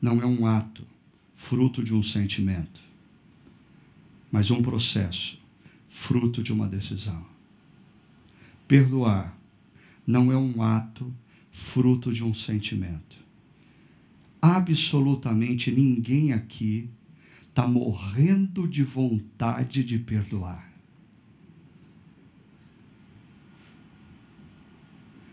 não 0.00 0.22
é 0.22 0.26
um 0.26 0.46
ato 0.46 0.86
fruto 1.32 1.82
de 1.82 1.94
um 1.94 2.02
sentimento, 2.02 2.80
mas 4.30 4.50
um 4.50 4.62
processo 4.62 5.40
fruto 5.88 6.42
de 6.42 6.52
uma 6.52 6.68
decisão. 6.68 7.26
Perdoar 8.68 9.36
não 10.06 10.30
é 10.30 10.36
um 10.36 10.62
ato 10.62 11.12
fruto 11.50 12.12
de 12.12 12.22
um 12.22 12.32
sentimento, 12.32 13.18
absolutamente 14.40 15.70
ninguém 15.70 16.32
aqui 16.32 16.88
está 17.48 17.66
morrendo 17.66 18.68
de 18.68 18.84
vontade 18.84 19.82
de 19.82 19.98
perdoar. 19.98 20.69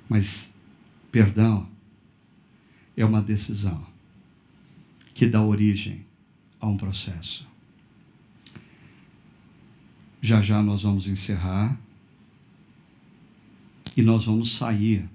Mas 0.07 0.53
perdão 1.11 1.69
é 2.95 3.03
uma 3.03 3.21
decisão 3.21 3.85
que 5.13 5.27
dá 5.27 5.41
origem 5.41 6.05
a 6.59 6.67
um 6.67 6.77
processo. 6.77 7.47
Já 10.21 10.41
já 10.41 10.61
nós 10.61 10.83
vamos 10.83 11.07
encerrar 11.07 11.77
e 13.95 14.01
nós 14.01 14.25
vamos 14.25 14.51
sair 14.51 15.09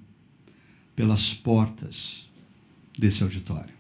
pelas 0.95 1.33
portas 1.33 2.29
desse 2.99 3.23
auditório. 3.23 3.75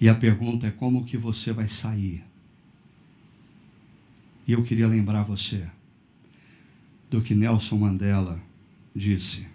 E 0.00 0.08
a 0.08 0.14
pergunta 0.14 0.66
é 0.66 0.70
como 0.70 1.04
que 1.04 1.16
você 1.16 1.52
vai 1.52 1.68
sair? 1.68 2.24
E 4.46 4.52
eu 4.52 4.62
queria 4.62 4.86
lembrar 4.86 5.24
você 5.24 5.68
do 7.10 7.20
que 7.20 7.34
Nelson 7.34 7.76
Mandela 7.76 8.40
disse. 8.94 9.48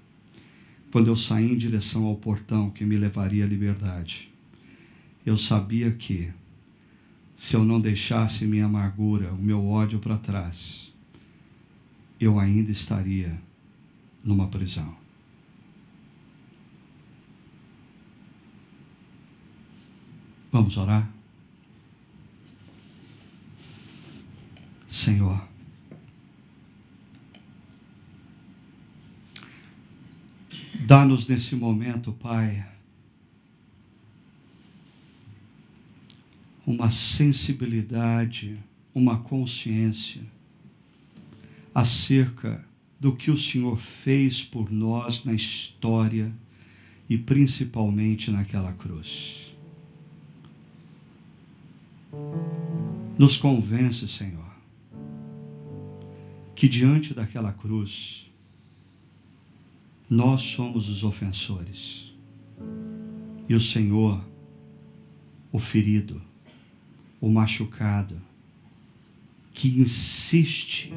Quando 0.91 1.07
eu 1.07 1.15
saí 1.15 1.51
em 1.51 1.57
direção 1.57 2.05
ao 2.05 2.15
portão 2.15 2.69
que 2.69 2.85
me 2.85 2.97
levaria 2.97 3.45
à 3.45 3.47
liberdade, 3.47 4.31
eu 5.25 5.37
sabia 5.37 5.91
que, 5.91 6.31
se 7.35 7.55
eu 7.55 7.63
não 7.63 7.79
deixasse 7.79 8.45
minha 8.45 8.65
amargura, 8.65 9.33
o 9.33 9.41
meu 9.41 9.65
ódio 9.65 9.99
para 9.99 10.17
trás, 10.17 10.93
eu 12.19 12.39
ainda 12.39 12.71
estaria 12.71 13.41
numa 14.23 14.47
prisão. 14.47 14.95
Vamos 20.51 20.77
orar? 20.77 21.11
Senhor, 24.87 25.47
dá-nos 30.80 31.28
nesse 31.28 31.55
momento, 31.55 32.11
Pai, 32.13 32.65
uma 36.65 36.89
sensibilidade, 36.89 38.57
uma 38.93 39.19
consciência 39.19 40.21
acerca 41.74 42.63
do 42.99 43.15
que 43.15 43.30
o 43.30 43.38
Senhor 43.38 43.78
fez 43.78 44.43
por 44.43 44.71
nós 44.71 45.26
na 45.26 45.34
história 45.34 46.34
e 47.09 47.17
principalmente 47.17 48.32
naquela 48.32 48.71
cruz. 48.74 49.53
Nos 53.17 53.38
convence, 53.38 54.07
Senhor, 54.07 54.53
que 56.55 56.69
diante 56.69 57.13
daquela 57.13 57.51
cruz, 57.51 58.32
nós 60.09 60.41
somos 60.41 60.89
os 60.89 61.03
ofensores 61.03 62.13
e 63.47 63.55
o 63.55 63.59
Senhor, 63.59 64.23
o 65.51 65.59
ferido, 65.59 66.21
o 67.19 67.29
machucado, 67.29 68.19
que 69.53 69.79
insiste 69.79 70.91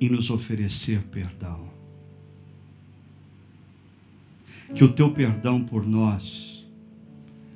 em 0.00 0.08
nos 0.08 0.30
oferecer 0.30 1.02
perdão. 1.04 1.66
Que 4.74 4.84
o 4.84 4.92
teu 4.92 5.12
perdão 5.12 5.64
por 5.64 5.86
nós, 5.86 6.66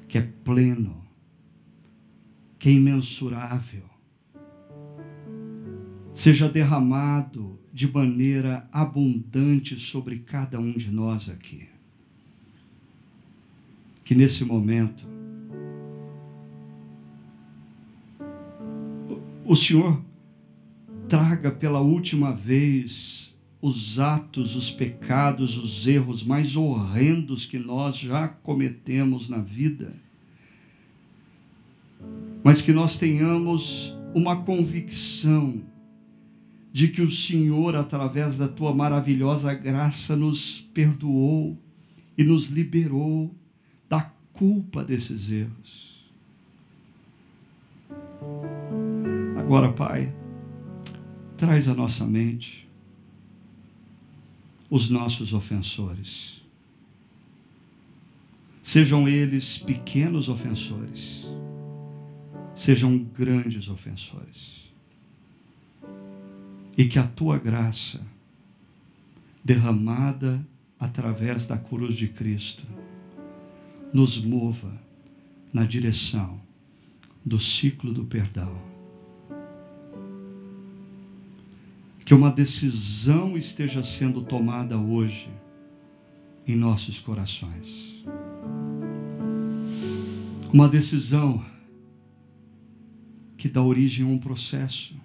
que 0.09 0.19
é 0.19 0.23
pleno, 0.23 1.05
que 2.59 2.69
é 2.69 2.73
imensurável, 2.73 3.89
seja 6.13 6.49
derramado 6.49 7.50
de 7.81 7.91
maneira 7.91 8.69
abundante 8.71 9.75
sobre 9.81 10.19
cada 10.19 10.61
um 10.61 10.71
de 10.71 10.91
nós 10.91 11.31
aqui. 11.31 11.67
Que 14.05 14.15
nesse 14.15 14.45
momento, 14.45 15.03
o 19.47 19.57
Senhor 19.57 20.05
traga 21.09 21.51
pela 21.51 21.81
última 21.81 22.35
vez 22.35 23.35
os 23.63 23.99
atos, 23.99 24.55
os 24.55 24.71
pecados, 24.71 25.57
os 25.57 25.87
erros 25.87 26.23
mais 26.23 26.57
horrendos 26.57 27.47
que 27.47 27.59
nós 27.59 27.97
já 27.97 28.29
cometemos 28.29 29.31
na 29.31 29.39
vida 29.39 29.91
mas 32.43 32.63
que 32.63 32.73
nós 32.73 32.99
tenhamos 32.99 33.99
uma 34.15 34.43
convicção 34.43 35.63
de 36.73 36.89
que 36.89 37.03
o 37.03 37.11
Senhor, 37.11 37.75
através 37.75 38.39
da 38.39 38.49
tua 38.49 38.75
maravilhosa 38.75 39.53
graça, 39.55 40.17
nos 40.17 40.61
perdoou 40.73 41.59
e 42.17 42.23
nos 42.23 42.49
liberou 42.49 43.35
da 43.89 44.03
culpa 44.33 44.85
desses 44.85 45.31
erros. 45.31 46.11
Agora, 49.39 49.73
Pai, 49.73 50.15
traz 51.37 51.69
à 51.69 51.75
nossa 51.75 52.07
mente 52.07 52.69
os 54.69 54.89
nossos 54.89 55.33
ofensores. 55.33 56.41
Sejam 58.63 59.09
eles 59.09 59.59
pequenos 59.59 60.29
ofensores 60.29 61.21
sejam 62.61 62.99
grandes 62.99 63.69
ofensores. 63.69 64.60
E 66.77 66.85
que 66.85 66.99
a 66.99 67.07
tua 67.07 67.39
graça, 67.39 68.01
derramada 69.45 70.45
através 70.79 71.47
da 71.47 71.59
cruz 71.59 71.95
de 71.95 72.09
Cristo, 72.09 72.67
nos 73.93 74.23
mova 74.23 74.73
na 75.53 75.65
direção 75.65 76.41
do 77.25 77.39
ciclo 77.39 77.93
do 77.93 78.05
perdão. 78.05 78.71
Que 82.05 82.15
uma 82.15 82.31
decisão 82.31 83.37
esteja 83.37 83.85
sendo 83.85 84.23
tomada 84.23 84.79
hoje 84.79 85.29
em 86.47 86.57
nossos 86.57 86.99
corações. 86.99 88.05
Uma 90.53 90.69
decisão 90.69 91.45
que 93.37 93.49
dá 93.49 93.63
origem 93.63 94.05
a 94.05 94.09
um 94.09 94.19
processo. 94.19 94.97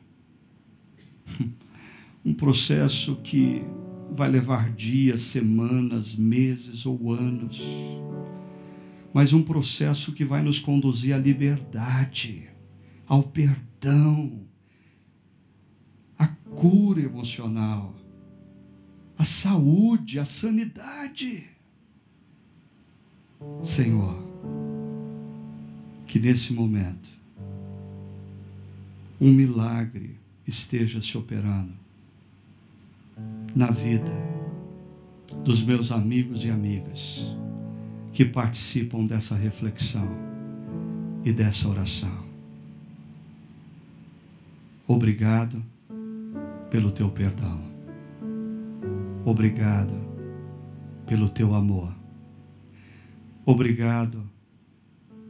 Um 2.26 2.34
processo 2.34 3.18
que 3.18 3.62
vai 4.12 4.30
levar 4.30 4.72
dias, 4.72 5.22
semanas, 5.22 6.16
meses 6.16 6.86
ou 6.86 7.14
anos. 7.14 7.62
Mas 9.14 9.32
um 9.32 9.44
processo 9.44 10.12
que 10.12 10.26
vai 10.26 10.42
nos 10.42 10.58
conduzir 10.58 11.14
à 11.14 11.18
liberdade, 11.18 12.50
ao 13.08 13.22
perdão, 13.22 14.42
à 16.18 16.28
cura 16.28 17.02
emocional, 17.02 17.96
à 19.18 19.24
saúde, 19.24 20.20
à 20.20 20.26
sanidade. 20.26 21.44
Senhor, 23.62 24.24
que 26.08 26.20
nesse 26.20 26.54
momento 26.54 27.10
um 29.20 29.32
milagre 29.32 30.20
esteja 30.48 31.02
se 31.02 31.18
operando 31.18 31.74
na 33.56 33.72
vida 33.72 34.12
dos 35.44 35.62
meus 35.62 35.92
amigos 35.92 36.44
e 36.44 36.50
amigas 36.50 37.22
que 38.12 38.26
participam 38.26 39.06
dessa 39.06 39.36
reflexão 39.36 40.08
e 41.24 41.32
dessa 41.32 41.68
oração. 41.68 42.26
Obrigado 44.88 45.62
pelo 46.70 46.92
teu 46.92 47.10
perdão. 47.10 47.60
Obrigado 49.26 49.94
pelo 51.08 51.28
teu 51.28 51.56
amor. 51.56 51.94
Obrigado 53.46 54.24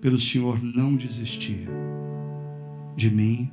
pelo 0.01 0.19
Senhor 0.19 0.61
não 0.61 0.95
desistir 0.95 1.67
de 2.95 3.09
mim 3.09 3.51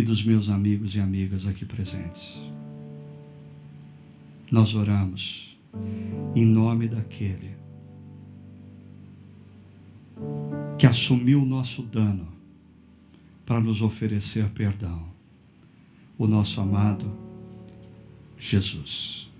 e 0.00 0.02
dos 0.02 0.24
meus 0.24 0.48
amigos 0.48 0.94
e 0.94 1.00
amigas 1.00 1.46
aqui 1.46 1.66
presentes. 1.66 2.38
Nós 4.50 4.74
oramos 4.74 5.58
em 6.34 6.46
nome 6.46 6.88
daquele 6.88 7.54
que 10.78 10.86
assumiu 10.86 11.42
o 11.42 11.46
nosso 11.46 11.82
dano 11.82 12.28
para 13.44 13.60
nos 13.60 13.82
oferecer 13.82 14.48
perdão, 14.50 15.06
o 16.16 16.26
nosso 16.26 16.60
amado 16.60 17.12
Jesus. 18.38 19.30